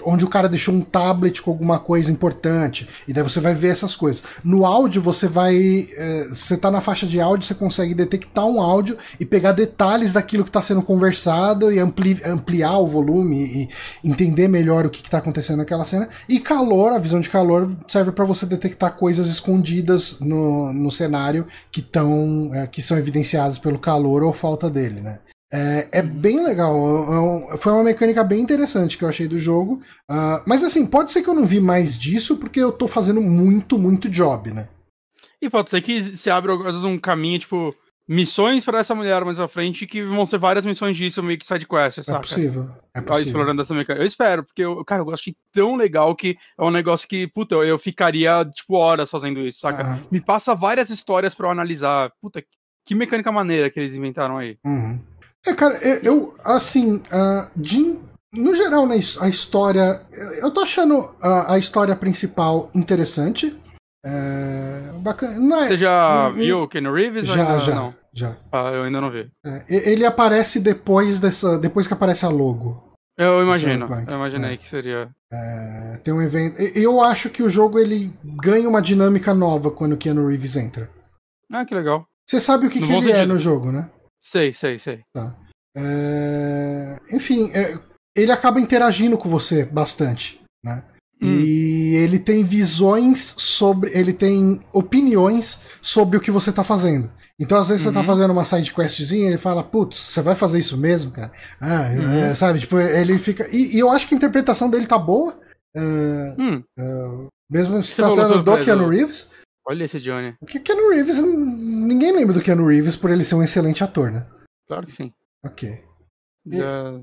[0.05, 2.87] onde o cara deixou um tablet com alguma coisa importante.
[3.07, 4.21] E daí você vai ver essas coisas.
[4.43, 5.87] No áudio, você vai.
[5.95, 10.11] É, você tá na faixa de áudio, você consegue detectar um áudio e pegar detalhes
[10.11, 13.69] daquilo que está sendo conversado e ampli, ampliar o volume e
[14.03, 16.09] entender melhor o que, está acontecendo naquela cena.
[16.27, 21.48] E calor, a visão de calor, serve para você detectar coisas escondidas no, no cenário
[21.72, 25.19] que, tão, é, que são evidenciadas pelo calor ou falta dele, né?
[25.52, 26.76] É, é, bem legal.
[27.53, 29.81] É foi uma mecânica bem interessante que eu achei do jogo.
[30.10, 33.19] Uh, mas assim, pode ser que eu não vi mais disso porque eu tô fazendo
[33.19, 34.68] muito, muito job, né?
[35.41, 37.73] E pode ser que se abra às vezes um caminho, tipo,
[38.10, 41.45] missões para essa mulher mais à frente, que vão ser várias missões disso, meio que
[41.45, 42.18] side quest, saca?
[42.18, 42.69] É possível.
[42.95, 43.27] É possível.
[43.27, 44.03] Explorando essa mecânica.
[44.03, 47.53] Eu espero, porque, eu, cara, eu gosto tão legal que é um negócio que, puta,
[47.53, 49.86] eu, eu ficaria, tipo, horas fazendo isso, saca?
[49.86, 49.99] Uhum.
[50.10, 52.11] Me passa várias histórias para eu analisar.
[52.19, 52.44] Puta,
[52.84, 54.57] que mecânica maneira que eles inventaram aí.
[54.65, 54.99] Uhum.
[55.45, 57.95] É, cara, eu, assim, uh, de,
[58.34, 60.02] no geral, né, a história.
[60.41, 63.56] Eu tô achando a, a história principal interessante.
[64.03, 65.65] É, bacana.
[65.65, 67.27] É, Você já viu o Ken Reeves?
[67.27, 67.76] Já, já.
[67.76, 67.98] Não?
[68.14, 68.38] Já.
[68.52, 69.30] Ah, eu ainda não vi.
[69.45, 71.57] É, ele aparece depois dessa.
[71.57, 72.90] Depois que aparece a logo.
[73.18, 73.86] Eu imagino.
[74.07, 74.57] Eu imaginei é.
[74.57, 75.10] que seria.
[75.31, 76.60] É, tem um evento.
[76.76, 80.90] Eu acho que o jogo ele ganha uma dinâmica nova quando o Keanu Reeves entra.
[81.52, 82.07] Ah, que legal.
[82.26, 83.90] Você sabe o que, que ele é no jogo, né?
[84.19, 85.02] Sei, sei, sei.
[85.14, 85.36] Tá.
[85.76, 86.98] É...
[87.11, 87.77] Enfim, é...
[88.15, 90.84] ele acaba interagindo com você bastante, né?
[91.22, 91.27] Hum.
[91.27, 93.91] E ele tem visões sobre.
[93.98, 97.11] Ele tem opiniões sobre o que você tá fazendo.
[97.39, 97.91] Então, às vezes, uhum.
[97.91, 98.05] você tá uhum.
[98.05, 101.31] fazendo uma side questzinha ele fala, putz, você vai fazer isso mesmo, cara?
[101.59, 102.11] Ah, uhum.
[102.11, 102.59] é, sabe?
[102.59, 103.47] Tipo, ele fica.
[103.55, 105.39] E, e, eu acho que a interpretação dele tá boa.
[105.73, 106.63] É, hum.
[106.77, 109.31] é, mesmo se tratando do Keanu Reeves.
[109.65, 110.35] Olha esse Johnny.
[110.39, 114.25] Porque Keanu Reeves, ninguém lembra do Keanu Reeves por ele ser um excelente ator, né?
[114.67, 115.13] Claro que sim.
[115.45, 115.81] Ok.
[116.45, 116.99] Já,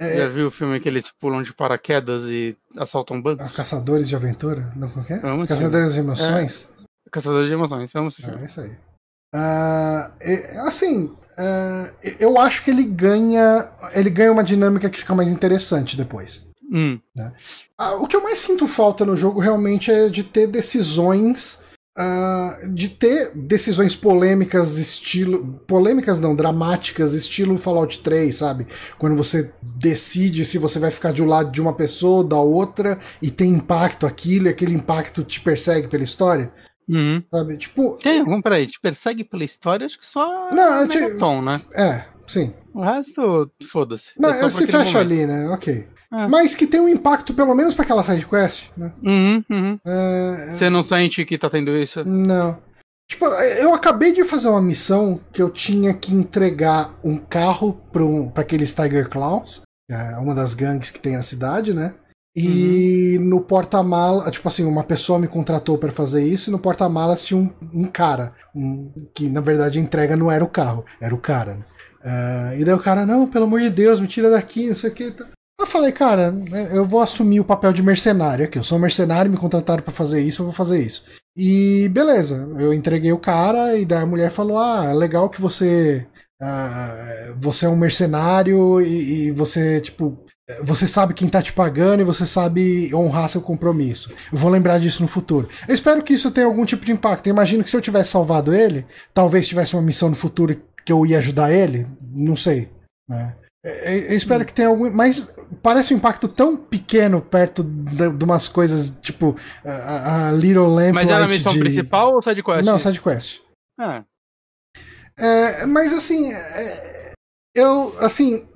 [0.00, 3.46] é, já viu o filme que eles pulam de paraquedas e assaltam bancos?
[3.46, 4.72] Ah, Caçadores de Aventura?
[4.74, 5.26] Não, é?
[5.26, 6.74] Amo Caçadores de Emoções?
[7.06, 8.89] É, Caçadores de Emoções, vamos esse É, isso aí.
[9.34, 15.28] Uh, assim, uh, eu acho que ele ganha ele ganha uma dinâmica que fica mais
[15.28, 16.48] interessante depois.
[16.72, 16.98] Hum.
[17.14, 17.32] Né?
[17.80, 21.60] Uh, o que eu mais sinto falta no jogo realmente é de ter decisões
[22.72, 25.60] de ter decisões polêmicas, estilo.
[25.66, 28.66] Polêmicas não, dramáticas, estilo Fallout 3, sabe?
[28.98, 32.40] Quando você decide se você vai ficar de um lado de uma pessoa ou da
[32.40, 36.50] outra e tem impacto aquilo e aquele impacto te persegue pela história.
[36.90, 37.22] Uhum.
[37.32, 37.56] Sabe?
[37.56, 37.96] Tipo.
[38.02, 39.86] Tem algum peraí, te persegue pela história?
[39.86, 40.50] Acho que só.
[40.50, 41.14] Não, te...
[41.14, 41.60] tom, né?
[41.74, 42.52] É, sim.
[42.74, 44.10] O resto, foda-se.
[44.18, 44.96] Não, é se fecha momento.
[44.96, 45.48] ali, né?
[45.50, 45.86] Ok.
[46.12, 46.26] É.
[46.26, 48.92] Mas que tem um impacto, pelo menos, para aquela side quest, né?
[49.00, 49.78] Uhum, uhum.
[49.84, 50.54] É...
[50.54, 52.04] Você não sente que tá tendo isso?
[52.04, 52.58] Não.
[53.08, 58.04] Tipo, eu acabei de fazer uma missão que eu tinha que entregar um carro para
[58.04, 61.94] um, aqueles Tiger Claws, é uma das gangues que tem na cidade, né?
[62.40, 63.24] E uhum.
[63.24, 67.38] no porta-mala, tipo assim, uma pessoa me contratou para fazer isso, e no porta-malas tinha
[67.38, 71.18] um, um cara, um, que na verdade a entrega não era o carro, era o
[71.18, 71.64] cara, né?
[72.02, 74.90] Uh, e daí o cara, não, pelo amor de Deus, me tira daqui, não sei
[74.90, 75.14] o que.
[75.60, 76.34] Eu falei, cara,
[76.72, 78.58] eu vou assumir o papel de mercenário aqui.
[78.58, 81.04] Eu sou um mercenário, me contrataram para fazer isso, eu vou fazer isso.
[81.36, 85.40] E beleza, eu entreguei o cara e daí a mulher falou: Ah, é legal que
[85.40, 86.06] você.
[86.42, 90.18] Uh, você é um mercenário e, e, você, tipo.
[90.62, 94.10] Você sabe quem tá te pagando e você sabe honrar seu compromisso.
[94.32, 95.48] Eu vou lembrar disso no futuro.
[95.66, 97.26] Eu espero que isso tenha algum tipo de impacto.
[97.26, 100.92] Eu imagino que se eu tivesse salvado ele, talvez tivesse uma missão no futuro que
[100.92, 101.86] eu ia ajudar ele.
[102.00, 102.70] Não sei.
[103.08, 103.34] Né?
[103.64, 104.90] É, é, eu espero que tenha algum.
[104.90, 105.28] Mas
[105.62, 110.94] parece um impacto tão pequeno perto de, de umas coisas tipo a, a Little Lamp.
[110.94, 111.58] Mas era a missão de...
[111.60, 112.64] principal ou side quest?
[112.64, 113.40] Não, side quest.
[113.78, 114.04] Ah.
[115.18, 117.12] É, mas assim, é,
[117.54, 118.46] eu assim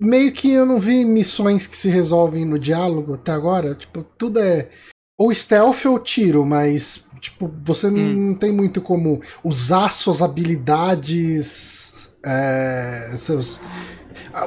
[0.00, 3.74] meio que eu não vi missões que se resolvem no diálogo até agora.
[3.74, 4.68] Tipo, tudo é
[5.18, 8.28] ou stealth ou tiro, mas tipo você hum.
[8.28, 13.60] não tem muito como usar suas habilidades é, seus.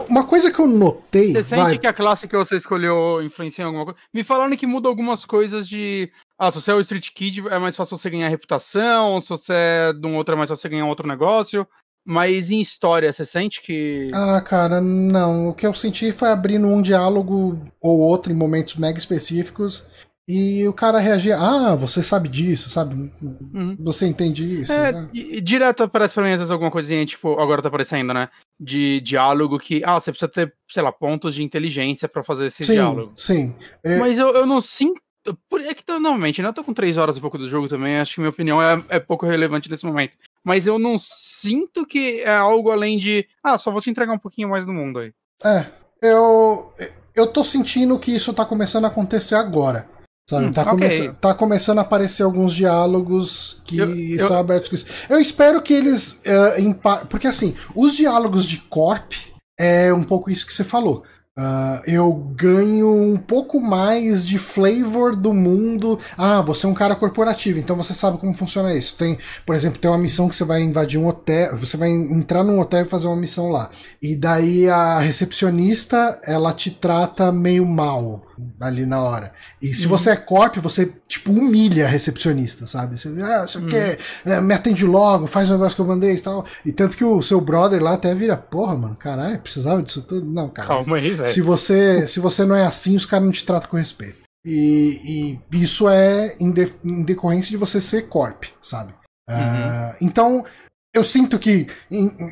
[0.08, 1.34] Uma coisa que eu notei.
[1.34, 1.78] Você sente vai...
[1.78, 4.00] que a classe que você escolheu influencia em alguma coisa?
[4.14, 6.10] Me falaram que muda algumas coisas de.
[6.40, 9.54] Ah, se você é o Street Kid, é mais fácil você ganhar reputação, se você
[9.54, 11.68] é de um outro, é mais fácil você ganhar outro negócio.
[12.06, 14.12] Mas em história, você sente que.
[14.14, 15.50] Ah, cara, não.
[15.50, 19.88] O que eu senti foi abrindo um diálogo ou outro em momentos mega específicos
[20.28, 23.12] e o cara reagia, ah, você sabe disso, sabe?
[23.22, 23.76] Uhum.
[23.80, 24.72] Você entende isso.
[24.72, 25.10] É, né?
[25.14, 28.30] e, direto aparece pra mim às vezes alguma coisinha, tipo, agora tá aparecendo, né?
[28.58, 32.64] De diálogo que, ah, você precisa ter, sei lá, pontos de inteligência para fazer esse
[32.64, 33.12] sim, diálogo.
[33.18, 33.54] Sim.
[33.84, 34.00] É...
[34.00, 35.02] Mas eu, eu não sinto.
[35.26, 36.48] É que normalmente, né?
[36.48, 38.84] Eu tô com três horas e pouco do jogo também, acho que minha opinião é,
[38.90, 40.18] é pouco relevante nesse momento.
[40.44, 44.20] Mas eu não sinto que é algo além de, ah, só vou te entregar um
[44.20, 45.14] pouquinho mais do mundo aí.
[45.44, 45.66] É,
[46.02, 46.74] eu.
[47.14, 49.88] Eu tô sentindo que isso tá começando a acontecer agora.
[50.30, 50.46] Sabe?
[50.46, 51.00] Hum, tá, okay.
[51.00, 53.88] come tá começando a aparecer alguns diálogos que eu,
[54.20, 54.40] são eu...
[54.40, 54.86] abertos com isso.
[55.10, 56.22] Eu espero que eles.
[56.22, 59.12] Uh, porque assim, os diálogos de Corp
[59.60, 61.04] é um pouco isso que você falou.
[61.40, 65.98] Uh, eu ganho um pouco mais de flavor do mundo.
[66.18, 68.98] Ah, você é um cara corporativo, então você sabe como funciona isso.
[68.98, 72.44] Tem, por exemplo, tem uma missão que você vai invadir um hotel, você vai entrar
[72.44, 73.72] num hotel e fazer uma missão lá.
[74.02, 78.26] E daí a recepcionista, ela te trata meio mal
[78.60, 79.32] ali na hora.
[79.62, 79.90] E se uhum.
[79.90, 83.00] você é corp, você tipo humilha a recepcionista, sabe?
[83.00, 83.68] Você, ah, você uhum.
[83.68, 86.46] quer, é, me atende logo, faz o negócio que eu mandei e tal.
[86.66, 90.26] E tanto que o seu brother lá até vira, porra, mano, caralho, precisava disso tudo?
[90.26, 90.68] Não, cara.
[90.68, 91.34] Calma aí, velho.
[91.34, 94.22] Se você, se você não é assim, os caras não te tratam com respeito.
[94.46, 98.94] E, e isso é em, de, em, decorrência de você ser corp, sabe?
[99.30, 99.36] Uhum.
[99.36, 100.46] Uh, então,
[100.94, 101.68] eu sinto que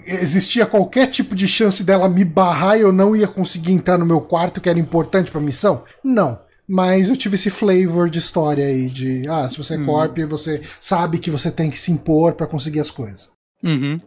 [0.06, 4.06] existia qualquer tipo de chance dela me barrar e eu não ia conseguir entrar no
[4.06, 5.84] meu quarto, que era importante pra missão?
[6.04, 6.42] Não.
[6.68, 9.86] Mas eu tive esse flavor de história aí, de ah, se você é uhum.
[9.86, 13.30] corp, você sabe que você tem que se impor para conseguir as coisas.
[13.64, 14.00] Uhum.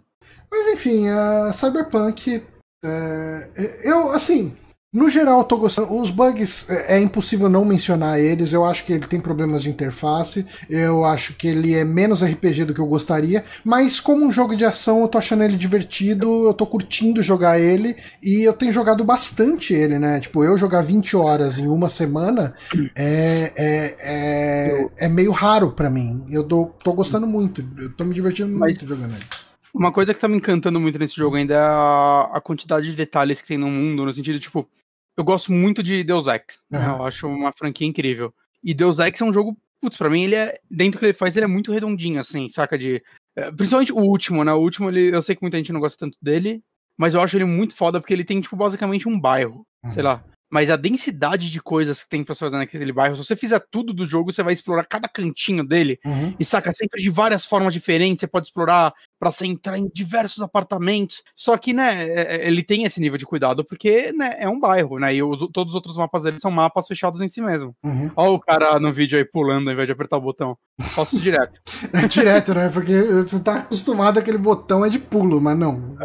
[0.50, 2.44] Mas enfim, a Cyberpunk.
[2.84, 3.48] É,
[3.82, 4.56] eu, assim,
[4.93, 5.94] no geral, eu tô gostando.
[5.98, 8.52] Os bugs, é, é impossível não mencionar eles.
[8.52, 10.44] Eu acho que ele tem problemas de interface.
[10.69, 13.43] Eu acho que ele é menos RPG do que eu gostaria.
[13.64, 16.47] Mas, como um jogo de ação, eu tô achando ele divertido.
[16.47, 17.97] Eu tô curtindo jogar ele.
[18.23, 20.20] E eu tenho jogado bastante ele, né?
[20.20, 22.55] Tipo, eu jogar 20 horas em uma semana
[22.94, 26.23] é, é, é, é meio raro para mim.
[26.28, 27.64] Eu tô, tô gostando muito.
[27.78, 28.73] Eu tô me divertindo mas...
[28.73, 29.24] muito jogando ele.
[29.73, 32.94] Uma coisa que tá me encantando muito nesse jogo ainda é a, a quantidade de
[32.94, 34.69] detalhes que tem no mundo, no sentido, tipo,
[35.16, 36.59] eu gosto muito de Deus Ex.
[36.72, 36.78] Uhum.
[36.78, 36.86] Né?
[36.89, 38.32] Eu acho uma franquia incrível.
[38.62, 41.12] E Deus Ex é um jogo, putz, pra mim ele é, dentro do que ele
[41.12, 42.78] faz, ele é muito redondinho, assim, saca?
[42.78, 43.02] De,
[43.36, 44.52] eh, principalmente o último, né?
[44.52, 46.62] O último, ele, eu sei que muita gente não gosta tanto dele,
[46.97, 49.90] mas eu acho ele muito foda porque ele tem, tipo, basicamente um bairro, uhum.
[49.90, 50.24] sei lá.
[50.53, 53.59] Mas a densidade de coisas que tem pra você fazer naquele bairro, se você fizer
[53.70, 55.99] tudo do jogo, você vai explorar cada cantinho dele.
[56.05, 56.35] Uhum.
[56.39, 58.20] E saca, sempre de várias formas diferentes.
[58.20, 61.23] Você pode explorar para você entrar em diversos apartamentos.
[61.35, 64.61] Só que, né, é, é, ele tem esse nível de cuidado, porque, né, é um
[64.61, 65.15] bairro, né?
[65.15, 67.74] E os, todos os outros mapas dele são mapas fechados em si mesmo.
[67.83, 68.11] Uhum.
[68.15, 70.59] Olha o cara no vídeo aí pulando ao invés de apertar o botão.
[70.79, 71.62] Faço direto.
[71.95, 72.69] é direto, né?
[72.69, 75.97] Porque você tá acostumado aquele botão é de pulo, mas não.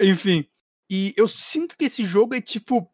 [0.00, 0.10] É.
[0.10, 0.44] Enfim.
[0.90, 2.91] E eu sinto que esse jogo é tipo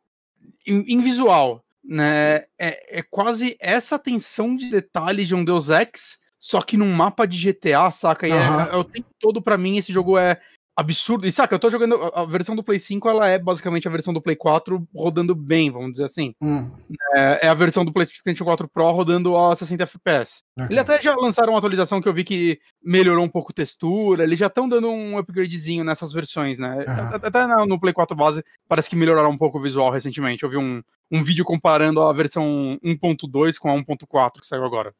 [0.73, 2.45] em, visual, né?
[2.59, 7.27] É, é, quase essa atenção de detalhe de um Deus Ex, só que num mapa
[7.27, 8.29] de GTA, saca?
[8.29, 8.61] E uhum.
[8.61, 10.41] é, é, o tempo todo para mim esse jogo é
[10.79, 11.27] absurdo.
[11.27, 11.97] E saca, eu tô jogando.
[12.15, 15.73] A versão do Play 5 ela é basicamente a versão do Play 4 rodando bem,
[15.73, 16.37] vamos dizer assim.
[16.41, 16.71] Hum.
[17.17, 20.43] É, é, a versão do PlayStation 4 Pro rodando a 60 FPS.
[20.57, 20.67] Uhum.
[20.67, 24.23] Eles até já lançaram uma atualização que eu vi que melhorou um pouco a textura.
[24.23, 26.85] Eles já estão dando um upgradezinho nessas versões, né?
[26.87, 27.17] Uhum.
[27.23, 30.45] Até no Play 4 base parece que melhoraram um pouco o visual recentemente.
[30.45, 30.81] Eu vi um,
[31.11, 34.95] um vídeo comparando a versão 1.2 com a 1.4 que saiu agora.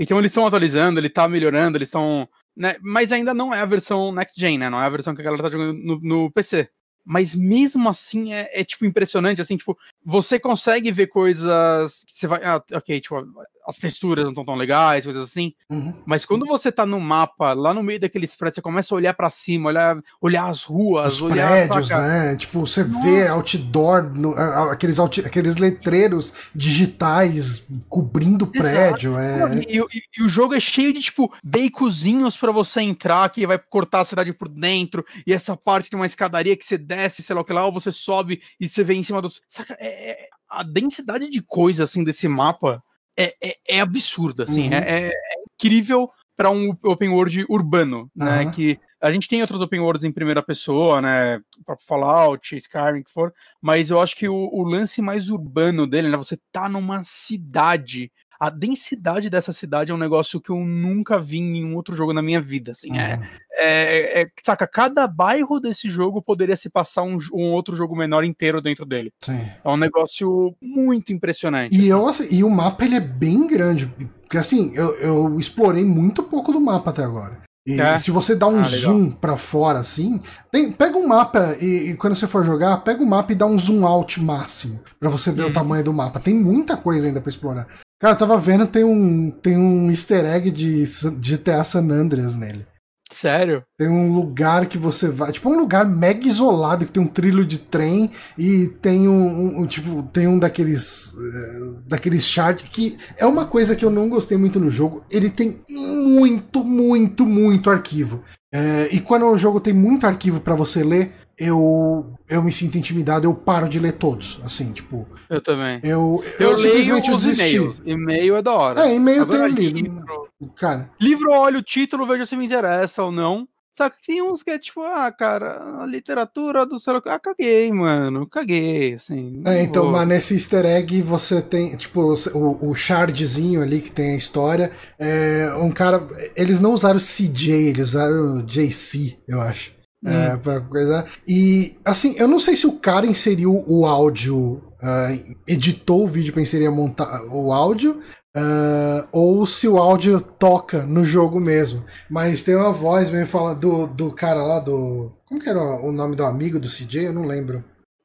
[0.00, 2.26] Então eles estão atualizando, ele tá melhorando, eles estão
[2.56, 2.76] né?
[2.82, 4.68] Mas ainda não é a versão next gen, né?
[4.70, 6.68] Não é a versão que a galera tá jogando no, no PC.
[7.04, 12.26] Mas mesmo assim é, é, tipo impressionante, assim, tipo, você consegue ver coisas que você
[12.26, 13.16] vai, ah, ok, tipo,
[13.66, 15.52] as texturas não estão tão legais, coisas assim.
[15.68, 15.94] Uhum.
[16.06, 19.14] Mas quando você tá no mapa, lá no meio daqueles prédios, você começa a olhar
[19.14, 22.36] para cima, olhar, olhar as ruas, Os olhar prédios, né?
[22.36, 23.06] Tipo, você Nossa.
[23.06, 24.34] vê outdoor, no,
[24.70, 29.16] aqueles, aqueles letreiros digitais cobrindo o prédio.
[29.18, 29.54] É...
[29.68, 33.58] E, e, e, o jogo é cheio de, tipo, baconzinhos para você entrar, que vai
[33.58, 37.34] cortar a cidade por dentro, e essa parte de uma escadaria que você desce, sei
[37.34, 39.42] lá o que lá, ou você sobe e você vê em cima dos.
[39.48, 39.76] Saca?
[39.78, 42.82] É, é a densidade de coisa, assim, desse mapa
[43.16, 44.74] é, é, é absurda, assim, uhum.
[44.74, 45.12] é, é,
[45.54, 48.44] incrível para um open world urbano, né?
[48.44, 48.50] Uhum.
[48.50, 51.40] Que a gente tem outros open worlds em primeira pessoa, né?
[51.86, 56.16] Fallout, Skyrim, que for, mas eu acho que o, o lance mais urbano dele, né?
[56.16, 58.10] Você tá numa cidade
[58.40, 62.14] a densidade dessa cidade é um negócio que eu nunca vi em nenhum outro jogo
[62.14, 62.72] na minha vida.
[62.72, 63.22] Assim, é, Uhum.
[63.52, 68.24] é, é- saca, cada bairro desse jogo poderia se passar um, um outro jogo menor
[68.24, 69.12] inteiro dentro dele.
[69.20, 69.46] Sim.
[69.62, 71.76] É um negócio muito impressionante.
[71.78, 73.92] E, eu, assim, e o mapa ele é bem grande.
[74.22, 77.42] Porque assim, eu, eu explorei muito pouco do mapa até agora.
[77.66, 77.98] E É?
[77.98, 80.18] se você dá um Ah, zoom pra fora assim,
[80.50, 83.44] tem- pega um mapa e, e quando você for jogar, pega o mapa e dá
[83.44, 85.52] um zoom out máximo pra você ver o Uhum.
[85.52, 86.18] tamanho do mapa.
[86.18, 87.66] Tem muita coisa ainda pra explorar.
[88.00, 92.34] Cara, eu tava vendo, tem um, tem um easter egg de San- GTA San Andreas
[92.34, 92.66] nele.
[93.12, 93.62] Sério?
[93.76, 97.44] Tem um lugar que você vai, tipo um lugar mega isolado que tem um trilho
[97.44, 103.26] de trem e tem um, um- tipo tem um daqueles eh, daqueles chart que é
[103.26, 105.04] uma coisa que eu não gostei muito no jogo.
[105.10, 108.22] Ele tem muito, muito, muito arquivo.
[108.54, 112.78] Eh, e quando o jogo tem muito arquivo pra você ler, eu eu me sinto
[112.78, 115.80] intimidado, eu paro de ler todos, assim, tipo Eu também.
[115.82, 117.56] eu Eu, eu, simplesmente desisti.
[117.56, 117.82] e-mails.
[117.84, 118.80] E-mail é da hora.
[118.88, 119.78] É, e-mail Agora, tenho lido.
[119.78, 123.48] livro, Cara, livro, olho o título, vejo se me interessa ou não.
[123.76, 127.02] Só que tem uns que é tipo, ah, cara, a literatura do celular.
[127.06, 128.26] Ah, caguei, mano.
[128.28, 129.42] Caguei, assim.
[129.46, 129.92] É, então, vou.
[129.92, 134.70] mas nesse easter egg você tem, tipo, o, o shardzinho ali que tem a história.
[134.98, 136.06] É um cara.
[136.36, 139.72] Eles não usaram CJ, eles usaram JC, eu acho.
[140.04, 141.04] É, pra coisa.
[141.28, 145.08] E, assim, eu não sei se o cara inseriu o áudio, ah,
[145.46, 148.00] editou o vídeo pra inserir a monta o áudio,
[148.34, 151.84] ah, ou se o áudio toca no jogo mesmo.
[152.08, 155.12] Mas tem uma voz mesmo fala do, do cara lá, do.
[155.28, 157.06] Como que era o nome do amigo do CJ?
[157.08, 157.62] Eu não lembro.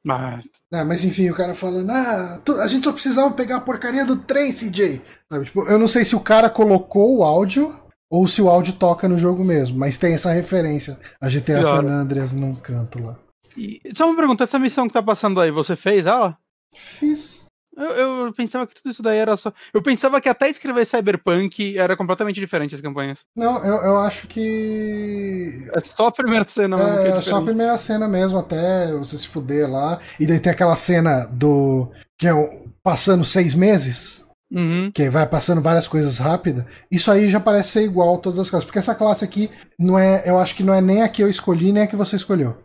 [0.08, 0.40] Ah,
[0.72, 4.16] Ah, mas enfim, o cara falando, ah, a gente só precisava pegar a porcaria do
[4.16, 5.00] trem, CJ.
[5.32, 7.74] Sabe, tipo, eu não sei se o cara colocou o áudio
[8.10, 11.62] ou se o áudio toca no jogo mesmo, mas tem essa referência a GTA.
[11.62, 13.16] San Andreas num canto lá.
[13.56, 16.36] e, só uma pergunta, essa missão que tá passando aí, você fez ela?
[16.74, 17.44] Fiz.
[17.76, 19.52] Eu, eu pensava que tudo isso daí era só.
[19.74, 23.18] Eu pensava que até escrever Cyberpunk era completamente diferente as campanhas.
[23.36, 25.68] Não, eu, eu acho que.
[25.74, 29.18] É só a primeira cena mesmo é É, só a primeira cena mesmo, até você
[29.18, 30.00] se fuder lá.
[30.18, 31.90] E daí tem aquela cena do.
[32.18, 34.24] que é o- passando seis meses.
[34.48, 34.92] Uhum.
[34.92, 38.64] que vai passando várias coisas rápidas, isso aí já parece ser igual todas as classes.
[38.64, 40.22] Porque essa classe aqui não é.
[40.24, 42.56] Eu acho que não é nem a que eu escolhi, nem a que você escolheu.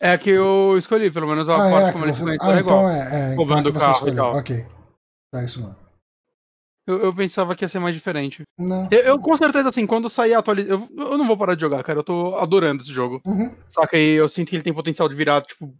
[0.00, 2.20] É a que eu escolhi, pelo menos a ah, forma é a que como você...
[2.20, 2.78] comentam ah é igual.
[2.80, 2.98] então é.
[2.98, 4.16] é então Roubando que você carro e escolheu.
[4.16, 4.36] tal.
[4.36, 4.66] Ok.
[5.32, 5.84] Tá, isso não.
[6.86, 8.42] Eu, eu pensava que ia ser mais diferente.
[8.58, 8.88] Não.
[8.90, 10.88] Eu, eu, com certeza, assim, quando sair a atualização.
[10.96, 12.00] Eu, eu não vou parar de jogar, cara.
[12.00, 13.22] Eu tô adorando esse jogo.
[13.26, 13.50] Uhum.
[13.68, 13.96] Saca?
[13.96, 15.74] E eu sinto que ele tem potencial de virar, tipo,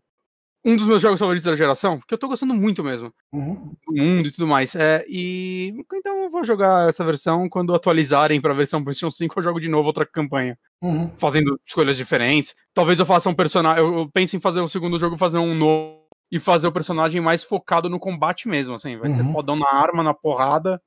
[0.64, 1.98] um dos meus jogos favoritos da geração.
[1.98, 3.12] Porque eu tô gostando muito mesmo.
[3.32, 3.74] Uhum.
[3.86, 4.74] Do mundo e tudo mais.
[4.74, 5.74] É, e.
[5.92, 7.48] Então eu vou jogar essa versão.
[7.48, 10.58] Quando atualizarem pra versão PlayStation 5, eu jogo de novo outra campanha.
[10.82, 11.10] Uhum.
[11.18, 12.54] Fazendo escolhas diferentes.
[12.72, 13.84] Talvez eu faça um personagem.
[13.84, 16.02] Eu, eu penso em fazer o segundo jogo, fazer um novo.
[16.32, 18.96] E fazer o personagem mais focado no combate mesmo, assim.
[18.96, 19.32] Vai ser Uhum.
[19.32, 20.80] fodão na arma, na porrada.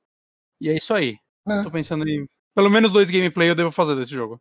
[0.60, 1.16] E é isso aí.
[1.48, 1.62] É.
[1.62, 2.26] Tô pensando em.
[2.54, 4.40] Pelo menos dois gameplay eu devo fazer desse jogo.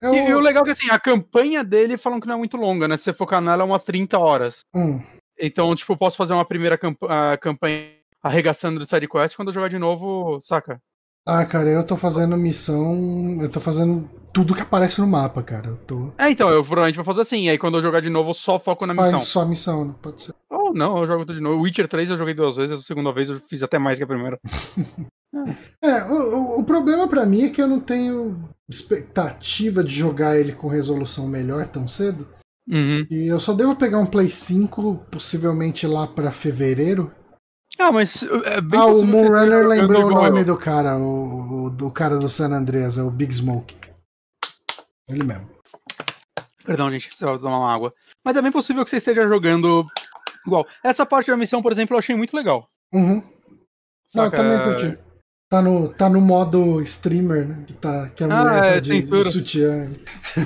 [0.00, 0.14] Eu...
[0.14, 2.56] E, e o legal é que assim, a campanha dele falam que não é muito
[2.56, 2.96] longa, né?
[2.96, 4.60] Se você focar nela, é umas 30 horas.
[4.74, 5.00] Hum.
[5.38, 6.96] Então, tipo, eu posso fazer uma primeira camp
[7.40, 7.92] campanha
[8.22, 10.80] arregaçando de sidequest quando eu jogar de novo, saca?
[11.26, 13.38] Ah, cara, eu tô fazendo missão.
[13.40, 15.68] Eu tô fazendo tudo que aparece no mapa, cara.
[15.68, 16.10] Eu tô.
[16.16, 17.48] É, então, eu provavelmente vou fazer assim.
[17.50, 19.10] Aí quando eu jogar de novo, eu só foco na missão.
[19.12, 20.34] Faz só missão, não pode ser.
[20.50, 21.62] Ou não, eu jogo tudo de novo.
[21.62, 24.06] Witcher 3 eu joguei duas vezes, a segunda vez eu fiz até mais que a
[24.06, 24.38] primeira.
[25.82, 30.38] É, o, o- o problema pra mim é que eu não tenho expectativa de jogar
[30.38, 32.28] ele com resolução melhor tão cedo.
[32.68, 33.06] Uhum.
[33.10, 37.10] E eu só devo pegar um Play 5, possivelmente lá pra fevereiro.
[37.78, 38.22] Ah, mas.
[38.44, 40.44] É bem ah, o você Moonrunner lembrou o nome eu.
[40.44, 43.74] do cara, o, o- do cara do San Andreas, é o Big Smoke.
[45.08, 45.48] Ele mesmo.
[46.64, 47.94] Perdão, gente, preciso tomar uma água.
[48.22, 49.86] Mas é bem possível que você esteja jogando
[50.46, 50.66] igual.
[50.84, 52.68] Essa parte da missão, por exemplo, eu achei muito legal.
[52.92, 53.22] Uhum.
[54.14, 54.36] Não, eu Saca?
[54.36, 54.98] também curti.
[55.50, 57.64] Tá no, tá no modo streamer, né?
[57.66, 59.24] Que, tá, que a Ah, mulher é, tá de, censura.
[59.24, 59.90] de sutiã.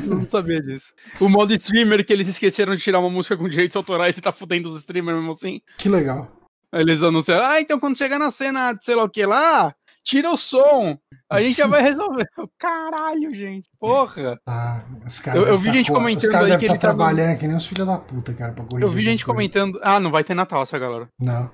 [0.07, 0.93] Não sabia disso.
[1.20, 4.33] O modo streamer que eles esqueceram de tirar uma música com direitos autorais e tá
[4.33, 5.61] fudendo os streamers mesmo assim.
[5.77, 6.31] Que legal.
[6.73, 9.74] Aí eles anunciaram, ah, então quando chegar na cena de sei lá o que lá,
[10.05, 10.97] tira o som.
[11.29, 12.27] A gente já vai resolver.
[12.57, 13.69] Caralho, gente.
[13.81, 14.39] Porra.
[14.45, 16.74] Tá, os caras Eu- eu vi tá, gente pô, comentando Os caras aí devem que
[16.77, 19.24] estar tava- trabalhando que nem os filhos da puta, cara, pra corrigir Eu vi gente
[19.24, 19.81] comentando.
[19.83, 21.09] Ah, não vai ter Natal essa galera.
[21.20, 21.51] Não.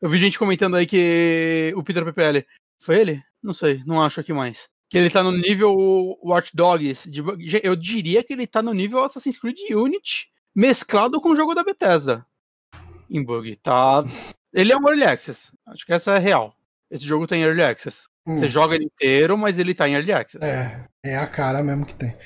[0.00, 2.44] Eu vi gente comentando aí que o Peter PPL.
[2.80, 3.22] Foi ele?
[3.42, 4.68] Não sei, não acho aqui mais.
[4.90, 5.74] Que ele tá no nível
[6.22, 7.10] Watch Dogs.
[7.10, 7.22] de-
[7.62, 11.62] Eu diria que ele tá no nível Assassin's Creed Unity, mesclado com o jogo da
[11.62, 12.24] Bethesda.
[13.10, 13.56] Em bug.
[13.56, 14.04] Tá.
[14.52, 15.52] Ele é um Early Access.
[15.66, 16.54] Acho que essa é real.
[16.90, 17.98] Esse jogo tem Early Access.
[18.26, 20.44] Hum, Você joga ele inteiro, mas ele tá em Early Access.
[20.44, 22.16] É, é a cara mesmo que tem.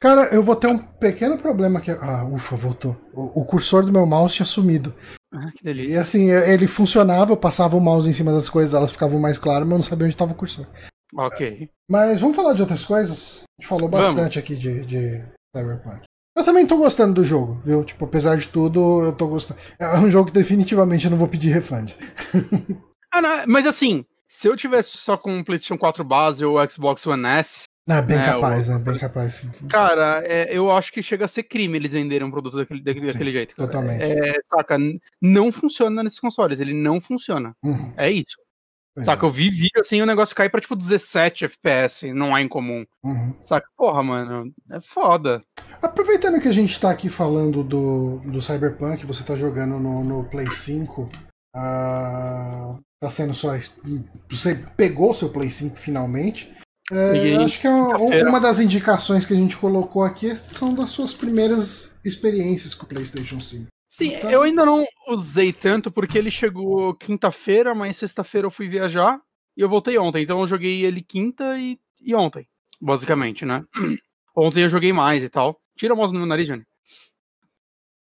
[0.00, 1.90] Cara, eu vou ter um pequeno problema aqui.
[1.90, 2.96] Ah, ufa, voltou.
[3.12, 4.94] O, o cursor do meu mouse tinha sumido.
[5.32, 6.00] Ah, que E delícia.
[6.00, 9.62] assim, ele funcionava, eu passava o mouse em cima das coisas, elas ficavam mais claras,
[9.64, 10.66] mas eu não sabia onde estava o cursor.
[11.14, 11.68] Ok.
[11.88, 13.42] Mas vamos falar de outras coisas?
[13.42, 14.06] A gente falou Vamos.
[14.08, 15.22] bastante aqui de, de
[15.54, 16.02] Cyberpunk.
[16.36, 17.84] Eu também tô gostando do jogo, viu?
[17.84, 19.60] Tipo, apesar de tudo, eu tô gostando.
[19.78, 21.94] É um jogo que definitivamente eu não vou pedir refund.
[23.12, 27.04] Ah, não, mas assim, se eu tivesse só com um PlayStation 4 base ou Xbox
[27.08, 28.78] One S, Não, é bem É, capaz, o- né?
[28.78, 29.34] Bem capaz.
[29.34, 29.50] sim.
[29.68, 33.10] cara, é, eu acho que chega a ser crime eles venderem um produto daquele, daquele,
[33.10, 33.56] Sim, jeito.
[33.56, 33.68] cara.
[33.68, 34.02] totalmente.
[34.04, 34.78] É, saca?
[34.78, 37.52] n- Não funciona nesses consoles, ele não funciona.
[37.64, 38.36] Uhum, É isso.
[38.94, 39.26] pois Saca?
[39.26, 39.28] é.
[39.28, 42.86] Eu vi vídeo assim, o negócio cai pra tipo 17 FPS, não é incomum.
[43.02, 43.34] Uhum.
[43.42, 43.66] Saca?
[43.76, 45.42] Porra, mano, é foda.
[45.82, 50.24] Aproveitando que a gente tá aqui falando do, do Cyberpunk, você tá jogando no, no
[50.24, 51.10] Play 5.
[51.56, 53.48] ah, tá sendo só.
[54.28, 56.52] Você pegou seu Play 5 finalmente.
[56.90, 57.96] É, acho que é uma,
[58.28, 62.88] uma das indicações que a gente colocou aqui são das suas primeiras experiências com o
[62.88, 63.66] PlayStation 5.
[63.88, 68.68] Sim, Então- eu ainda não usei tanto porque ele chegou quinta-feira, mas sexta-feira eu fui
[68.68, 69.20] viajar
[69.56, 70.22] e eu voltei ontem.
[70.22, 72.46] Então eu joguei ele quinta e, e ontem,
[72.80, 73.64] basicamente, né?
[74.36, 75.60] Ontem eu joguei mais e tal.
[75.76, 76.62] Tira a mouse do meu nariz, Johnny.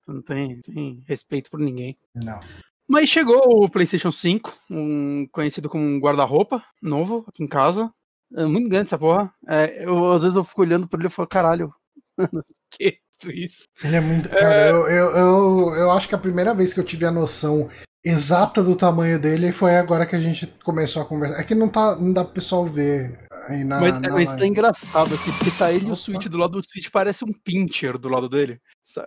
[0.06, 1.98] Você Não tem, tem respeito por ninguém.
[2.14, 2.39] Não.
[2.88, 7.91] Mas chegou o PlayStation 5, um, conhecido como um guarda-roupa novo aqui em casa.
[8.35, 9.33] É muito grande essa porra.
[9.47, 11.73] É, eu, às vezes eu fico olhando por ele e falo, caralho,
[12.71, 13.65] que isso?
[13.83, 14.29] Ele é muito.
[14.29, 17.69] Cara, eu, eu, eu, eu acho que a primeira vez que eu tive a noção
[18.03, 21.39] exata do tamanho dele foi agora que a gente começou a conversar.
[21.39, 23.79] É que não, tá, não dá pro pessoal ver aí na.
[23.79, 26.67] Mas, na mas tá engraçado aqui, porque tá ele e o Switch do lado do
[26.67, 28.59] Switch, parece um pincher do lado dele.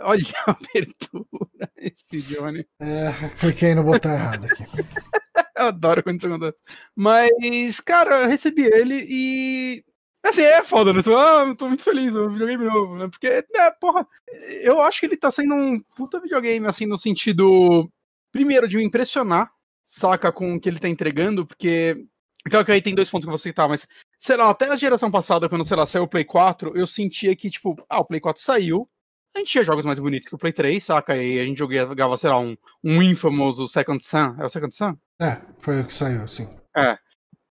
[0.02, 2.64] Olha a abertura, esse Johnny.
[2.80, 4.64] É, cliquei no botão errado aqui.
[5.64, 6.58] Eu adoro quando isso acontece.
[6.94, 9.84] Mas, cara, eu recebi ele e.
[10.24, 11.02] Assim, é foda, né?
[11.02, 13.08] Fala, Ah, eu tô muito feliz, um videogame novo, né?
[13.08, 14.06] Porque, né, porra,
[14.62, 17.90] eu acho que ele tá sendo um puta videogame, assim, no sentido.
[18.32, 19.52] Primeiro, de me impressionar,
[19.84, 22.06] saca, com o que ele tá entregando, porque.
[22.50, 23.88] Claro que aí tem dois pontos que eu vou citar, mas,
[24.20, 27.34] sei lá, até a geração passada, quando, sei lá, saiu o Play 4, eu sentia
[27.34, 28.86] que, tipo, ah, o Play 4 saiu,
[29.34, 31.16] a gente tinha jogos mais bonitos que o Play 3, saca?
[31.16, 34.36] E a gente jogava, sei lá, um, um Infamous, o Second Sun.
[34.38, 34.96] É o Second Sun?
[35.20, 36.48] É, foi o que saiu, sim.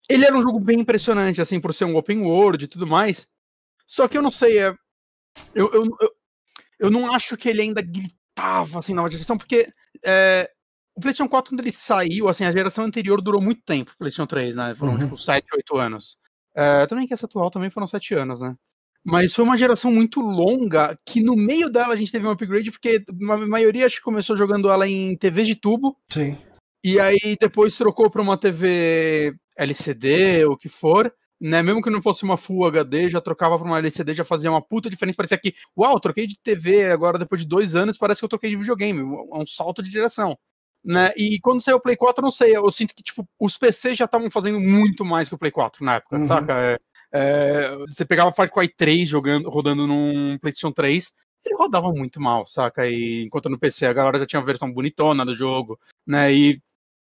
[0.09, 3.27] Ele era um jogo bem impressionante, assim, por ser um open world e tudo mais.
[3.85, 4.75] Só que eu não sei, é...
[5.53, 6.11] eu, eu, eu,
[6.79, 9.71] eu não acho que ele ainda gritava, assim, na nova geração, porque
[10.03, 10.49] é,
[10.95, 14.27] o PlayStation 4, quando ele saiu, assim, a geração anterior durou muito tempo, o PlayStation
[14.27, 14.75] 3, né?
[14.75, 14.99] Foram, Uhum.
[14.99, 16.17] tipo, 7, 8 anos.
[16.55, 18.55] É, também que essa atual também foram 7 anos, né?
[19.09, 22.69] Mas foi uma geração muito longa, que no meio dela a gente teve um upgrade,
[22.71, 26.37] porque a maioria acho que começou jogando ela em TV de tubo, Sim.
[26.83, 31.09] e aí depois trocou para uma TV LCD ou o que for,
[31.39, 31.63] né?
[31.63, 34.61] Mesmo que não fosse uma Full HD, já trocava para uma LCD, já fazia uma
[34.61, 35.15] puta diferença.
[35.15, 38.49] Parecia que, uau, troquei de TV agora depois de dois anos, parece que eu troquei
[38.49, 38.99] de videogame.
[38.99, 40.37] É um salto de geração.
[40.83, 41.11] Né?
[41.17, 43.97] E quando saiu o Play 4, eu não sei, eu sinto que tipo, os PCs
[43.97, 46.27] já estavam fazendo muito mais que o Play 4 na época, Uhum.
[46.27, 46.53] saca?
[46.53, 46.79] É,
[47.11, 51.11] é, você pegava Far Cry 3 jogando, rodando num PlayStation 3,
[51.45, 52.87] ele rodava muito mal, saca?
[52.87, 56.33] E enquanto no PC a galera já tinha a versão bonitona do jogo, né?
[56.33, 56.61] E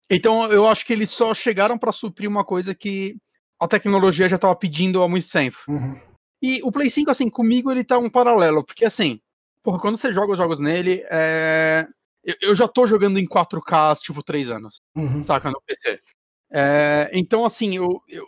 [0.09, 3.15] então eu acho que eles só chegaram para suprir uma coisa que
[3.59, 5.57] a tecnologia já estava pedindo há muito tempo.
[5.69, 5.99] Uhum.
[6.41, 9.21] E o Play 5, assim, comigo ele tá um paralelo, porque assim,
[9.63, 11.87] porra, quando você joga os jogos nele, é...
[12.23, 15.23] eu, eu já tô jogando em 4K há, tipo, 3 anos, Uhum.
[15.23, 15.99] saca, no PC.
[16.51, 18.27] É, Então, assim, eu, eu,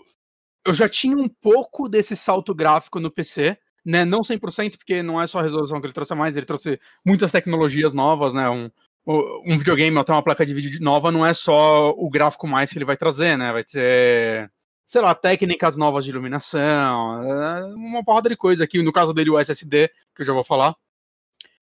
[0.66, 4.04] eu já tinha um pouco desse salto gráfico no PC, né?
[4.04, 7.32] Não 100%, porque não é só a resolução que ele trouxe mais, ele trouxe muitas
[7.32, 8.50] tecnologias novas, né?
[8.50, 8.70] Um,
[9.08, 12.78] um videogame, até uma placa de vídeo nova, não é só o gráfico mais que
[12.78, 13.52] ele vai trazer, né?
[13.52, 14.52] Vai ter,
[14.88, 18.82] sei lá, técnicas novas de iluminação, é, uma porrada de coisa aqui.
[18.82, 20.76] No caso dele, o SSD, que eu já vou falar.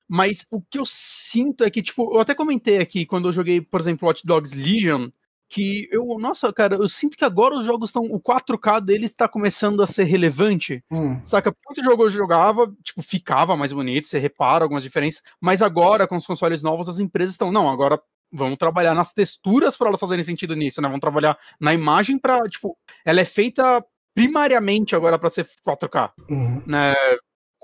[0.08, 3.62] Mas o que eu sinto é que, tipo, eu até comentei aqui quando eu joguei,
[3.62, 5.10] por exemplo, Watch Dogs Legion,
[5.50, 9.28] que eu, nossa, cara, eu sinto que agora os jogos estão, o 4K deles está
[9.28, 10.84] começando a ser relevante.
[10.92, 11.22] Uhum.
[11.26, 11.54] Saca?
[11.68, 16.16] Muito jogo eu jogava, tipo, ficava mais bonito, você repara algumas diferenças, mas agora, com
[16.16, 18.02] os consoles novos, as empresas estão, não, agora
[18.32, 20.88] vamos trabalhar nas texturas para elas fazerem sentido nisso, né?
[20.88, 22.76] Vamos trabalhar na imagem para, tipo,
[23.06, 26.64] ela é feita primariamente agora para ser 4K, Uhum.
[26.66, 26.94] né?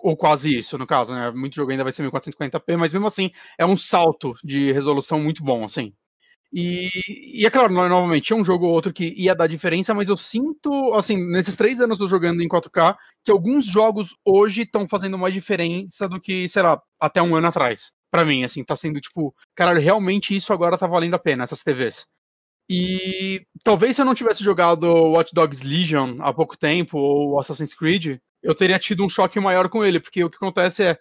[0.01, 1.29] Ou quase isso, no caso, né?
[1.31, 5.43] Muito jogo ainda vai ser 1440p, mas mesmo assim é um salto de resolução muito
[5.43, 5.93] bom, assim.
[6.51, 6.89] E,
[7.41, 10.09] e é claro, no- novamente, é um jogo ou outro que ia dar diferença, mas
[10.09, 14.63] eu sinto, assim, nesses três anos eu tô jogando em 4K, que alguns jogos hoje
[14.63, 17.91] estão fazendo mais diferença do que, sei lá, até um ano atrás.
[18.11, 21.63] Pra mim, assim, tá sendo tipo, caralho, realmente isso agora tá valendo a pena, essas
[21.63, 22.05] TVs.
[22.69, 27.73] E talvez se eu não tivesse jogado Watch Dogs Legion há pouco tempo, ou Assassin's
[27.73, 30.99] Creed, eu teria tido um choque maior com ele, porque o que acontece é,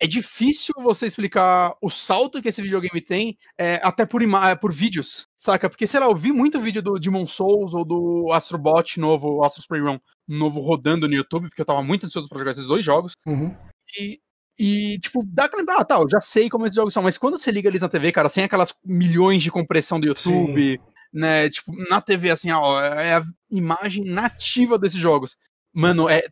[0.00, 4.22] é, difícil você explicar o salto que esse videogame tem, é, até por,
[4.60, 5.68] por vídeos, saca?
[5.68, 9.62] Porque, sei lá, eu vi muito vídeo do Demon Souls ou do Astrobot novo, Astro
[9.62, 12.84] Spray Run novo rodando no YouTube, porque eu tava muito ansioso pra jogar esses dois
[12.84, 13.12] jogos.
[13.26, 13.56] Uhum.
[13.98, 14.20] E,
[14.58, 15.64] e, tipo, dá aquela.
[15.80, 17.88] Ah, tá, eu já sei como esses jogos são, mas quando você liga eles na
[17.88, 20.78] TV, cara, sem aquelas milhões de compressão do YouTube, Sim.
[21.12, 21.48] né?
[21.48, 25.36] Tipo, na TV, assim, ó, é a imagem nativa desses jogos.
[25.72, 26.22] Mano, é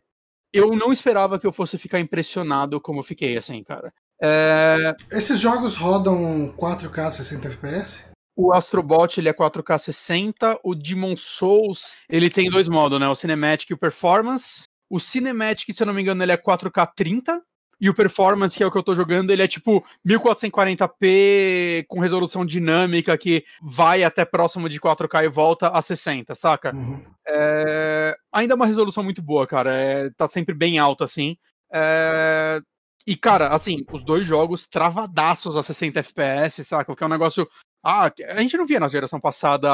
[0.53, 3.93] eu não esperava que eu fosse ficar impressionado como eu fiquei, assim, cara.
[4.21, 4.95] É...
[5.11, 8.05] Esses jogos rodam 4K 60 FPS?
[8.35, 13.07] O Astrobot ele é 4K 60, o Demon Souls ele tem dois modos, né?
[13.07, 14.65] O Cinematic e o Performance.
[14.89, 17.41] O Cinematic, se eu não me engano, ele é 4K 30
[17.79, 21.99] e o Performance, que é o que eu tô jogando, ele é tipo 1440p com
[21.99, 26.73] resolução dinâmica que vai até próximo de 4K e volta a 60, saca?
[26.73, 27.03] Uhum.
[27.27, 28.17] É...
[28.31, 29.73] Ainda é uma resolução muito boa, cara.
[29.73, 30.09] É...
[30.11, 31.37] Tá sempre bem alto, assim.
[31.71, 32.59] É...
[33.05, 36.95] E, cara, assim, os dois jogos travadaços a 60 FPS, saca?
[36.95, 37.47] Que é um negócio
[37.89, 39.69] ah, a gente não via na geração passada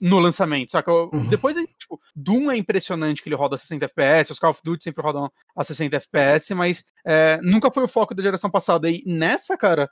[0.00, 0.90] no lançamento, saca?
[0.90, 1.28] Uhum.
[1.28, 4.82] Depois, tipo, Doom é impressionante que ele roda a 60 FPS, os Call of Duty
[4.82, 8.88] sempre rodam a 60 FPS, mas é, nunca foi o foco da geração passada.
[8.88, 9.90] E nessa, cara,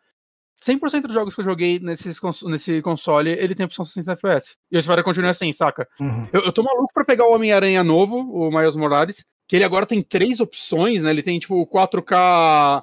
[0.66, 2.10] 100% dos jogos que eu joguei nesse,
[2.44, 4.56] nesse console, ele tem opção 60 FPS.
[4.72, 5.86] E eu espero continuar assim, saca?
[6.00, 6.26] Uhum.
[6.32, 9.84] Eu, eu tô maluco pra pegar o Homem-Aranha novo, o Miles Morales, que ele agora
[9.84, 11.10] tem três opções, né?
[11.10, 12.82] Ele tem, tipo, 4K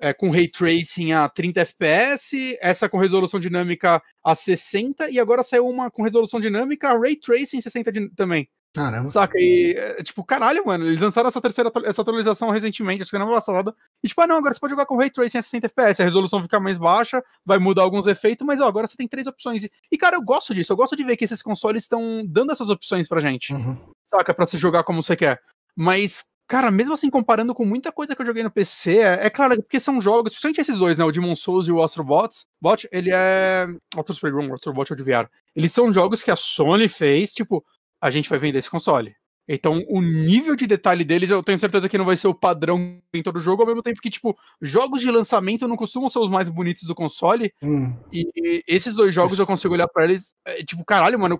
[0.00, 5.42] é, com ray tracing a 30 FPS, essa com resolução dinâmica a 60, e agora
[5.42, 8.48] saiu uma com resolução dinâmica a ray tracing 60 de, também.
[8.74, 9.08] Caramba.
[9.10, 9.38] Saca?
[9.38, 13.28] E, é, tipo, caralho, mano, eles lançaram essa terceira essa atualização recentemente, acho que não
[13.28, 13.74] passada.
[14.02, 16.04] E tipo, ah, não, agora você pode jogar com ray tracing a 60 FPS, a
[16.04, 19.64] resolução fica mais baixa, vai mudar alguns efeitos, mas ó, agora você tem três opções.
[19.64, 22.52] E, e cara, eu gosto disso, eu gosto de ver que esses consoles estão dando
[22.52, 23.52] essas opções pra gente.
[23.52, 23.76] Uhum.
[24.04, 24.34] Saca?
[24.34, 25.40] Pra se jogar como você quer.
[25.74, 29.30] Mas, Cara, mesmo assim, comparando com muita coisa que eu joguei no PC, é, é
[29.30, 31.04] claro, porque são jogos, principalmente esses dois, né?
[31.04, 32.46] O Demon Souls e o Astrobots.
[32.58, 33.66] Bot, ele é.
[33.94, 35.28] Astro Playroom, Astrobot é o de VR.
[35.54, 37.62] Eles são jogos que a Sony fez, tipo,
[38.00, 39.14] a gente vai vender esse console.
[39.46, 42.98] Então, o nível de detalhe deles, eu tenho certeza que não vai ser o padrão
[43.12, 46.30] em todo jogo, ao mesmo tempo que, tipo, jogos de lançamento não costumam ser os
[46.30, 47.52] mais bonitos do console.
[47.62, 47.94] Hum.
[48.12, 49.42] E esses dois jogos isso.
[49.42, 51.38] eu consigo olhar pra eles, é, tipo, caralho, mano,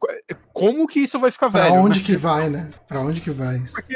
[0.52, 1.74] como que isso vai ficar pra velho?
[1.74, 2.06] Pra onde né?
[2.06, 2.70] que vai, né?
[2.86, 3.74] Pra onde que vai isso?
[3.74, 3.94] Porque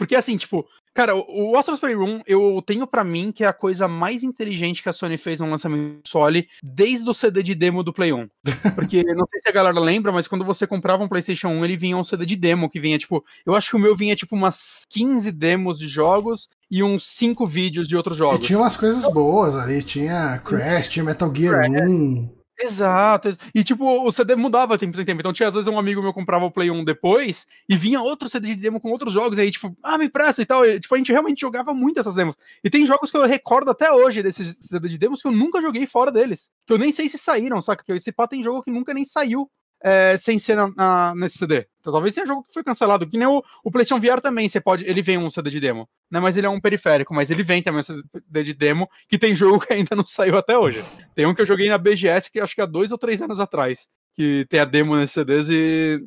[0.00, 3.86] porque assim, tipo, cara, o Astros Playroom eu tenho para mim que é a coisa
[3.86, 7.82] mais inteligente que a Sony fez no lançamento do console desde o CD de demo
[7.82, 8.26] do Play 1.
[8.74, 11.76] Porque não sei se a galera lembra, mas quando você comprava um PlayStation 1, ele
[11.76, 14.34] vinha um CD de demo que vinha tipo, eu acho que o meu vinha tipo
[14.34, 18.38] umas 15 demos de jogos e uns 5 vídeos de outros jogos.
[18.38, 21.90] E tinha umas coisas boas ali, tinha Crash, tinha Metal Gear Crash.
[21.90, 22.39] 1.
[22.62, 23.30] Exato.
[23.54, 25.20] E tipo, o CD mudava tempo sem tempo.
[25.20, 28.28] Então tinha às vezes um amigo meu comprava o Play 1 depois e vinha outro
[28.28, 29.38] CD de demo com outros jogos.
[29.38, 30.64] E aí, tipo, ah, me empresta e tal.
[30.64, 32.36] E, tipo, a gente realmente jogava muito essas demos.
[32.62, 35.60] E tem jogos que eu recordo até hoje desses CD de demos que eu nunca
[35.62, 36.48] joguei fora deles.
[36.66, 37.82] Que eu nem sei se saíram, saca?
[37.82, 39.50] Que esse pá tem jogo que nunca nem saiu
[39.82, 41.66] é, sem ser na, na, nesse CD.
[41.80, 44.60] Então, talvez tenha jogo que foi cancelado, que nem o, o PlayStation VR também, você
[44.60, 47.42] pode, ele vem um CD de demo, né, mas ele é um periférico, mas ele
[47.42, 50.84] vem também um CD de demo, que tem jogo que ainda não saiu até hoje.
[51.14, 53.40] Tem um que eu joguei na BGS, que acho que há dois ou três anos
[53.40, 56.04] atrás, que tem a demo nesses CDs e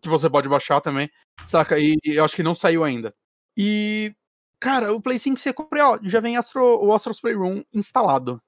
[0.00, 1.10] que você pode baixar também,
[1.46, 1.78] saca?
[1.78, 3.14] E, e eu acho que não saiu ainda.
[3.56, 4.14] E,
[4.60, 8.40] cara, o Play 5 você compra, ó, já vem Astro, o Astro's Playroom instalado.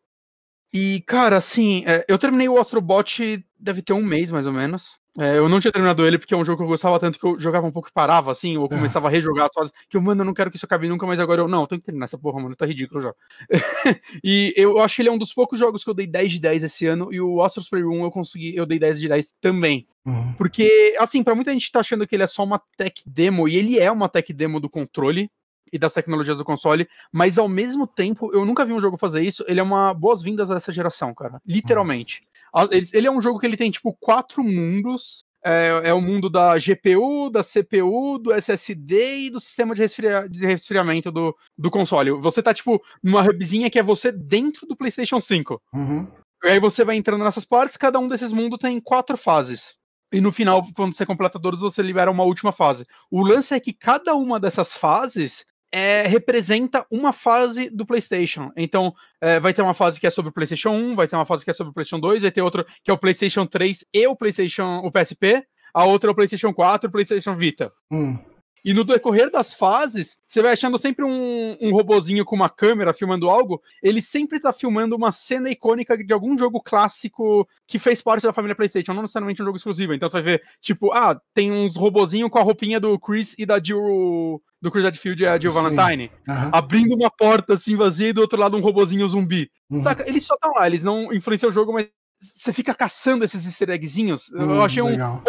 [0.72, 4.98] E, cara, assim, é, eu terminei o Astrobot deve ter um mês, mais ou menos.
[5.18, 7.26] É, eu não tinha terminado ele porque é um jogo que eu gostava tanto que
[7.26, 10.00] eu jogava um pouco e parava, assim, ou começava a rejogar as fases, que eu,
[10.00, 11.84] mano, eu não quero que isso acabe nunca, mas agora eu, não, eu tenho que
[11.84, 13.14] terminar essa porra, mano, tá ridículo já.
[14.24, 16.40] e eu acho que ele é um dos poucos jogos que eu dei 10 de
[16.40, 19.86] 10 esse ano, e o Astro's Playroom eu consegui, eu dei 10 de 10 também.
[20.06, 20.32] Uhum.
[20.32, 23.56] Porque, assim, pra muita gente tá achando que ele é só uma tech demo, e
[23.56, 25.30] ele é uma tech demo do controle,
[25.72, 29.22] e das tecnologias do console, mas ao mesmo tempo, eu nunca vi um jogo fazer
[29.22, 29.44] isso.
[29.48, 31.40] Ele é uma boas-vindas a essa geração, cara.
[31.46, 32.20] Literalmente.
[32.54, 32.68] Uhum.
[32.92, 35.20] Ele é um jogo que ele tem, tipo, quatro mundos.
[35.44, 40.28] É, é, o mundo da GPU, da CPU, do SSD e do sistema de, resfria
[40.28, 42.12] de resfriamento do, do console.
[42.12, 45.60] Você tá, tipo, numa hubzinha que é você dentro do PlayStation 5.
[45.74, 46.06] Uhum.
[46.44, 49.76] E aí você vai entrando nessas partes, cada um desses mundos tem quatro fases.
[50.12, 52.86] E no final, quando você completa todos, você libera uma última fase.
[53.10, 58.52] O lance é que cada uma dessas fases é, representa uma fase do PlayStation.
[58.56, 61.24] Então, é, vai ter uma fase que é sobre o PlayStation 1, vai ter uma
[61.24, 63.84] fase que é sobre o PlayStation 2, vai ter outra que é o PlayStation 3
[63.92, 65.42] e o PlayStation, o PSP,
[65.72, 67.72] a outra é o PlayStation 4 e o PlayStation Vita.
[67.90, 68.18] Hum.
[68.64, 72.94] E no decorrer das fases, você vai achando sempre um, um robozinho com uma câmera
[72.94, 73.60] filmando algo.
[73.82, 78.32] Ele sempre tá filmando uma cena icônica de algum jogo clássico que fez parte da
[78.32, 79.94] família PlayStation, não necessariamente um jogo exclusivo.
[79.94, 83.44] Então você vai ver, tipo, ah, tem uns robozinhos com a roupinha do Chris e
[83.44, 86.50] da Jill do Chris Redfield e a Jill Valentine, uhum.
[86.52, 89.50] abrindo uma porta assim vazia e do outro lado um robozinho zumbi.
[89.68, 89.82] Uhum.
[89.82, 90.08] Saca?
[90.08, 91.88] Eles só estão lá, eles não influenciam o jogo, mas
[92.20, 94.30] você fica caçando esses easter eggzinhos.
[94.32, 95.20] Hum, eu achei um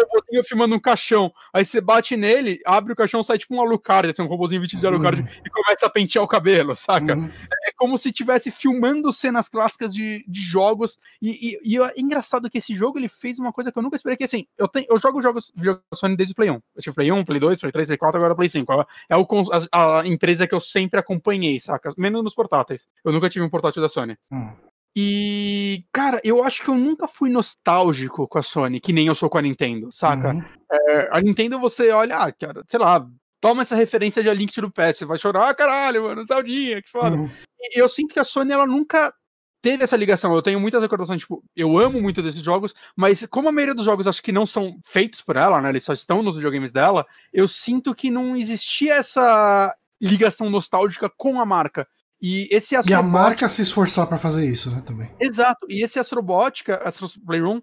[0.42, 1.32] filmando um caixão.
[1.52, 4.80] Aí você bate nele, abre o caixão, sai tipo um Alucard, assim, um robôzinho vestido
[4.80, 5.26] de Alucard hum.
[5.44, 7.14] e começa a pentear o cabelo, saca?
[7.14, 7.30] Hum.
[7.64, 10.98] É como se estivesse filmando cenas clássicas de, de jogos.
[11.20, 13.96] E, e, e, é engraçado que esse jogo ele fez uma coisa que eu nunca
[13.96, 16.54] esperei, que assim, eu, tenho, eu jogo jogos de Sony desde o Play 1.
[16.54, 18.86] Eu tive Play 1, Play 2, Play 3, Play 4, agora Play 5.
[19.08, 19.26] É o,
[19.70, 21.92] a, a empresa que eu sempre acompanhei, saca?
[21.96, 22.86] Menos nos portáteis.
[23.04, 24.16] Eu nunca tive um portátil da Sony.
[24.32, 24.52] Hum.
[24.96, 29.14] E, cara, eu acho que eu nunca fui nostálgico com a Sony, que nem eu
[29.14, 30.32] sou com a Nintendo, saca?
[30.32, 30.44] Uhum.
[30.70, 33.04] É, a Nintendo você olha, ah, cara, sei lá,
[33.40, 36.24] toma essa referência de A Link to the Past, você vai chorar, ah, caralho, mano,
[36.24, 37.16] Saldinha, que foda.
[37.16, 37.28] Uhum.
[37.60, 39.12] E eu sinto que a Sony, ela nunca
[39.60, 40.34] teve essa ligação.
[40.34, 43.86] Eu tenho muitas recordações, tipo, eu amo muito desses jogos, mas como a maioria dos
[43.86, 47.04] jogos acho que não são feitos por ela, né, eles só estão nos videogames dela,
[47.32, 51.88] eu sinto que não existia essa ligação nostálgica com a marca.
[52.26, 52.90] E esse Astrobot...
[52.90, 55.10] E a marca se esforçar para fazer isso, né, também.
[55.20, 55.66] Exato.
[55.68, 57.60] E esse Astrobótica, Astro Playroom,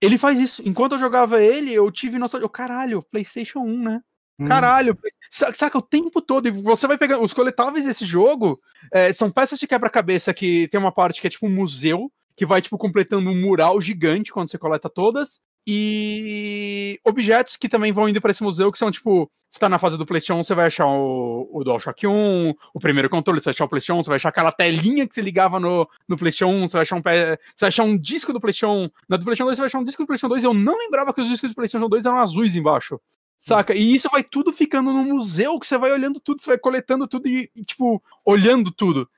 [0.00, 0.60] ele faz isso.
[0.66, 4.00] Enquanto eu jogava ele, eu tive nossa, eu caralho, PlayStation 1, né?
[4.40, 4.48] Hum.
[4.48, 4.98] Caralho,
[5.30, 8.58] saca o tempo todo, e você vai pegando os coletáveis desse jogo,
[8.92, 12.44] é, são peças de quebra-cabeça que tem uma parte que é tipo um museu, que
[12.44, 18.08] vai tipo completando um mural gigante quando você coleta todas, e objetos que também vão
[18.08, 20.54] indo para esse museu, que são tipo, você tá na fase do PlayStation 1, você
[20.54, 24.04] vai achar o, o DualShock 1, o primeiro controle, você vai achar o PlayStation 1,
[24.04, 26.96] você vai achar aquela telinha que se ligava no, no PlayStation 1, você vai achar
[26.96, 29.66] um você vai achar um disco do PlayStation 1, na do PlayStation 2 você vai
[29.66, 32.06] achar um disco do PlayStation 2, eu não lembrava que os discos do PlayStation 2
[32.06, 33.00] eram azuis embaixo.
[33.42, 33.74] Saca?
[33.74, 37.08] E isso vai tudo ficando no museu, que você vai olhando tudo, você vai coletando
[37.08, 39.08] tudo e, e tipo, olhando tudo.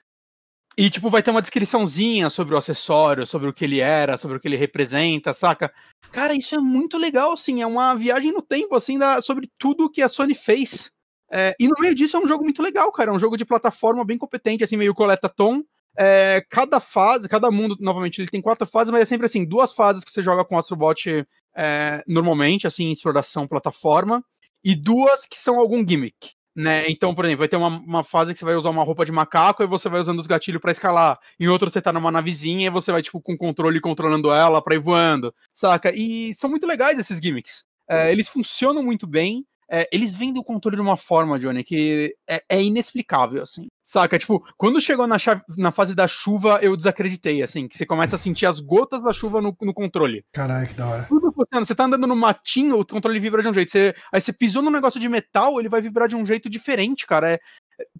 [0.76, 4.36] E, tipo, vai ter uma descriçãozinha sobre o acessório, sobre o que ele era, sobre
[4.36, 5.72] o que ele representa, saca?
[6.10, 9.90] Cara, isso é muito legal, assim, é uma viagem no tempo, assim, da, sobre tudo
[9.90, 10.90] que a Sony fez.
[11.30, 13.44] É, e no meio disso é um jogo muito legal, cara, é um jogo de
[13.44, 15.62] plataforma bem competente, assim, meio coleta-tom.
[15.96, 19.72] É, cada fase, cada mundo, novamente, ele tem quatro fases, mas é sempre assim, duas
[19.74, 24.24] fases que você joga com o Astrobot é, normalmente, assim, exploração plataforma,
[24.64, 26.32] e duas que são algum gimmick.
[26.54, 26.84] Né?
[26.90, 29.12] Então, por exemplo, vai ter uma, uma fase que você vai usar uma roupa de
[29.12, 31.18] macaco e você vai usando os gatilhos para escalar.
[31.40, 34.74] Em outra você tá numa navezinha e você vai, tipo, com controle controlando ela pra
[34.74, 35.90] ir voando, saca?
[35.94, 37.64] E são muito legais esses gimmicks.
[37.88, 39.46] É, eles funcionam muito bem.
[39.70, 43.68] É, eles vendem o controle de uma forma, Johnny, que é, é inexplicável, assim.
[43.92, 44.18] Saca?
[44.18, 48.16] Tipo, quando chegou na, chave, na fase da chuva, eu desacreditei, assim, que você começa
[48.16, 50.24] a sentir as gotas da chuva no, no controle.
[50.32, 51.06] Caralho, que da hora.
[51.10, 51.66] Tudo funcionando.
[51.66, 53.70] Você tá andando no matinho, o controle vibra de um jeito.
[53.70, 57.06] Você, aí você pisou num negócio de metal, ele vai vibrar de um jeito diferente,
[57.06, 57.34] cara.
[57.34, 57.40] É,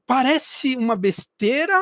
[0.06, 1.78] parece uma besteira.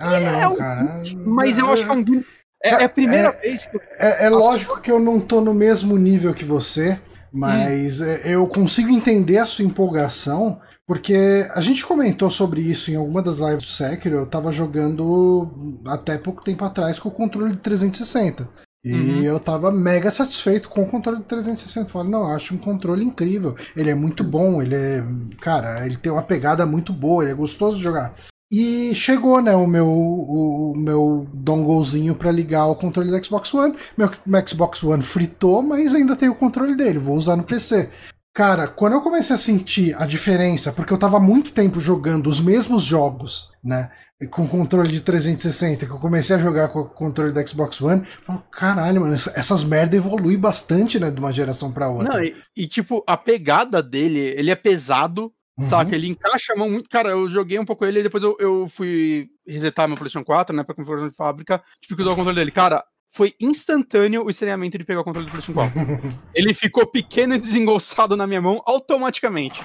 [0.00, 0.54] Ah, não, é um...
[0.54, 1.02] cara.
[1.26, 2.24] Mas eu acho que é um.
[2.62, 3.80] É, é a primeira é, vez que eu...
[3.98, 7.00] É, é lógico que eu não tô no mesmo nível que você,
[7.32, 8.04] mas hum.
[8.24, 13.36] eu consigo entender a sua empolgação porque a gente comentou sobre isso em alguma das
[13.36, 15.50] lives do Sekiro, eu tava jogando
[15.86, 18.48] até pouco tempo atrás com o controle de 360.
[18.82, 19.22] E uhum.
[19.22, 21.90] eu tava mega satisfeito com o controle de 360.
[21.90, 23.54] Falei, não, eu acho um controle incrível.
[23.76, 25.04] Ele é muito bom, ele é.
[25.42, 28.14] Cara, ele tem uma pegada muito boa, ele é gostoso de jogar.
[28.50, 33.52] E chegou, né, o meu, o, o meu donglezinho para ligar o controle do Xbox
[33.52, 33.74] One.
[33.94, 37.90] Meu, meu Xbox One fritou, mas ainda tem o controle dele, vou usar no PC.
[38.38, 42.40] Cara, quando eu comecei a sentir a diferença, porque eu tava muito tempo jogando os
[42.40, 43.90] mesmos jogos, né?
[44.30, 48.06] Com controle de 360, que eu comecei a jogar com o controle do Xbox One,
[48.28, 52.14] eu, caralho, mano, essas merda evoluem bastante, né, de uma geração pra outra.
[52.14, 55.64] Não, e, e, tipo, a pegada dele, ele é pesado, uhum.
[55.64, 55.96] saca?
[55.96, 56.88] Ele encaixa a mão muito.
[56.88, 60.54] Cara, eu joguei um pouco ele e depois eu, eu fui resetar meu PlayStation 4,
[60.54, 62.52] né, pra configuração de fábrica, tive que usar o controle dele.
[62.52, 66.20] Cara, foi instantâneo o estranhamento de pegar o controle do PlayStation 4.
[66.34, 69.60] Ele ficou pequeno e desengolçado na minha mão automaticamente.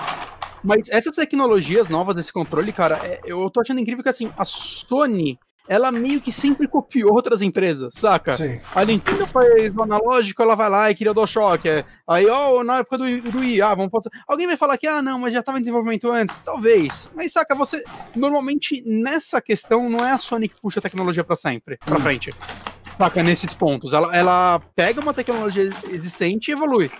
[0.64, 4.46] Mas essas tecnologias novas desse controle, cara, é, eu tô achando incrível que assim, a
[4.46, 5.38] Sony,
[5.68, 8.38] ela meio que sempre copiou outras empresas, saca?
[8.38, 8.62] Sim.
[8.74, 11.68] A Nintendo faz o analógico, ela vai lá e cria o DualShock.
[11.68, 11.86] É.
[12.08, 14.10] Aí, ó, oh, na época do, do Wii, ah, vamos passar.
[14.26, 16.40] Alguém vai falar que, ah, não, mas já tava em desenvolvimento antes.
[16.40, 17.10] Talvez.
[17.14, 17.84] Mas, saca, você.
[18.16, 22.02] Normalmente, nessa questão, não é a Sony que puxa a tecnologia pra sempre, pra hum.
[22.02, 22.34] frente
[22.98, 23.94] saca, nesses pontos.
[23.94, 26.92] Ela, ela pega uma tecnologia existente e evolui.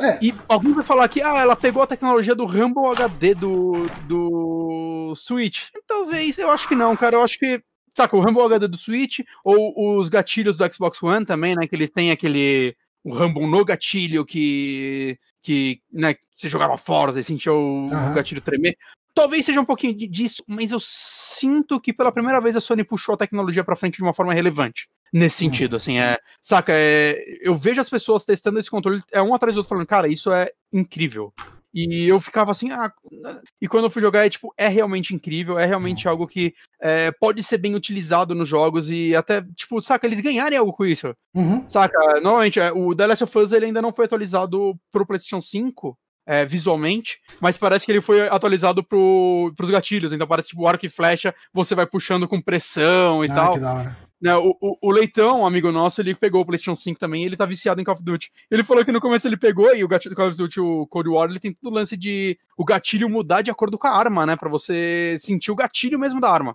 [0.00, 0.18] É.
[0.22, 5.14] E alguém vai falar que ah, ela pegou a tecnologia do Rumble HD do, do
[5.14, 5.64] Switch.
[5.86, 7.16] Talvez, eu acho que não, cara.
[7.16, 7.62] Eu acho que,
[7.94, 11.66] saca, o Rumble HD do Switch, ou os gatilhos do Xbox One também, né?
[11.66, 12.74] Que eles têm aquele.
[13.02, 18.10] O Rumble no gatilho que que, né, você jogava Forza e sentia o, Aham.
[18.10, 18.76] o gatilho tremer.
[19.14, 23.14] Talvez seja um pouquinho disso, mas eu sinto que pela primeira vez a Sony puxou
[23.14, 24.88] a tecnologia pra frente de uma forma relevante.
[25.12, 25.50] Nesse Hum.
[25.50, 26.18] sentido, assim, é.
[26.40, 29.86] Saca, é, eu vejo as pessoas testando esse controle, é um atrás do outro falando,
[29.86, 31.32] cara, isso é incrível.
[31.72, 32.92] E eu ficava assim, ah.
[33.62, 37.12] E quando eu fui jogar, é tipo, é realmente incrível, é realmente algo que é,
[37.12, 41.14] pode ser bem utilizado nos jogos e até, tipo, saca, eles ganharem algo com isso.
[41.34, 41.68] Uhum.
[41.68, 45.40] Saca, normalmente, é, o The Last of Us ele ainda não foi atualizado pro PlayStation
[45.40, 45.96] 5.
[46.26, 50.86] é, visualmente, mas parece que ele foi atualizado pro, pros gatilhos, então parece tipo arco
[50.86, 53.54] e flecha, você vai puxando com pressão e Ah, tal.
[53.54, 53.96] que da hora.
[54.20, 57.36] Né, o, o, Leitão, um amigo nosso, ele pegou o PlayStation 5 também, e ele
[57.38, 58.30] tá viciado em Call of Duty.
[58.50, 60.86] Ele falou que no começo ele pegou e o gatilho do Call of Duty, o
[60.88, 63.92] Cold War, ele tem todo o lance de o gatilho mudar de acordo com a
[63.96, 66.54] arma, né, Pra você sentir o gatilho mesmo da arma.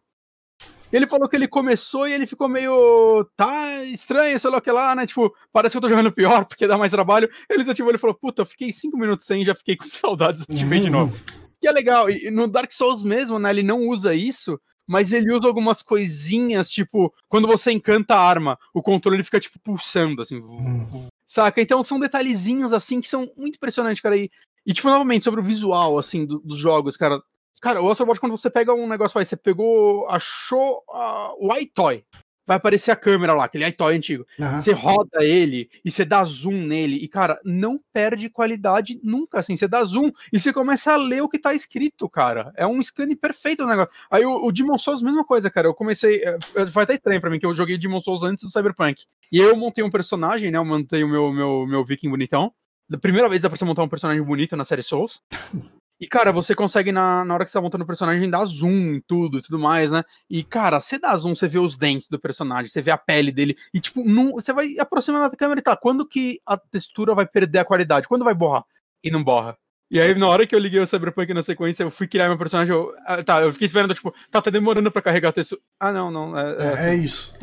[0.94, 3.26] Ele falou que ele começou e ele ficou meio.
[3.36, 5.06] Tá estranho, sei lá o que lá, né?
[5.08, 7.30] Tipo, parece que eu tô jogando pior porque dá mais trabalho.
[7.50, 10.64] Ele desativou ele falou: Puta, eu fiquei cinco minutos sem já fiquei com saudades de
[10.64, 10.92] ver de Uhum.
[10.92, 11.18] novo.
[11.60, 12.10] Que é legal.
[12.10, 13.50] E no Dark Souls mesmo, né?
[13.50, 18.58] Ele não usa isso, mas ele usa algumas coisinhas, tipo, quando você encanta a arma,
[18.74, 20.38] o controle fica, tipo, pulsando, assim.
[20.38, 21.08] Hum.
[21.28, 21.62] Saca?
[21.62, 24.16] Então são detalhezinhos, assim, que são muito impressionantes, cara.
[24.16, 24.30] E,
[24.66, 27.22] e tipo, novamente, sobre o visual, assim, do- dos jogos, cara.
[27.62, 32.04] Cara, o Astrobot, quando você pega um negócio, vai, você pegou, achou ah, o iToy.
[32.46, 34.26] Vai aparecer a câmera lá, aquele iToy antigo.
[34.40, 34.60] Aham.
[34.60, 36.98] Você roda ele e você dá zoom nele.
[36.98, 39.58] E, cara, não perde qualidade nunca, assim.
[39.58, 42.52] Você dá zoom e você começa a ler o que tá escrito, cara.
[42.56, 43.92] É um scan perfeito o negócio.
[44.12, 45.68] Aí o, o Demon Souls, mesma coisa, cara.
[45.68, 46.22] Eu comecei.
[46.24, 46.38] é,
[46.72, 49.04] Foi até estranho pra mim, que eu joguei Demon Souls antes do Cyberpunk.
[49.32, 50.58] E eu montei um personagem, né?
[50.58, 52.54] Eu montei o meu, meu, meu Viking bonitão.
[52.88, 55.20] Da primeira vez dá pra você montar um personagem bonito na série Souls.
[56.00, 58.96] E, cara, você consegue, na, na hora que você tá montando o personagem, dar zoom
[58.96, 60.04] em tudo e tudo mais, né?
[60.30, 63.32] E, cara, você dá zoom, você vê os dentes do personagem, você vê a pele
[63.32, 67.16] dele, e, tipo, não, você vai aproximando da câmera e tá, quando que a textura
[67.16, 68.08] vai perder a qualidade?
[68.08, 68.66] Quando vai borrar?
[69.04, 69.58] E não borra.
[69.90, 72.38] E aí, na hora que eu liguei o Cyberpunk na sequência, eu fui criar meu
[72.38, 75.62] personagem, eu, ah, tá, eu fiquei esperando, tipo, tá, tá demorando pra carregar a textura.
[75.80, 77.34] Ah, não, não, é, é, É, é isso.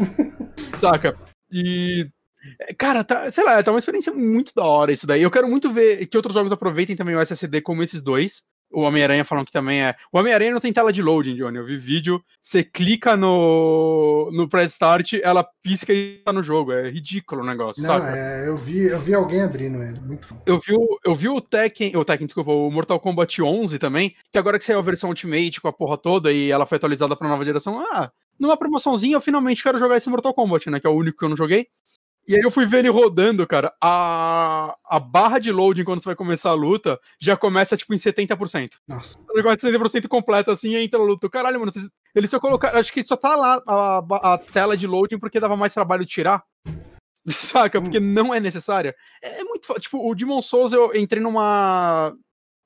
[0.78, 1.16] saca?
[1.50, 2.08] E.
[2.60, 5.22] é, Cara, tá, sei lá, tá uma experiência muito da hora isso daí.
[5.22, 8.42] Eu quero muito ver que outros jogos aproveitem também o SSD como esses dois.
[8.72, 9.94] O Homem-Aranha falam que também é.
[10.10, 11.58] O Homem-Aranha não tem tela de loading, Johnny.
[11.58, 16.72] Eu vi vídeo, você clica no, no press start, ela pisca e tá no jogo.
[16.72, 18.16] É ridículo o negócio, Não, saca?
[18.16, 20.00] é, eu, vi, eu vi alguém abrindo ele.
[20.00, 20.40] Muito foda.
[20.46, 24.14] Eu vi, o, eu vi o Tekken, o Tekken, desculpa, o Mortal Kombat 11 também,
[24.32, 27.14] que agora que saiu a versão Ultimate com a porra toda e ela foi atualizada
[27.14, 30.86] pra nova geração, ah, numa promoçãozinha eu finalmente quero jogar esse Mortal Kombat, né, que
[30.86, 31.68] é o único que eu não joguei.
[32.26, 36.06] E aí eu fui ver ele rodando, cara, a, a barra de loading quando você
[36.08, 38.70] vai começar a luta já começa, tipo, em 70%.
[38.86, 39.18] Nossa.
[39.28, 41.28] O negócio é 70% completo, assim, e entra a luta.
[41.28, 44.86] Caralho, mano, vocês- ele só colocaram, acho que só tá lá a, a tela de
[44.86, 46.44] loading porque dava mais trabalho tirar.
[47.28, 47.80] Saca?
[47.80, 48.94] Porque não é necessária.
[49.22, 49.72] É, é muito.
[49.80, 52.14] Tipo, o Demon Souls, eu entrei numa.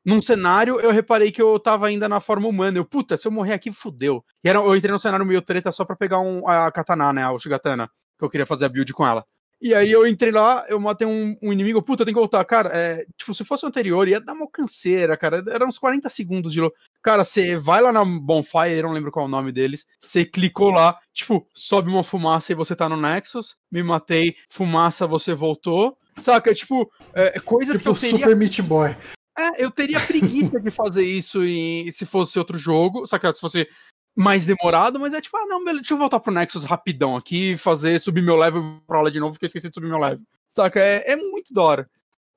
[0.04, 2.78] Num cenário, eu reparei que eu tava ainda na forma humana.
[2.78, 4.24] Eu, puta, se eu morrer aqui, fudeu.
[4.44, 7.24] E era, eu entrei num cenário meio treta só pra pegar um, a katana, né?
[7.26, 7.90] A Shigatana.
[8.16, 9.24] Que eu queria fazer a build com ela.
[9.66, 12.44] E aí eu entrei lá, eu matei um, um inimigo, puta, tem que voltar.
[12.44, 15.42] Cara, é, tipo, se fosse o anterior, ia dar uma canseira, cara.
[15.48, 16.60] Era uns 40 segundos de.
[16.60, 16.72] lo-
[17.02, 19.84] Cara, você vai lá na Bonfire, eu não lembro qual é o nome deles.
[20.00, 23.56] Você clicou lá, tipo, sobe uma fumaça e você tá no Nexus.
[23.70, 25.96] Me matei, fumaça, você voltou.
[26.18, 26.54] Saca?
[26.54, 28.96] Tipo, é, coisas que Tipo eu teria Super Meat Boy.
[29.38, 33.34] é, eu teria preguiça de fazer isso em- se fosse outro jogo, saca?
[33.34, 33.68] Se fosse
[34.16, 37.56] mais demorado, mas é tipo, ah, não, beleza, deixa eu voltar pro Nexus rapidão aqui,
[37.56, 40.24] fazer, subir meu level pra lá de novo, porque eu esqueci de subir meu level.
[40.48, 40.80] Saca?
[40.80, 41.90] É, é muito da hora.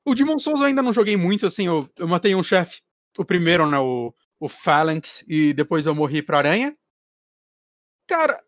[0.05, 2.81] O Demon Souls eu ainda não joguei muito, assim, eu, eu matei um chefe,
[3.17, 6.75] o primeiro, né, o, o Phalanx, e depois eu morri pra aranha.
[8.07, 8.41] Cara,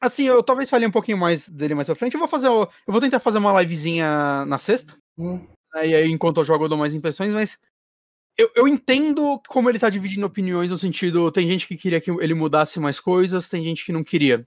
[0.00, 2.70] assim, eu talvez falei um pouquinho mais dele mais pra frente, eu vou fazer, eu
[2.86, 6.78] vou tentar fazer uma livezinha na sexta, Hum, né, aí enquanto eu jogo eu dou
[6.78, 7.58] mais impressões, mas
[8.38, 12.10] eu, eu entendo como ele tá dividindo opiniões no sentido, tem gente que queria que
[12.10, 14.46] ele mudasse mais coisas, tem gente que não queria.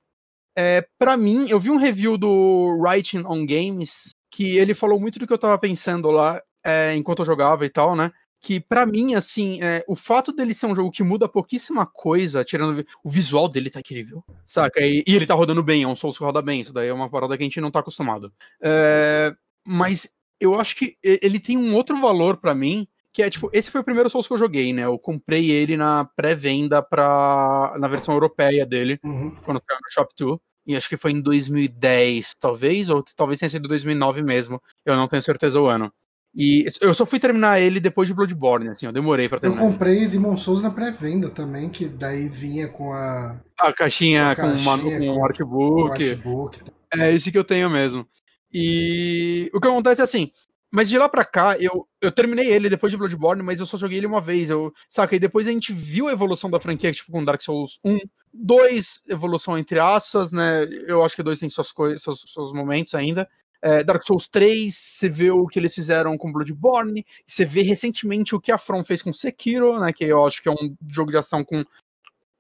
[0.58, 5.20] É, para mim, eu vi um review do Writing on Games que ele falou muito
[5.20, 8.12] do que eu tava pensando lá é, enquanto eu jogava e tal, né?
[8.42, 12.44] Que pra mim, assim, é, o fato dele ser um jogo que muda pouquíssima coisa,
[12.44, 14.80] tirando o vi- o visual dele tá incrível, saca?
[14.82, 16.94] E, e ele tá rodando bem, é um Souls que roda bem, isso daí é
[16.94, 18.34] uma parada que a gente não tá acostumado.
[18.62, 19.34] É,
[19.68, 20.10] mas
[20.40, 23.82] eu acho que ele tem um outro valor pra mim, que é tipo, esse foi
[23.82, 24.86] o primeiro Souls que eu joguei, né?
[24.86, 29.36] Eu comprei ele na pré-venda para na versão europeia dele, uhum.
[29.44, 30.40] quando saiu no Shop 2.
[30.68, 34.62] E acho que foi em 2010, talvez, ou talvez tenha sido 2009 mesmo.
[34.86, 35.92] Eu não tenho certeza o ano.
[36.34, 39.62] E eu só fui terminar ele depois de Bloodborne, assim, eu demorei pra Eu terminar.
[39.62, 44.44] comprei Demon Souls na pré-venda também, que daí vinha com a A caixinha, A com,
[44.44, 45.82] uma, caixinha com com- um com artbook.
[45.90, 46.60] o artbook.
[46.98, 48.08] É esse que eu tenho mesmo.
[48.54, 50.32] E o que acontece é assim,
[50.72, 53.78] mas de lá pra cá, eu, eu terminei ele depois de Bloodborne, mas eu só
[53.78, 54.50] joguei ele uma vez.
[54.50, 55.16] Eu, saca?
[55.16, 58.00] E depois a gente viu a evolução da franquia, tipo, com Dark Souls 1.
[58.34, 60.64] 2, evolução entre aspas, né?
[60.88, 63.28] Eu acho que dois tem suas coisas, seus, seus momentos ainda.
[63.62, 68.34] É, Dark Souls 3, você vê o que eles fizeram com Bloodborne, você vê recentemente
[68.34, 69.92] o que a From fez com Sekiro, né?
[69.92, 71.64] Que eu acho que é um jogo de ação com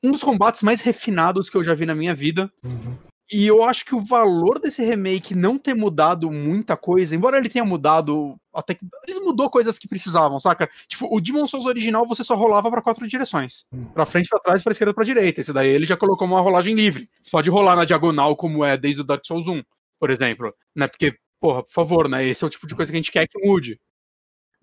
[0.01, 2.51] um dos combates mais refinados que eu já vi na minha vida.
[2.63, 2.97] Uhum.
[3.33, 7.47] E eu acho que o valor desse remake não ter mudado muita coisa, embora ele
[7.47, 8.85] tenha mudado até que.
[9.07, 10.69] Ele mudou coisas que precisavam, saca?
[10.87, 13.65] Tipo, o Demon Souls original você só rolava para quatro direções.
[13.73, 13.85] Hum.
[13.85, 15.39] Pra frente, para trás, pra esquerda, pra direita.
[15.39, 17.09] Esse daí ele já colocou uma rolagem livre.
[17.21, 19.63] Você pode rolar na diagonal, como é desde o Dark Souls 1,
[19.97, 20.53] por exemplo.
[20.75, 20.87] Né?
[20.89, 22.27] Porque, porra, por favor, né?
[22.27, 23.79] Esse é o tipo de coisa que a gente quer que mude.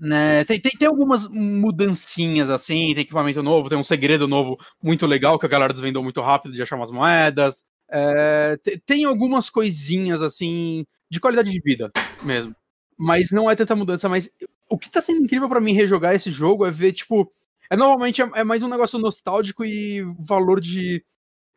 [0.01, 5.05] Né, tem, tem, tem algumas mudancinhas assim, tem equipamento novo, tem um segredo novo muito
[5.07, 7.65] legal que a galera desvendou muito rápido de achar umas moedas.
[7.90, 11.90] É, tem algumas coisinhas assim de qualidade de vida
[12.23, 12.55] mesmo.
[12.97, 14.09] Mas não é tanta mudança.
[14.09, 14.31] Mas
[14.69, 17.31] o que tá sendo incrível para mim rejogar esse jogo é ver, tipo.
[17.70, 21.05] É normalmente é, é mais um negócio nostálgico e valor de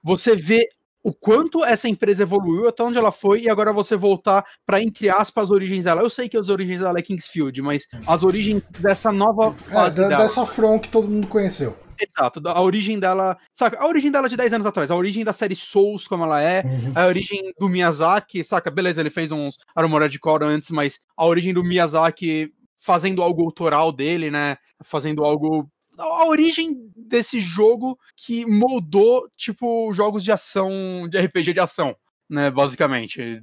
[0.04, 0.68] você ver
[1.04, 5.10] o quanto essa empresa evoluiu até onde ela foi e agora você voltar para entre
[5.10, 6.02] aspas as origens dela.
[6.02, 10.02] Eu sei que as origens dela é Kingsfield, mas as origens dessa nova é, fase
[10.02, 10.24] é, dela.
[10.24, 11.76] dessa front que todo mundo conheceu.
[12.02, 13.38] Exato, a origem dela.
[13.54, 13.80] Saca?
[13.80, 16.64] A origem dela de 10 anos atrás, a origem da série Souls, como ela é,
[16.66, 16.94] uhum.
[16.96, 18.72] a origem do Miyazaki, saca?
[18.72, 23.92] Beleza, ele fez uns Armored Core antes, mas a origem do Miyazaki fazendo algo autoral
[23.92, 24.58] dele, né?
[24.84, 25.70] Fazendo algo.
[25.98, 31.96] A origem desse jogo que moldou, tipo, jogos de ação, de RPG de ação.
[32.30, 33.42] Né, basicamente.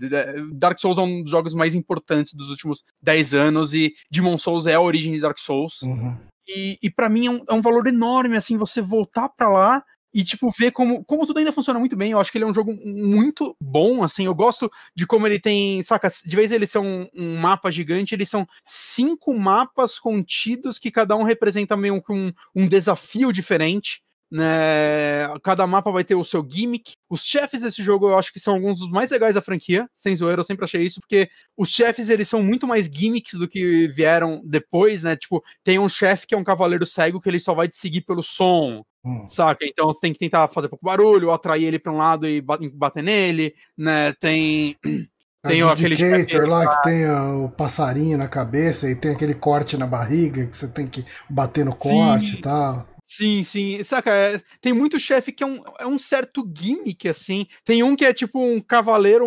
[0.55, 4.67] Dark Souls é um dos jogos mais importantes dos últimos 10 anos e Demon Souls
[4.67, 5.83] é a origem de Dark Souls.
[5.83, 6.17] Uhum.
[6.49, 9.85] E, e para mim é um, é um, valor enorme, assim, você voltar para lá
[10.15, 12.13] e, tipo, ver como, como tudo ainda funciona muito bem.
[12.13, 14.25] Eu acho que ele é um jogo muito bom, assim.
[14.25, 18.15] Eu gosto de como ele tem, saca, de vez ele ser um, um mapa gigante,
[18.15, 24.03] eles são cinco mapas contidos que cada um representa meio que um, um desafio diferente.
[24.31, 25.27] Né?
[25.43, 26.93] Cada mapa vai ter o seu gimmick.
[27.09, 30.15] Os chefes desse jogo eu acho que são alguns dos mais legais da franquia, sem
[30.15, 33.89] zoeira, eu sempre achei isso, porque os chefes eles são muito mais gimmicks do que
[33.89, 35.17] vieram depois, né?
[35.17, 38.03] Tipo, tem um chefe que é um cavaleiro cego que ele só vai te seguir
[38.03, 38.85] pelo som.
[39.05, 39.29] Hum.
[39.31, 39.65] Saca?
[39.65, 43.03] Então você tem que tentar fazer pouco barulho, atrair ele para um lado e bater
[43.03, 44.13] nele, né?
[44.21, 44.77] Tem
[45.47, 50.47] tem aquele lá que tem o passarinho na cabeça e tem aquele corte na barriga
[50.47, 52.39] que você tem que bater no corte Sim.
[52.39, 52.87] e tal.
[53.09, 53.83] Sim, sim.
[53.85, 57.47] Saca, é, tem muito chefe que é um, é um certo gimmick, assim.
[57.65, 59.27] Tem um que é tipo um cavaleiro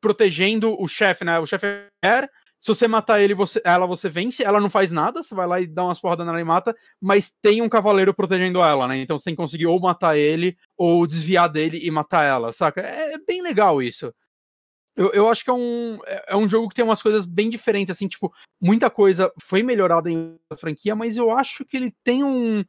[0.00, 1.38] protegendo o chefe, né?
[1.38, 1.66] O chefe
[2.04, 2.28] é.
[2.60, 5.60] Se você matar ele, você, ela você vence, ela não faz nada, você vai lá
[5.60, 8.98] e dá umas porradas nela e mata, mas tem um cavaleiro protegendo ela, né?
[8.98, 12.80] Então você tem que conseguir ou matar ele, ou desviar dele e matar ela, saca?
[12.80, 14.12] É, é bem legal isso.
[14.94, 17.48] Eu, eu acho que é um, é, é um jogo que tem umas coisas bem
[17.48, 22.22] diferentes, assim, tipo, muita coisa foi melhorada em franquia, mas eu acho que ele tem
[22.22, 22.62] um.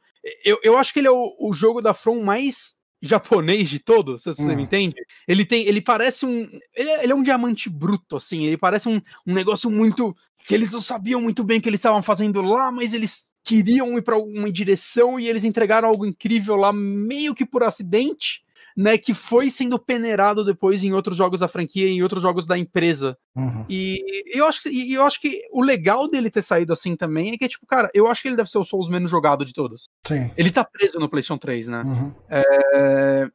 [0.43, 4.23] Eu, eu acho que ele é o, o jogo da From mais japonês de todos,
[4.23, 4.55] se você hum.
[4.55, 4.95] me entende.
[5.27, 8.87] Ele tem, ele parece um, ele é, ele é, um diamante bruto, assim, ele parece
[8.87, 12.41] um, um negócio muito que eles não sabiam muito bem o que eles estavam fazendo
[12.41, 17.35] lá, mas eles queriam ir para uma direção e eles entregaram algo incrível lá, meio
[17.35, 18.41] que por acidente
[18.75, 22.57] né, que foi sendo peneirado depois em outros jogos da franquia, em outros jogos da
[22.57, 23.17] empresa.
[23.35, 23.65] Uhum.
[23.69, 27.37] E eu acho, que, eu acho que o legal dele ter saído assim também é
[27.37, 29.87] que, tipo, cara, eu acho que ele deve ser o Souls menos jogado de todos.
[30.05, 30.31] Sim.
[30.35, 31.83] Ele tá preso no PlayStation 3, né?
[31.85, 32.13] Uhum.
[32.29, 33.27] É,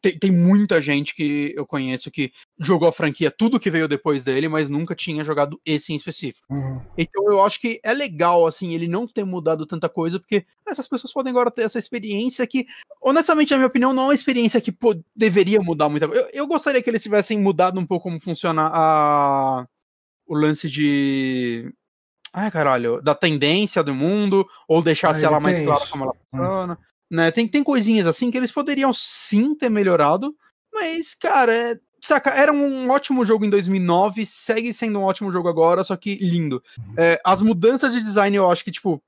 [0.00, 4.22] tem, tem, muita gente que eu conheço que jogou a franquia tudo que veio depois
[4.22, 6.46] dele, mas nunca tinha jogado esse em específico.
[6.50, 6.80] Uhum.
[6.96, 10.86] Então eu acho que é legal, assim, ele não ter mudado tanta coisa, porque essas
[10.86, 12.66] pessoas podem agora ter essa experiência que,
[13.00, 16.22] honestamente, na minha opinião, não é uma experiência que pô, deveria mudar muita coisa.
[16.24, 19.66] Eu, eu, gostaria que eles tivessem mudado um pouco como funciona a...
[20.26, 21.72] o lance de.
[22.32, 26.16] Ai, caralho, da tendência do mundo, ou deixasse ah, ela mais clara como ela hum.
[26.30, 26.78] funciona.
[27.10, 27.30] Né?
[27.30, 30.34] Tem, tem coisinhas assim que eles poderiam sim ter melhorado,
[30.72, 35.48] mas, cara, é, saca, era um ótimo jogo em 2009, segue sendo um ótimo jogo
[35.48, 36.62] agora, só que lindo.
[36.78, 36.94] Uhum.
[36.96, 39.02] É, as mudanças de design eu acho que, tipo,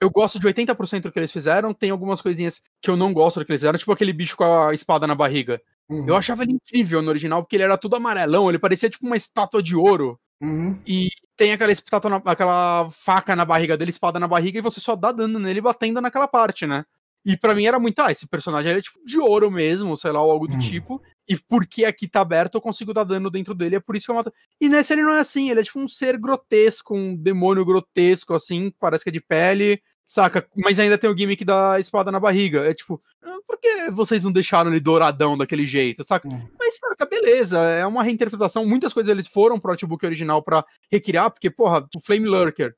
[0.00, 3.38] eu gosto de 80% do que eles fizeram, tem algumas coisinhas que eu não gosto
[3.38, 5.60] do que eles fizeram, tipo aquele bicho com a espada na barriga.
[5.88, 6.06] Uhum.
[6.06, 9.16] Eu achava ele incrível no original, porque ele era tudo amarelão, ele parecia tipo uma
[9.16, 10.18] estátua de ouro.
[10.42, 10.78] Uhum.
[10.86, 14.96] E tem aquela, estátua aquela faca na barriga dele, espada na barriga, e você só
[14.96, 16.84] dá dano nele batendo naquela parte, né?
[17.24, 20.22] E para mim era muito, ah, esse personagem era tipo de ouro mesmo, sei lá,
[20.22, 20.60] ou algo do hum.
[20.60, 21.02] tipo.
[21.28, 24.10] e porque aqui tá aberto eu consigo dar dano dentro dele, é por isso que
[24.10, 24.32] eu mato.
[24.60, 28.34] E nesse ele não é assim, ele é tipo um ser grotesco, um demônio grotesco,
[28.34, 30.46] assim, parece que é de pele, saca?
[30.54, 32.60] Mas ainda tem o gimmick da espada na barriga.
[32.60, 36.28] É tipo, ah, por que vocês não deixaram ele douradão daquele jeito, saca?
[36.28, 36.48] Hum.
[36.58, 38.66] Mas, saca, beleza, é uma reinterpretação.
[38.66, 42.74] Muitas coisas eles foram pro artbook original para recriar, porque, porra, o Flame Lurker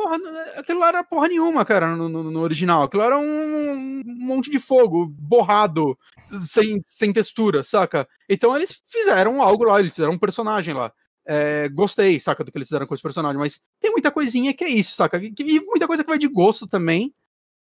[0.00, 0.16] Porra,
[0.56, 2.84] aquilo lá era porra nenhuma, cara, no, no, no original.
[2.84, 5.94] Aquilo era um, um, monte de fogo, borrado,
[6.48, 8.08] sem, sem textura, saca?
[8.26, 10.90] Então eles fizeram algo lá, eles fizeram um personagem lá.
[11.26, 14.64] É, gostei, saca, do que eles fizeram com esse personagem, mas tem muita coisinha que
[14.64, 15.18] é isso, saca?
[15.18, 17.14] E muita coisa que vai de gosto também.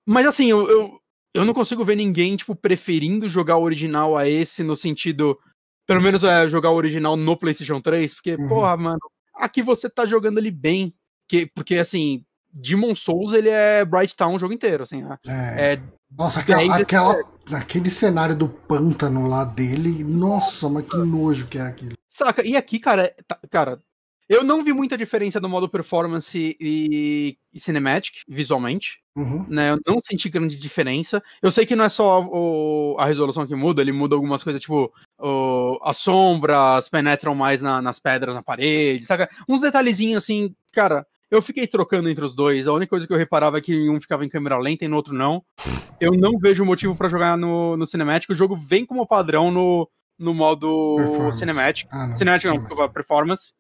[0.05, 1.01] Mas assim, eu, eu,
[1.33, 5.39] eu não consigo ver ninguém, tipo, preferindo jogar o original a esse, no sentido.
[5.87, 8.49] Pelo menos é jogar o original no PlayStation 3, porque, uhum.
[8.51, 9.01] porra, mano,
[9.35, 10.95] aqui você tá jogando ele bem,
[11.29, 15.03] que, porque, assim, Demon Souls, ele é Bright Town o jogo inteiro, assim.
[15.03, 15.19] Né?
[15.27, 15.75] É.
[15.75, 15.83] é
[16.17, 17.17] nossa, aquela, aquela,
[17.53, 21.95] aquele cenário do pântano lá dele, nossa, mas que nojo que é aquilo.
[22.09, 23.83] Saca, e aqui, cara, tá, cara,
[24.29, 28.99] eu não vi muita diferença no modo performance e, e cinematic, visualmente.
[29.15, 29.47] Uhum.
[29.49, 29.71] Né?
[29.71, 31.23] Eu não senti grande diferença.
[31.41, 34.61] Eu sei que não é só o, a resolução que muda, ele muda algumas coisas,
[34.61, 39.31] tipo, o, as sombras penetram mais na, nas pedras na parede, saca?
[39.49, 41.07] Uns detalhezinhos assim, cara.
[41.31, 42.69] Eu fiquei trocando entre os dois.
[42.69, 44.97] A única coisa que eu reparava é que um ficava em câmera lenta e no
[44.97, 45.45] outro não.
[46.01, 48.33] Eu não vejo motivo para jogar no, no cinemático.
[48.33, 49.89] O jogo vem como padrão no,
[50.19, 50.97] no modo
[51.33, 51.91] cinemático.
[51.93, 52.17] Ah, não.
[52.17, 53.55] Cinemático não, performance.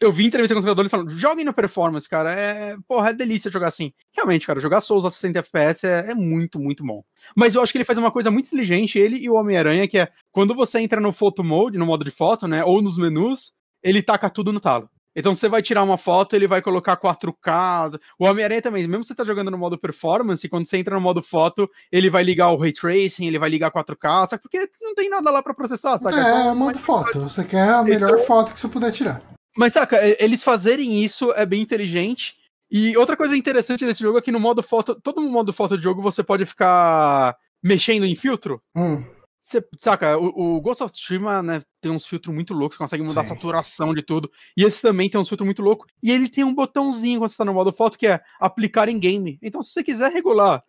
[0.00, 2.32] Eu vi entrevista com os jogadores falando, joguem no performance, cara.
[2.32, 3.92] É, porra, é delícia jogar assim.
[4.12, 7.02] Realmente, cara, jogar Souls a 60 FPS é, é, muito, muito bom.
[7.36, 9.98] Mas eu acho que ele faz uma coisa muito inteligente, ele e o Homem-Aranha, que
[9.98, 13.52] é quando você entra no photo mode, no modo de foto, né, ou nos menus,
[13.82, 14.90] ele taca tudo no talo.
[15.14, 17.98] Então você vai tirar uma foto, ele vai colocar 4K.
[18.18, 21.22] O Homem-Aranha também, mesmo você tá jogando no modo performance, quando você entra no modo
[21.22, 24.42] foto, ele vai ligar o ray tracing, ele vai ligar 4K, sabe?
[24.42, 26.16] Porque não tem nada lá para processar, sabe?
[26.16, 27.20] É, é modo foto.
[27.20, 28.24] Você quer a melhor então...
[28.26, 29.22] foto que você puder tirar.
[29.56, 32.34] Mas saca, eles fazerem isso é bem inteligente.
[32.70, 35.84] E outra coisa interessante desse jogo é que no modo foto, todo modo foto de
[35.84, 38.60] jogo você pode ficar mexendo em filtro.
[38.76, 39.04] Hum.
[39.44, 43.24] Você, saca, o, o, Ghost of Tsushima, né, tem uns filtros muito loucos, consegue mudar
[43.24, 43.32] Sim.
[43.32, 44.32] a saturação de tudo.
[44.56, 45.86] E esse também tem uns filtros muito loucos.
[46.02, 48.98] E ele tem um botãozinho quando você tá no modo foto que é aplicar em
[48.98, 49.38] game.
[49.42, 50.64] Então, se você quiser regular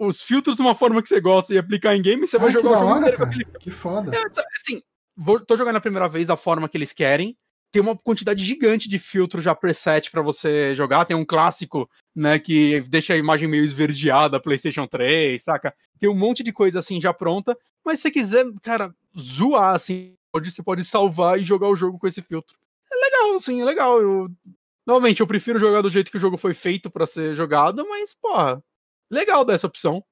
[0.00, 2.70] os filtros de uma forma que você gosta e aplicar em game, você vai jogar
[2.70, 3.44] o jogo hora, inteiro com aquele...
[3.44, 4.12] Que foda.
[4.12, 4.24] É,
[4.60, 4.82] assim,
[5.16, 7.36] vou, tô jogando a primeira vez da forma que eles querem
[7.70, 11.04] tem uma quantidade gigante de filtros já preset para você jogar.
[11.04, 15.74] Tem um clássico, né, que deixa a imagem meio esverdeada, PlayStation 3, saca?
[15.98, 17.56] Tem um monte de coisa assim já pronta.
[17.84, 22.06] Mas se você quiser, cara, zoar assim, você pode salvar e jogar o jogo com
[22.06, 22.56] esse filtro.
[22.90, 24.00] É legal, assim, é legal.
[24.00, 24.30] Eu...
[24.86, 28.14] Normalmente eu prefiro jogar do jeito que o jogo foi feito para ser jogado, mas,
[28.14, 28.62] porra,
[29.10, 30.02] legal dessa opção.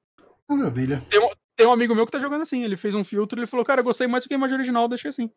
[0.47, 1.03] Maravilha.
[1.09, 3.41] Tem um, tem um amigo meu que tá jogando assim, ele fez um filtro e
[3.41, 5.31] ele falou, cara, gostei mais do que a imagem original, deixei assim.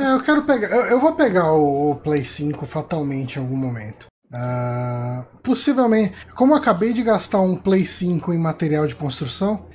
[0.00, 0.68] É, eu quero pegar.
[0.68, 4.06] Eu, eu, vou pegar o, o Play 5 fatalmente em algum momento.
[4.30, 6.14] Uh, possivelmente.
[6.34, 9.66] Como eu acabei de gastar um Play 5 em material de construção,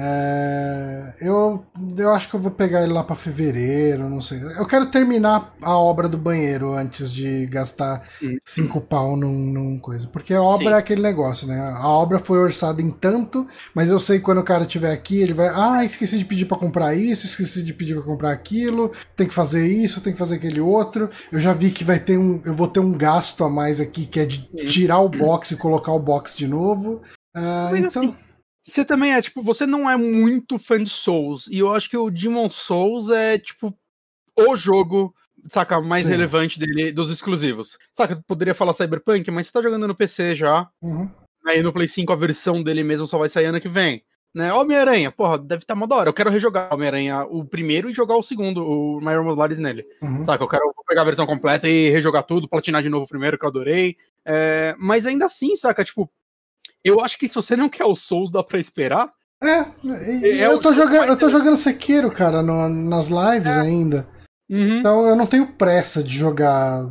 [0.00, 1.64] é, eu,
[1.96, 4.40] eu acho que eu vou pegar ele lá para fevereiro, não sei.
[4.56, 8.08] Eu quero terminar a obra do banheiro antes de gastar
[8.44, 10.06] cinco pau num, num coisa.
[10.06, 10.74] Porque a obra Sim.
[10.74, 11.58] é aquele negócio, né?
[11.76, 13.44] A obra foi orçada em tanto,
[13.74, 15.48] mas eu sei que quando o cara estiver aqui, ele vai.
[15.48, 19.34] Ah, esqueci de pedir para comprar isso, esqueci de pedir para comprar aquilo, tem que
[19.34, 21.10] fazer isso, tem que fazer aquele outro.
[21.32, 22.40] Eu já vi que vai ter um.
[22.44, 25.56] Eu vou ter um gasto a mais aqui, que é de tirar o box e
[25.56, 27.02] colocar o box de novo.
[27.36, 28.02] Uh, então.
[28.02, 28.27] Assim
[28.68, 31.48] você também é, tipo, você não é muito fã de Souls.
[31.48, 33.74] E eu acho que o Demon Souls é, tipo,
[34.36, 35.14] o jogo,
[35.48, 36.12] saca, mais Sim.
[36.12, 37.78] relevante dele, dos exclusivos.
[37.94, 40.68] Saca, poderia falar Cyberpunk, mas você tá jogando no PC já.
[40.82, 41.10] Uhum.
[41.46, 44.04] Aí no Play 5 a versão dele mesmo só vai sair ano que vem.
[44.34, 44.52] Né?
[44.52, 46.10] Homem-Aranha, porra, deve estar tá uma hora.
[46.10, 49.86] Eu quero rejogar Homem-Aranha o primeiro e jogar o segundo, o Myron Morales nele.
[50.02, 50.26] Uhum.
[50.26, 53.38] Saca, eu quero pegar a versão completa e rejogar tudo, platinar de novo o primeiro,
[53.38, 53.96] que eu adorei.
[54.26, 56.10] É, mas ainda assim, saca, tipo,
[56.84, 59.10] eu acho que se você não quer o Souls, dá pra esperar.
[59.42, 63.60] É, é eu, tô jogando, eu tô jogando Sekiro, cara, no, nas lives é.
[63.60, 64.08] ainda.
[64.50, 64.78] Uhum.
[64.78, 66.90] Então eu não tenho pressa de jogar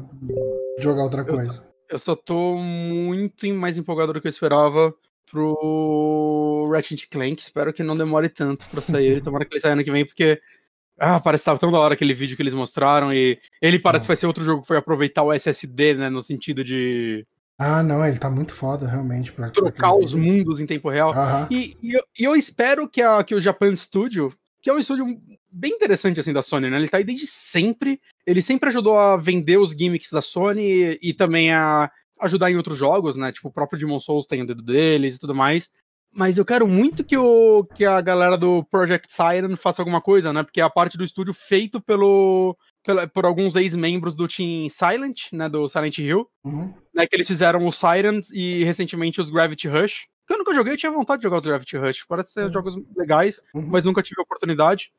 [0.79, 1.63] jogar outra coisa.
[1.89, 4.93] Eu, eu só tô muito mais empolgado do que eu esperava
[5.29, 7.41] pro Ratchet Clank.
[7.41, 9.21] Espero que não demore tanto pra sair.
[9.23, 10.39] Tomara que ele saia ano que vem, porque
[10.99, 13.13] ah, parece que tava tão da hora aquele vídeo que eles mostraram.
[13.13, 14.05] E ele parece é.
[14.05, 16.09] que vai ser outro jogo que foi aproveitar o SSD, né?
[16.09, 17.25] No sentido de
[17.59, 19.31] ah, não, ele tá muito foda, realmente.
[19.31, 21.11] Pra, Trocar pra os mundos em tempo real.
[21.49, 24.31] E, e, eu, e, eu, espero que, a, que o Japan Studio,
[24.61, 25.05] que é um estúdio
[25.51, 26.77] bem interessante assim da Sony, né?
[26.77, 27.99] Ele tá aí desde sempre.
[28.27, 31.89] Ele sempre ajudou a vender os gimmicks da Sony e, e também a
[32.21, 33.31] ajudar em outros jogos, né?
[33.31, 35.67] Tipo, o próprio Demon Souls tem o dedo deles e tudo mais.
[36.13, 40.31] Mas eu quero muito que, o, que a galera do Project Siren faça alguma coisa,
[40.31, 40.43] né?
[40.43, 42.55] Porque é a parte do estúdio feito pelo,
[42.87, 45.47] pela, por alguns ex-membros do Team Silent, né?
[45.49, 46.27] Do Silent Hill.
[46.43, 46.73] Uhum.
[46.95, 50.07] Né, que eles fizeram os Sirens e recentemente os Gravity Rush.
[50.25, 52.05] Que eu nunca joguei, eu tinha vontade de jogar os Gravity Rush.
[52.07, 52.53] Parece ser Uhum.
[52.53, 53.67] jogos legais, Uhum.
[53.69, 54.89] mas nunca tive a oportunidade.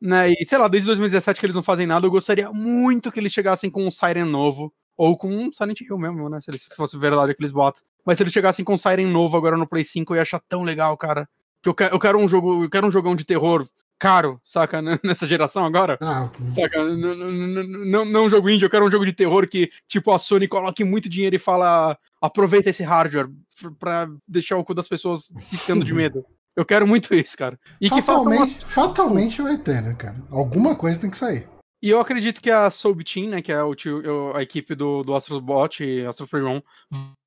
[0.00, 3.20] Né, e sei lá, desde 2017 que eles não fazem nada, eu gostaria muito que
[3.20, 4.72] eles chegassem com um Siren novo.
[4.96, 6.40] Ou com um Silent Hill mesmo, né?
[6.40, 7.82] Se eles se fosse verdade aqueles boatos.
[8.06, 10.40] Mas se eles chegassem com um Siren novo agora no Play 5, eu ia achar
[10.48, 11.28] tão legal, cara.
[11.62, 13.66] Que eu quero, eu quero um jogo, eu quero um jogão de terror
[14.04, 14.82] caro, saca?
[15.02, 15.98] Nessa geração agora.
[16.02, 16.78] Ah, Saca?
[16.80, 20.12] N- n- Não, não um jogo indie, eu quero um jogo de terror que, tipo,
[20.12, 23.28] a Sony coloque muito dinheiro e fala: aproveita esse hardware
[23.60, 26.24] pra- pra deixar o cu das pessoas piscando de medo.
[26.56, 27.58] Eu quero muito isso, cara.
[27.80, 28.30] E que faça uma...
[28.36, 30.16] fatalmente, fatalmente vai ter, né, cara?
[30.30, 31.48] Alguma coisa tem que sair.
[31.82, 34.02] E eu acredito que a Soul Team, né, que é o tio-
[34.34, 36.62] a equipe do, do Astrobot e Astro Playroom,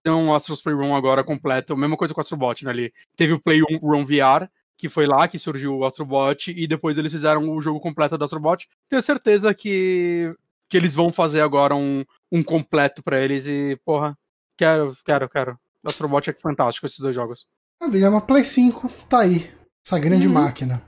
[0.03, 1.75] dão o Astro Playroom agora completo.
[1.77, 2.71] Mesma coisa com o Astrobot, né?
[2.71, 2.93] Ali.
[3.15, 4.47] Teve o Playroom VR,
[4.77, 8.23] que foi lá que surgiu o Astrobot, e depois eles fizeram o jogo completo do
[8.23, 8.67] Astrobot.
[8.89, 10.33] Tenho certeza que,
[10.69, 14.15] que eles vão fazer agora um, um completo pra eles e, porra,
[14.57, 15.59] quero, quero, quero.
[15.83, 17.47] O Astrobot é fantástico, esses dois jogos.
[17.81, 19.49] Maravilha, uma Play 5 tá aí.
[19.85, 20.33] Essa grande Uhum.
[20.33, 20.81] máquina.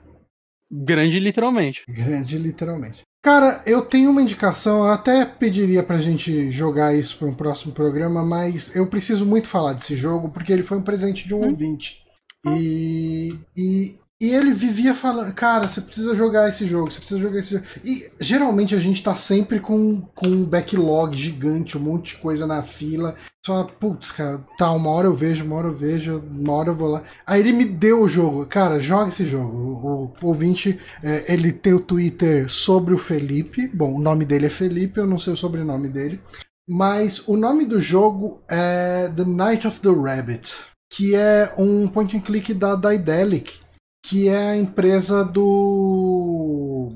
[0.70, 1.82] Grande, literalmente.
[1.88, 3.02] Grande, literalmente.
[3.22, 7.72] Cara, eu tenho uma indicação, eu até pediria pra gente jogar isso para um próximo
[7.72, 11.42] programa, mas eu preciso muito falar desse jogo porque ele foi um presente de um
[11.42, 11.50] Hum.
[11.50, 11.99] ouvinte.
[12.46, 17.38] E, e, e ele vivia falando, cara, você precisa jogar esse jogo, você precisa jogar
[17.38, 17.64] esse jogo.
[17.84, 22.46] E geralmente a gente tá sempre com, com um backlog gigante, um monte de coisa
[22.46, 23.14] na fila.
[23.44, 26.76] Só, putz, cara, tá, uma hora eu vejo, uma hora eu vejo, uma hora eu
[26.76, 27.02] vou lá.
[27.26, 29.56] Aí ele me deu o jogo, cara, joga esse jogo.
[29.56, 33.68] O, o ouvinte, é, ele tem o Twitter sobre o Felipe.
[33.68, 36.20] Bom, o nome dele é Felipe, eu não sei o sobrenome dele.
[36.68, 40.54] Mas o nome do jogo é The Night of the Rabbit,
[40.90, 43.60] que é um point and click da Daedalic,
[44.04, 46.88] que é a empresa do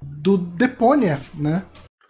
[0.00, 1.64] do Deponia, né?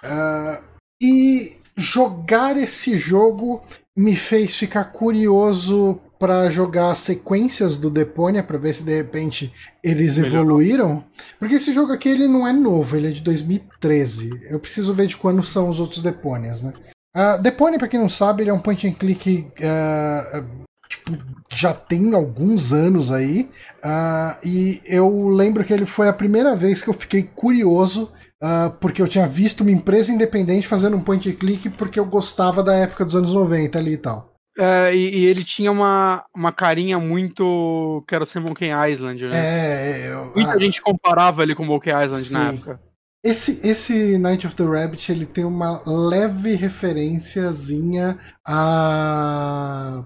[0.04, 0.60] Ah,
[1.02, 3.62] e jogar esse jogo
[3.96, 9.52] me fez ficar curioso para jogar sequências do Deponia para ver se de repente
[9.82, 10.40] eles Melhorou.
[10.40, 11.04] evoluíram.
[11.38, 14.30] Porque esse jogo aqui ele não é novo, ele é de 2013.
[14.48, 16.72] Eu preciso ver de quando são os outros Deponias, né?
[17.16, 21.12] Uh, Deponia, pra quem não sabe, ele é um point and click ah, ah, tipo,
[21.50, 23.48] já tem alguns anos aí.
[23.82, 28.12] ah, e eu lembro que ele foi a primeira vez que eu fiquei curioso,
[28.42, 32.04] ah, porque eu tinha visto uma empresa independente fazendo um point and click porque eu
[32.04, 34.32] gostava da época dos anos 90 ali e tal.
[34.58, 38.04] É, e, e ele tinha uma, uma carinha muito.
[38.06, 39.30] Quero ser Monkey Island, né?
[39.34, 42.56] É, eu- Muita ah, gente comparava ele com Monkey Island na Sim.
[42.56, 42.80] época.
[43.24, 50.04] Esse, esse Night of the Rabbit ele tem uma leve referenciazinha a.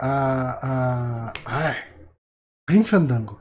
[0.00, 1.30] a.
[1.30, 1.32] a.
[1.44, 1.76] Ai,
[2.68, 3.40] Green Fandango.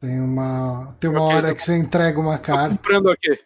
[0.00, 2.68] Tem uma, tem uma Ok, hora tá que você entrega uma carta.
[2.76, 3.36] comprando aqui.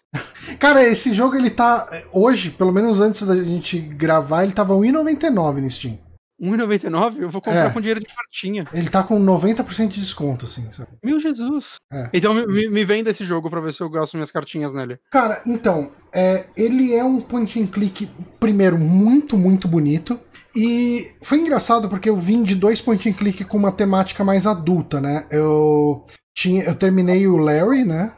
[0.58, 1.88] Cara, esse jogo ele tá.
[2.12, 5.98] Hoje, pelo menos antes da gente gravar, ele tava 1,99 no Steam.
[6.38, 7.18] 1,99?
[7.22, 7.70] Eu vou comprar É.
[7.70, 8.66] com dinheiro de cartinha.
[8.72, 10.90] Ele tá com 90% de desconto, assim, sabe?
[11.02, 11.76] Meu Jesus.
[11.90, 12.10] É.
[12.12, 14.98] Então me, me- me venda esse jogo pra ver se eu gasto minhas cartinhas nele.
[15.10, 18.10] Cara, então, é, ele é um point and click,
[18.40, 20.18] primeiro, muito, muito bonito.
[20.54, 24.46] E foi engraçado porque eu vim de dois point and click com uma temática mais
[24.46, 25.26] adulta, né?
[25.30, 26.04] Eu,
[26.36, 28.12] tinha, eu terminei o Larry, né?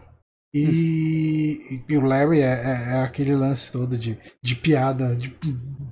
[0.56, 5.36] E, e o Larry é, é- é aquele lance todo de, de piada, de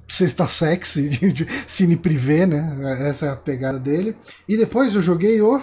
[0.09, 3.09] sexta sexy, de, de cine privê, né?
[3.09, 4.17] Essa é a pegada dele.
[4.49, 5.61] E depois eu joguei o.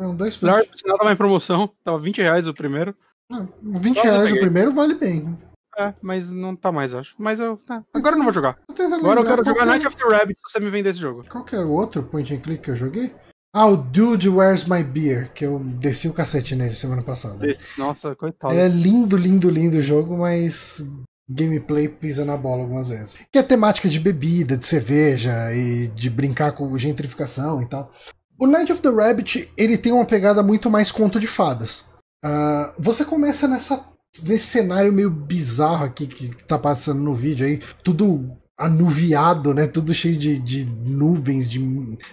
[0.00, 2.94] Foram dois Claro, se nada tava em promoção, tava 20 reais o primeiro.
[3.30, 5.38] Não, 20 Quase reais o primeiro vale bem.
[5.78, 7.14] É, mas não tá mais, acho.
[7.18, 7.58] Mas eu.
[7.58, 7.84] tá.
[7.92, 8.58] Agora eu não vou jogar.
[8.94, 11.22] Agora eu quero jogar é- Night of the Rabbit se você me vender esse jogo.
[11.30, 13.14] Qual que era o outro point and click que eu joguei?
[13.54, 17.38] Ah, o Dude Where's My Beer, que eu desci o cacete nele semana passada.
[17.78, 18.52] Nossa, coitado.
[18.54, 20.86] É lindo, lindo, lindo o jogo, mas
[21.28, 23.18] gameplay pisa na bola algumas vezes.
[23.32, 27.90] Que é temática de bebida, de cerveja e de brincar com gentrificação e tal.
[28.38, 31.86] O Night of the Rabbit, ele tem uma pegada muito mais conto de fadas.
[32.24, 33.82] Ah, você começa nessa,
[34.22, 39.66] nesse cenário meio bizarro aqui que, que tá passando no vídeo aí, tudo anuviado, né?
[39.66, 41.60] Tudo cheio de, de nuvens, de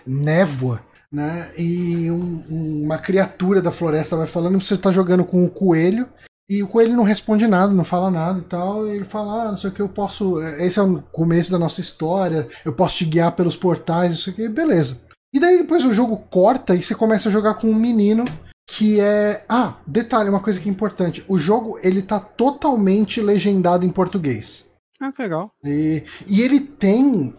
[0.06, 0.82] névoa.
[1.12, 1.52] Né?
[1.58, 6.08] E um- um- uma criatura da floresta vai falando, você tá jogando com o coelho,
[6.50, 8.88] e o coelho não responde nada, não fala nada e tal.
[8.88, 10.42] E ele fala: Ah, não sei o que, eu posso.
[10.42, 14.34] Esse é o começo da nossa história, eu posso te guiar pelos portais, não sei
[14.34, 14.98] o que, beleza.
[15.34, 18.26] E daí depois o jogo corta e você começa a jogar com um menino
[18.66, 19.46] que é.
[19.48, 24.72] Ah, detalhe, uma coisa que é importante: o jogo ele tá totalmente legendado em português.
[25.00, 25.52] Ah, que legal.
[25.64, 27.36] E, e ele tem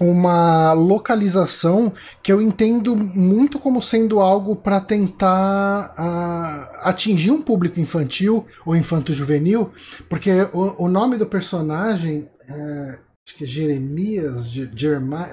[0.00, 1.92] uma localização
[2.22, 8.74] que eu entendo muito como sendo algo para tentar uh, atingir um público infantil ou
[8.74, 9.72] infanto-juvenil,
[10.08, 15.32] porque o, o, nome do personagem, é, acho que é Jeremias, Jeremiah,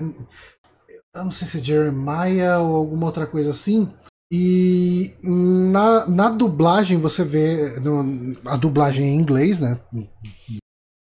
[1.15, 3.91] eu não sei se é Jeremiah ou alguma outra coisa assim.
[4.31, 9.79] E na, na dublagem você vê no, a dublagem em inglês, né?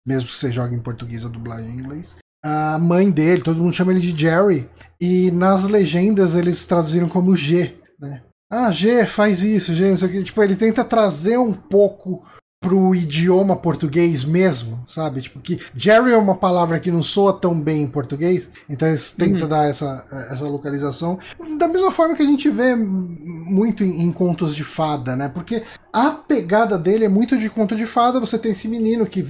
[0.06, 3.74] Mesmo que você jogue em português, a dublagem em inglês a mãe dele, todo mundo
[3.74, 4.68] chama ele de Jerry,
[5.00, 8.22] e nas legendas eles traduziram como G, né?
[8.50, 10.24] Ah, G faz isso, G, isso aqui.
[10.24, 12.24] Tipo, ele tenta trazer um pouco
[12.60, 15.22] pro idioma português mesmo, sabe?
[15.22, 19.12] Tipo, que Jerry é uma palavra que não soa tão bem em português, então eles
[19.12, 19.48] tentam uhum.
[19.48, 21.18] dar essa, essa localização.
[21.56, 25.28] Da mesma forma que a gente vê muito em, em, contos de fada, né?
[25.28, 25.62] Porque
[25.92, 28.18] a pegada dele é muito de conto de fada.
[28.18, 29.24] Você tem esse menino que,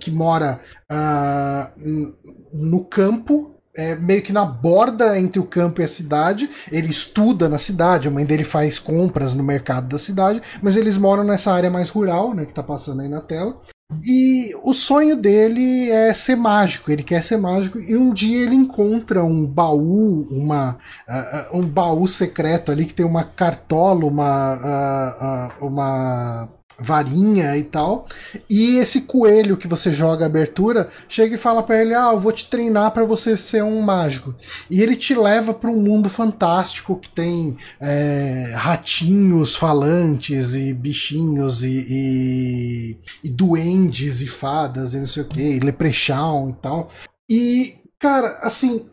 [0.00, 0.60] que mora
[0.90, 2.12] uh,
[2.52, 6.48] no campo é, meio que na borda entre o campo e a cidade.
[6.70, 10.98] Ele estuda na cidade, a mãe dele faz compras no mercado da cidade, mas eles
[10.98, 13.60] moram nessa área mais rural, né, que tá passando aí na tela.
[14.02, 18.54] E o sonho dele é ser mágico, ele quer ser mágico, e um dia ele
[18.54, 25.64] encontra um baú, uma, uh, um baú secreto ali que tem uma cartola, uma, uh,
[25.64, 26.48] uh, uma
[26.82, 28.06] varinha e tal.
[28.48, 32.20] E esse coelho que você joga a abertura chega e fala para ele: "Ah, eu
[32.20, 34.34] vou te treinar para você ser um mágico".
[34.70, 41.62] E ele te leva para um mundo fantástico que tem é, ratinhos falantes e bichinhos
[41.62, 46.90] e, e, e, duendes e fadas e não sei o que, leprechaun e tal.
[47.30, 48.86] E cara, assim,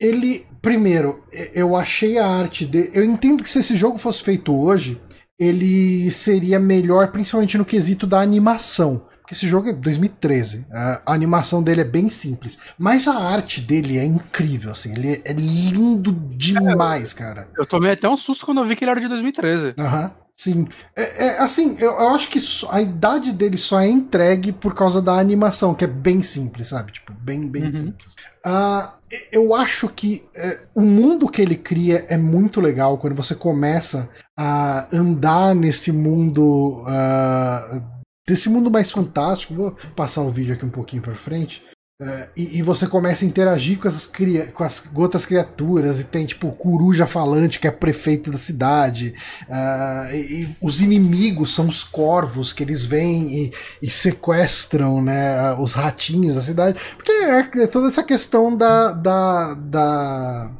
[0.00, 1.22] ele primeiro,
[1.52, 2.90] eu achei a arte dele.
[2.94, 4.98] Eu entendo que se esse jogo fosse feito hoje,
[5.38, 9.06] ele seria melhor, principalmente no quesito da animação.
[9.20, 10.66] Porque esse jogo é 2013.
[10.70, 12.58] A animação dele é bem simples.
[12.78, 14.92] Mas a arte dele é incrível, assim.
[14.92, 17.48] Ele é lindo demais, cara.
[17.56, 19.74] Eu tomei até um susto quando eu vi que ele era de 2013.
[19.78, 20.02] Aham.
[20.02, 20.24] Uhum.
[20.36, 20.66] Sim.
[20.96, 22.40] É, é, assim, eu, eu, acho que
[22.70, 26.92] a idade dele só é entregue por causa da animação, que é bem simples, sabe?
[26.92, 27.72] Tipo, bem, bem uhum.
[27.72, 28.16] simples.
[28.44, 28.92] Uh,
[29.30, 34.08] eu acho que uh, o mundo que ele cria é muito legal quando você começa
[34.36, 36.82] a andar nesse mundo.
[36.82, 37.94] Uh,
[38.26, 39.54] desse mundo mais fantástico.
[39.54, 41.62] Vou passar o vídeo aqui um pouquinho para frente.
[42.02, 44.10] Uh, e, e, você começa a interagir com, essas
[44.52, 49.14] com as outras criaturas, e tem tipo o coruja falante, que é prefeito da cidade,
[49.48, 55.54] uh, e, e, os inimigos são os corvos que eles vêm e, e sequestram né,
[55.54, 60.50] os ratinhos da cidade, porque é, é toda essa questão da, da, da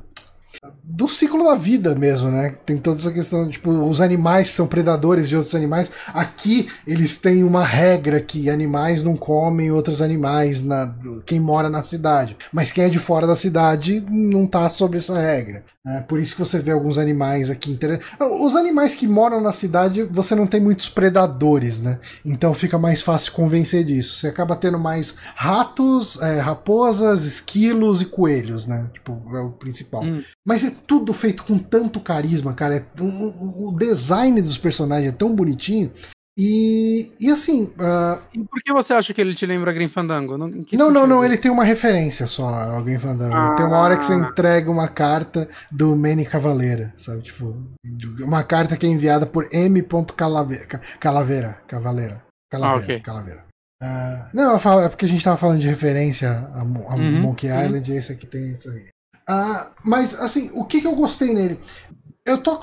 [0.86, 2.54] do ciclo da vida mesmo, né?
[2.66, 5.90] Tem toda essa questão, tipo, os animais são predadores de outros animais.
[6.12, 10.94] Aqui eles têm uma regra que animais não comem outros animais, na,
[11.24, 12.36] quem mora na cidade.
[12.52, 15.64] Mas quem é de fora da cidade não tá sobre essa regra.
[15.86, 18.08] É por isso que você vê alguns animais aqui interessantes.
[18.40, 21.98] Os animais que moram na cidade, você não tem muitos predadores, né?
[22.24, 24.16] Então fica mais fácil convencer disso.
[24.16, 28.88] Você acaba tendo mais ratos, é, raposas, esquilos e coelhos, né?
[28.94, 30.02] Tipo, é o principal.
[30.02, 30.22] Hum.
[30.42, 32.76] Mas é tudo feito com tanto carisma, cara.
[32.76, 35.90] É, o, o design dos personagens é tão bonitinho
[36.36, 37.64] e, e assim.
[37.78, 38.20] Uh...
[38.34, 40.36] E por que você acha que ele te lembra Green Fandango?
[40.36, 43.34] Não, não, não, não, ele tem uma referência só ao Green Fandango.
[43.34, 43.54] Ah.
[43.54, 47.22] Tem uma hora que você entrega uma carta do Manny Cavaleira, sabe?
[47.22, 47.56] Tipo,
[48.20, 49.86] uma carta que é enviada por M.
[50.16, 50.66] Calaveira.
[50.98, 51.60] Calaveira.
[51.68, 52.22] Cavaleira.
[52.50, 53.44] Calaveira.
[53.80, 54.34] Ah, okay.
[54.34, 57.64] Uh, não, é porque a gente tava falando de referência a, a uhum, Monkey uhum.
[57.64, 58.86] Island e esse aqui tem isso aí.
[59.28, 61.58] Uh, mas, assim, o que, que eu gostei nele?
[62.26, 62.58] eu tô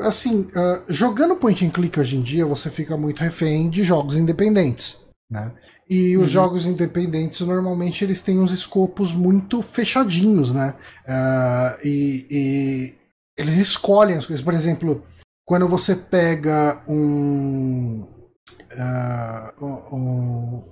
[0.00, 4.16] assim, uh, jogando point and click hoje em dia, você fica muito refém de jogos
[4.16, 5.52] independentes, né?
[5.88, 6.26] E os uhum.
[6.26, 10.74] jogos independentes normalmente eles têm uns escopos muito fechadinhos, né?
[11.06, 12.94] Uh, e, e,
[13.36, 14.44] eles escolhem as coisas.
[14.44, 15.04] Por exemplo,
[15.44, 18.04] quando você pega um,
[18.72, 20.62] uh, um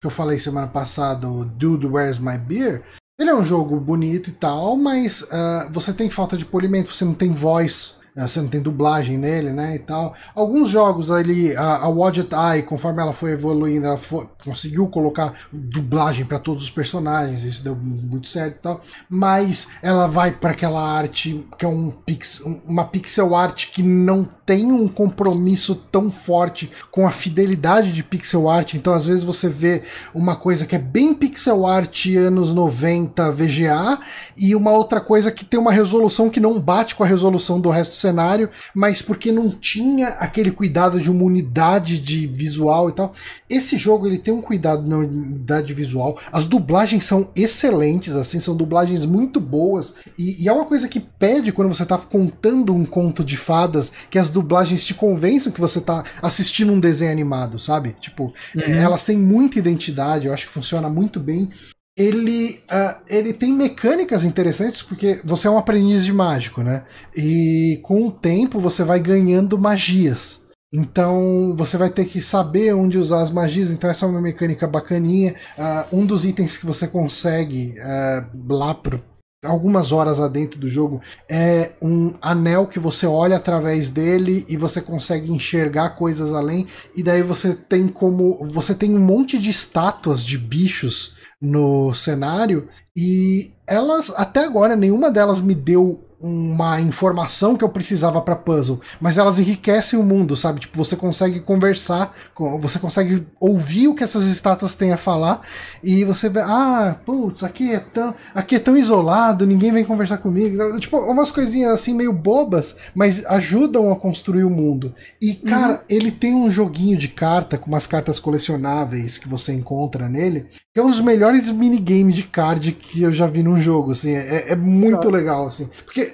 [0.00, 2.84] que eu falei semana passada, o Dude Where's My Beer,
[3.18, 7.04] ele é um jogo bonito e tal, mas uh, você tem falta de polimento, você
[7.04, 10.14] não tem voz, uh, você não tem dublagem nele, né, e tal.
[10.36, 15.34] Alguns jogos ali, a, a Wadget Eye, conforme ela foi evoluindo, ela foi, conseguiu colocar
[15.52, 18.80] dublagem para todos os personagens, isso deu muito certo e tal.
[19.10, 24.28] Mas ela vai para aquela arte que é um pix, uma pixel art que não
[24.48, 29.46] tem um compromisso tão forte com a fidelidade de pixel art, então às vezes você
[29.46, 29.82] vê
[30.14, 33.98] uma coisa que é bem pixel art anos 90 VGA
[34.38, 37.68] e uma outra coisa que tem uma resolução que não bate com a resolução do
[37.68, 42.92] resto do cenário, mas porque não tinha aquele cuidado de uma unidade de visual e
[42.92, 43.12] tal.
[43.50, 48.56] Esse jogo ele tem um cuidado na unidade visual, as dublagens são excelentes, assim, são
[48.56, 52.86] dublagens muito boas e, e é uma coisa que pede quando você tá contando um
[52.86, 57.58] conto de fadas que as dublagens te convençam que você tá assistindo um desenho animado,
[57.58, 57.96] sabe?
[58.00, 58.62] Tipo, uhum.
[58.62, 61.50] é, elas têm muita identidade, eu acho que funciona muito bem.
[61.96, 66.84] Ele, uh, ele tem mecânicas interessantes porque você é um aprendiz de mágico, né?
[67.16, 70.46] E com o tempo você vai ganhando magias.
[70.72, 73.72] Então você vai ter que saber onde usar as magias.
[73.72, 75.34] Então essa é uma mecânica bacaninha.
[75.58, 79.02] Uh, um dos itens que você consegue uh, lá pro,
[79.44, 81.00] algumas horas adentro do jogo
[81.30, 86.66] é um anel que você olha através dele e você consegue enxergar coisas além
[86.96, 92.68] e daí você tem como você tem um monte de estátuas de bichos no cenário
[92.96, 98.80] e elas até agora nenhuma delas me deu uma informação que eu precisava para puzzle,
[99.00, 100.60] mas elas enriquecem o mundo, sabe?
[100.60, 102.12] Tipo, você consegue conversar,
[102.60, 105.42] você consegue ouvir o que essas estátuas têm a falar
[105.82, 110.18] e você vê, ah, putz, aqui é tão, aqui é tão isolado, ninguém vem conversar
[110.18, 110.58] comigo.
[110.80, 114.92] Tipo, umas coisinhas assim meio bobas, mas ajudam a construir o mundo.
[115.22, 115.78] E cara, uhum.
[115.88, 120.80] ele tem um joguinho de carta com umas cartas colecionáveis que você encontra nele, que
[120.80, 124.52] é um dos melhores minigames de card que eu já vi num jogo, assim, é,
[124.52, 125.68] é muito legal, assim.
[125.84, 126.07] Porque,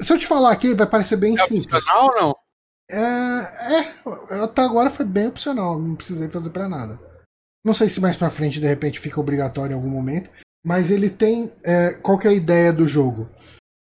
[0.00, 1.82] se eu te falar aqui, vai parecer bem é simples.
[1.82, 2.36] Opcional ou não?
[2.90, 6.98] É, é, até agora foi bem opcional, não precisei fazer para nada.
[7.64, 10.30] Não sei se mais pra frente, de repente, fica obrigatório em algum momento,
[10.64, 13.28] mas ele tem, é, qual que é a ideia do jogo?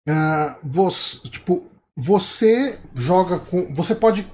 [0.09, 4.27] Uh, você, tipo, você joga com, você pode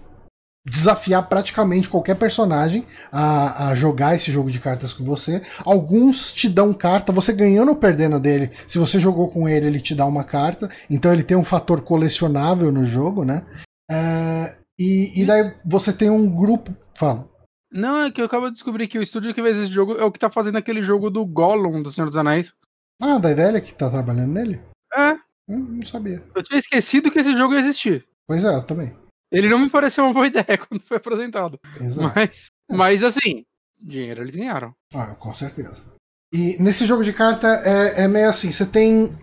[0.69, 5.41] desafiar praticamente qualquer personagem a, a, jogar esse jogo de cartas com você.
[5.65, 8.51] Alguns te dão carta, você ganhando ou perdendo dele.
[8.67, 10.69] Se você jogou com ele, ele te dá uma carta.
[10.91, 13.47] Então ele tem um fator colecionável no jogo, né?
[13.89, 16.75] É, e, e daí você tem um grupo.
[16.97, 17.29] Fala.
[17.71, 20.05] Não, é que eu acabo de descobrir que o estúdio que fez esse jogo é
[20.05, 22.53] o que tá fazendo aquele jogo do Gollum do Senhor dos Anéis.
[23.01, 24.61] Ah, da ideia que tá trabalhando nele?
[24.95, 25.13] É.
[25.49, 26.25] Hum, não sabia.
[26.35, 28.07] Eu tinha esquecido que esse jogo ia existir.
[28.27, 28.97] Pois é, eu também.
[29.31, 31.59] Ele não me pareceu uma boa ideia quando foi apresentado.
[31.81, 32.13] Exato.
[32.15, 32.75] Mas, é.
[32.75, 33.45] mas assim,
[33.81, 34.75] dinheiro eles ganharam.
[34.95, 35.83] Ah, com certeza.
[36.33, 39.17] E nesse jogo de carta é, é meio assim, você tem.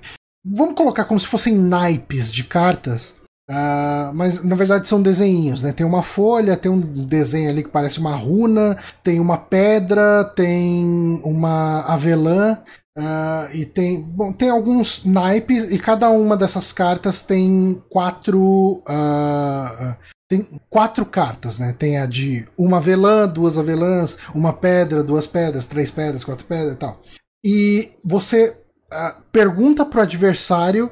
[0.45, 3.15] Vamos colocar como se fossem naipes de cartas.
[3.49, 5.73] Uh, mas na verdade são desenhinhos, né?
[5.73, 11.21] Tem uma folha, tem um desenho ali que parece uma runa, tem uma pedra, tem
[11.25, 12.57] uma avelã,
[12.97, 19.97] Uh, e tem, bom, tem alguns naipes e cada uma dessas cartas tem quatro uh,
[20.29, 21.73] tem quatro cartas, né?
[21.73, 26.73] Tem a de uma avelã, duas avelãs, uma pedra, duas pedras, três pedras, quatro pedras
[26.73, 27.01] e tal.
[27.43, 28.55] E você
[28.91, 30.91] uh, pergunta pro adversário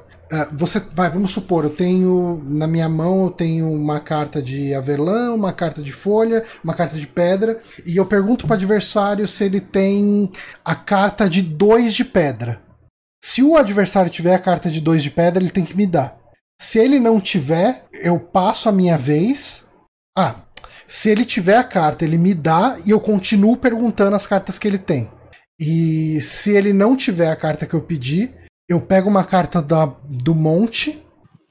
[0.54, 5.34] você vai, vamos supor, eu tenho na minha mão eu tenho uma carta de avelã,
[5.34, 9.44] uma carta de folha, uma carta de pedra, e eu pergunto para o adversário se
[9.44, 10.32] ele tem
[10.64, 12.62] a carta de dois de pedra.
[13.24, 16.18] Se o adversário tiver a carta de dois de pedra, ele tem que me dar.
[16.60, 19.68] Se ele não tiver, eu passo a minha vez.
[20.18, 20.36] Ah,
[20.88, 24.68] se ele tiver a carta, ele me dá e eu continuo perguntando as cartas que
[24.68, 25.10] ele tem.
[25.60, 28.34] E se ele não tiver a carta que eu pedi,
[28.72, 31.04] eu pego uma carta da, do monte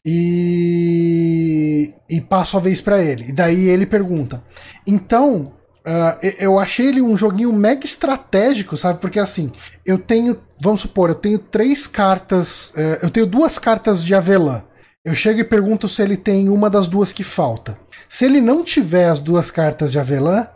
[0.03, 3.29] e, e passo a vez para ele.
[3.29, 4.43] E daí ele pergunta.
[4.87, 5.53] Então,
[5.87, 9.01] uh, eu achei ele um joguinho mega estratégico, sabe?
[9.01, 9.53] Porque assim,
[9.85, 14.63] eu tenho, vamos supor, eu tenho três cartas, uh, eu tenho duas cartas de avelã.
[15.05, 17.79] Eu chego e pergunto se ele tem uma das duas que falta.
[18.09, 20.47] Se ele não tiver as duas cartas de avelã,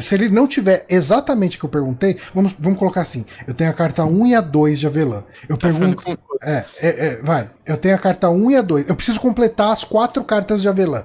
[0.00, 3.70] se ele não tiver exatamente o que eu perguntei, vamos, vamos colocar assim: eu tenho
[3.70, 5.24] a carta 1 e a 2 de avelã.
[5.48, 6.02] Eu tá pergunto.
[6.42, 7.50] É, é, é, vai.
[7.66, 8.88] Eu tenho a carta 1 e a 2.
[8.88, 11.04] Eu preciso completar as quatro cartas de avelã.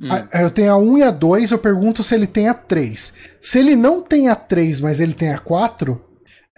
[0.00, 0.08] Hum.
[0.32, 3.14] Eu tenho a 1 e a 2, eu pergunto se ele tem a 3.
[3.40, 6.00] Se ele não tem a 3, mas ele tem a 4,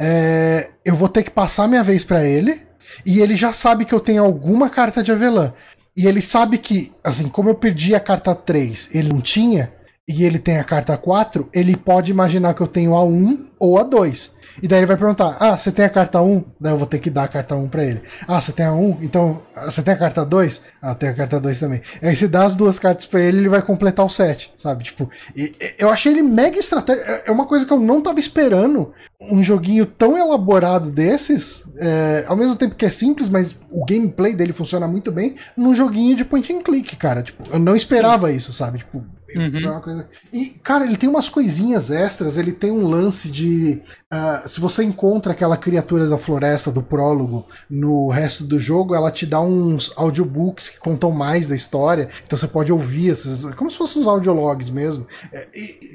[0.00, 2.66] é, eu vou ter que passar minha vez para ele.
[3.04, 5.52] E ele já sabe que eu tenho alguma carta de avelã.
[5.96, 9.72] E ele sabe que, assim, como eu perdi a carta 3, ele não tinha,
[10.08, 13.78] e ele tem a carta 4, ele pode imaginar que eu tenho a 1 ou
[13.78, 14.38] a 2.
[14.62, 16.44] E daí ele vai perguntar: Ah, você tem a carta 1?
[16.60, 18.02] Daí eu vou ter que dar a carta 1 pra ele.
[18.26, 18.98] Ah, você tem a 1?
[19.02, 20.62] Então, ah, você tem a carta 2?
[20.82, 21.80] Ah, tenho a carta 2 também.
[22.02, 24.84] Aí você dá as duas cartas pra ele ele vai completar o set, sabe?
[24.84, 27.08] Tipo, e, e, eu achei ele mega estratégico.
[27.08, 28.92] É, é uma coisa que eu não tava esperando.
[29.20, 34.34] Um joguinho tão elaborado desses, é, ao mesmo tempo que é simples, mas o gameplay
[34.34, 37.22] dele funciona muito bem, num joguinho de point and click, cara.
[37.22, 38.78] Tipo, eu não esperava isso, sabe?
[38.78, 39.04] Tipo,
[39.36, 39.80] Uhum.
[39.80, 40.08] Coisa...
[40.32, 43.82] E, cara, ele tem umas coisinhas extras, ele tem um lance de.
[44.12, 49.10] Uh, se você encontra aquela criatura da floresta do prólogo no resto do jogo, ela
[49.10, 52.08] te dá uns audiobooks que contam mais da história.
[52.26, 53.44] Então você pode ouvir esses.
[53.52, 55.06] Como se fossem uns audiologs mesmo.
[55.32, 55.46] É,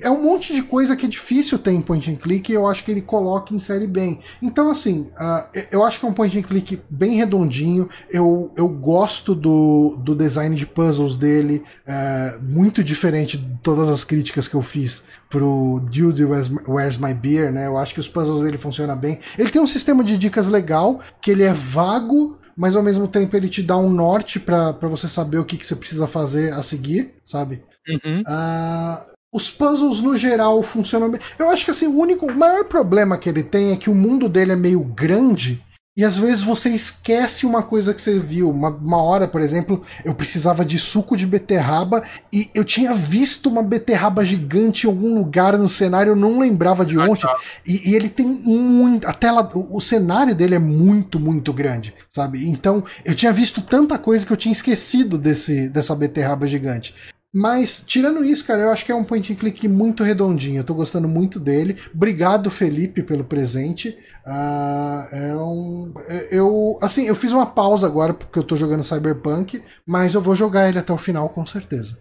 [0.01, 2.67] é um monte de coisa que é difícil ter em point and click e eu
[2.67, 4.19] acho que ele coloca em série bem.
[4.41, 7.89] Então, assim, uh, eu acho que é um point and click bem redondinho.
[8.11, 14.03] Eu, eu gosto do, do design de puzzles dele, uh, muito diferente de todas as
[14.03, 17.67] críticas que eu fiz pro Dude Where's My Beer, né?
[17.67, 19.19] Eu acho que os puzzles dele funcionam bem.
[19.37, 23.35] Ele tem um sistema de dicas legal, que ele é vago, mas ao mesmo tempo
[23.35, 26.61] ele te dá um norte para você saber o que, que você precisa fazer a
[26.61, 27.63] seguir, sabe?
[27.87, 28.21] Uhum.
[28.21, 31.19] Uh, os puzzles no geral funcionam bem.
[31.39, 33.95] Eu acho que assim, o único, o maior problema que ele tem é que o
[33.95, 35.63] mundo dele é meio grande
[35.95, 38.49] e às vezes você esquece uma coisa que você viu.
[38.49, 43.47] Uma, uma, hora, por exemplo, eu precisava de suco de beterraba e eu tinha visto
[43.47, 47.23] uma beterraba gigante em algum lugar no cenário, eu não lembrava de onde.
[47.65, 49.07] E, e, ele tem muito.
[49.07, 49.47] A tela.
[49.53, 52.49] O, o, cenário dele é muito, muito grande, sabe?
[52.49, 56.95] Então eu tinha visto tanta coisa que eu tinha esquecido desse, dessa beterraba gigante.
[57.33, 60.59] Mas, tirando isso, cara, eu acho que é um point and click muito redondinho.
[60.59, 61.81] Eu tô gostando muito dele.
[61.91, 63.97] Obrigado, Felipe, pelo presente.
[64.23, 65.93] Uh, é um.
[66.07, 66.77] É, eu.
[66.79, 70.69] Assim, eu fiz uma pausa agora porque eu tô jogando Cyberpunk, mas eu vou jogar
[70.69, 71.97] ele até o final, com certeza.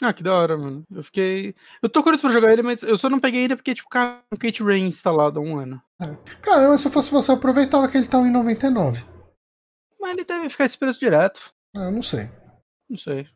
[0.00, 0.84] Ah, que da hora, mano.
[0.88, 1.54] Eu fiquei.
[1.82, 4.20] Eu tô curioso pra jogar ele, mas eu só não peguei ele porque, tipo, cara,
[4.30, 5.82] o Kate Rain instalado há um ano.
[6.00, 6.16] É.
[6.42, 9.04] Cara, se eu fosse você, eu aproveitava que ele tá em 99.
[10.00, 11.40] Mas ele deve ficar esse preço direto.
[11.74, 12.30] Ah, eu não sei.
[12.88, 13.26] Não sei.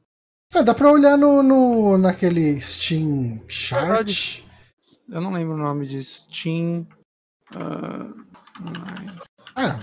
[0.53, 4.43] É, dá pra olhar no, no, naquele Steam Chart.
[5.09, 6.27] Eu não lembro o nome disso.
[6.29, 6.87] Steam.
[7.53, 8.25] Uh,
[9.55, 9.81] ah.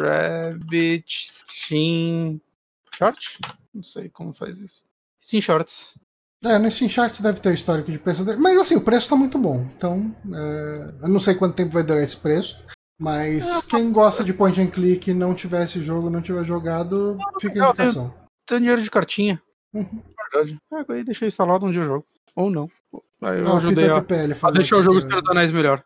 [0.00, 2.40] Rabbit Steam
[2.92, 3.38] Chart?
[3.72, 4.82] Não sei como faz isso.
[5.20, 5.96] Steam Shorts.
[6.44, 8.38] É, no Steam Charts deve ter o histórico de preço dele.
[8.38, 9.62] Mas assim, o preço tá muito bom.
[9.76, 10.94] Então, é...
[11.02, 12.64] eu não sei quanto tempo vai durar esse preço.
[12.98, 16.44] Mas é, quem gosta de point and click e não tiver esse jogo, não tiver
[16.44, 18.14] jogado, fica a indicação.
[18.46, 19.42] Tem dinheiro de cartinha.
[19.74, 20.02] Uhum.
[20.32, 20.58] Verdade.
[20.72, 22.06] É, aí deixei instalado um dia o jogo.
[22.36, 22.68] Ou não.
[23.22, 25.84] Aí eu ah, ajudei a, a deixar o jogo Senhor dos Anéis melhor.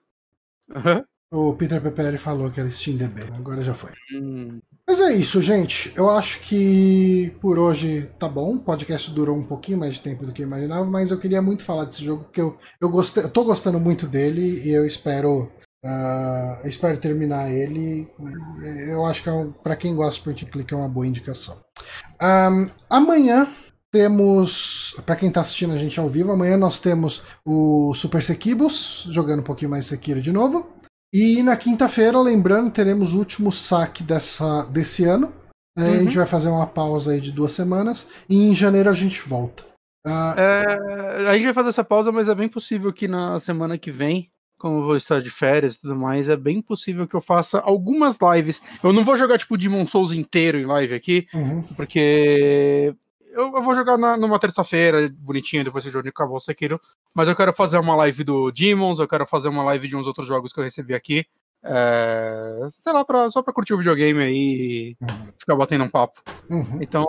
[0.74, 1.04] Uhum.
[1.30, 3.90] O Peter PPL falou que era SteamDB, agora já foi.
[4.14, 4.60] Hum.
[4.86, 5.92] Mas é isso, gente.
[5.94, 8.54] Eu acho que por hoje tá bom.
[8.54, 11.42] O podcast durou um pouquinho mais de tempo do que eu imaginava, mas eu queria
[11.42, 14.86] muito falar desse jogo porque eu, eu, gostei, eu tô gostando muito dele e eu
[14.86, 15.50] espero
[15.84, 18.10] Uh, espero terminar ele.
[18.88, 21.56] Eu acho que é um, para quem gosta de point click é uma boa indicação.
[22.20, 23.46] Um, amanhã
[23.90, 29.06] temos, para quem está assistindo a gente ao vivo, amanhã nós temos o Super Sekibos,
[29.10, 30.70] jogando um pouquinho mais Sekiro de novo.
[31.12, 35.32] E na quinta-feira, lembrando, teremos o último saque dessa, desse ano.
[35.76, 35.84] Uhum.
[35.84, 36.16] A gente uhum.
[36.16, 39.64] vai fazer uma pausa aí de duas semanas e em janeiro a gente volta.
[40.06, 40.38] Uh...
[40.38, 43.90] É, a gente vai fazer essa pausa, mas é bem possível que na semana que
[43.90, 47.20] vem, como eu vou estar de férias e tudo mais, é bem possível que eu
[47.20, 48.60] faça algumas lives.
[48.82, 51.62] Eu não vou jogar tipo Demon Souls inteiro em live aqui, uhum.
[51.74, 52.94] porque
[53.38, 56.80] eu, eu vou jogar na, numa terça-feira, bonitinha, depois que o jogo acabou o Sekiro.
[57.14, 60.06] Mas eu quero fazer uma live do Demons, eu quero fazer uma live de uns
[60.06, 61.24] outros jogos que eu recebi aqui.
[61.62, 65.32] É, sei lá, pra, só pra curtir o videogame aí e uhum.
[65.38, 66.20] ficar batendo um papo.
[66.50, 66.78] Uhum.
[66.80, 67.04] Então,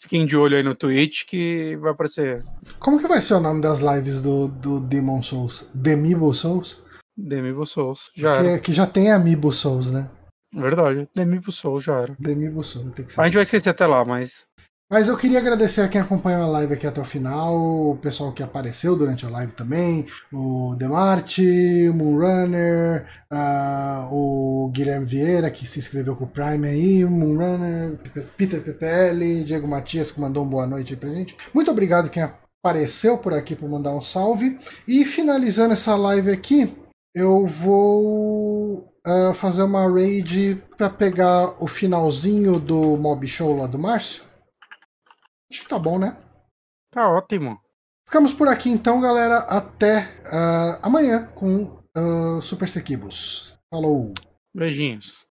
[0.00, 2.44] fiquem de olho aí no Twitch que vai aparecer.
[2.78, 5.68] Como que vai ser o nome das lives do, do Demon Souls?
[5.74, 6.82] Demibo Souls?
[7.16, 10.08] Demibo Souls, já que, que já tem Amiibo Souls, né?
[10.54, 12.16] Verdade, Demibo Souls já era.
[12.18, 13.20] Demibo Souls, tem que ser.
[13.20, 14.47] A gente vai esquecer até lá, mas
[14.90, 18.32] mas eu queria agradecer a quem acompanhou a live aqui até o final, o pessoal
[18.32, 25.66] que apareceu durante a live também, o Demarte, o Moonrunner, uh, o Guilherme Vieira, que
[25.66, 27.98] se inscreveu com o Prime aí, o Moonrunner,
[28.36, 31.36] Peter PPL, Diego Matias, que mandou uma boa noite aí pra gente.
[31.52, 32.22] Muito obrigado quem
[32.62, 34.58] apareceu por aqui para mandar um salve.
[34.86, 36.74] E finalizando essa live aqui,
[37.14, 43.78] eu vou uh, fazer uma raid para pegar o finalzinho do Mob Show lá do
[43.78, 44.27] Márcio.
[45.50, 46.16] Acho que tá bom, né?
[46.90, 47.58] Tá ótimo.
[48.06, 49.38] Ficamos por aqui então, galera.
[49.38, 53.58] Até uh, amanhã com uh, Super Sequibus.
[53.70, 54.14] Falou!
[54.54, 55.26] Beijinhos.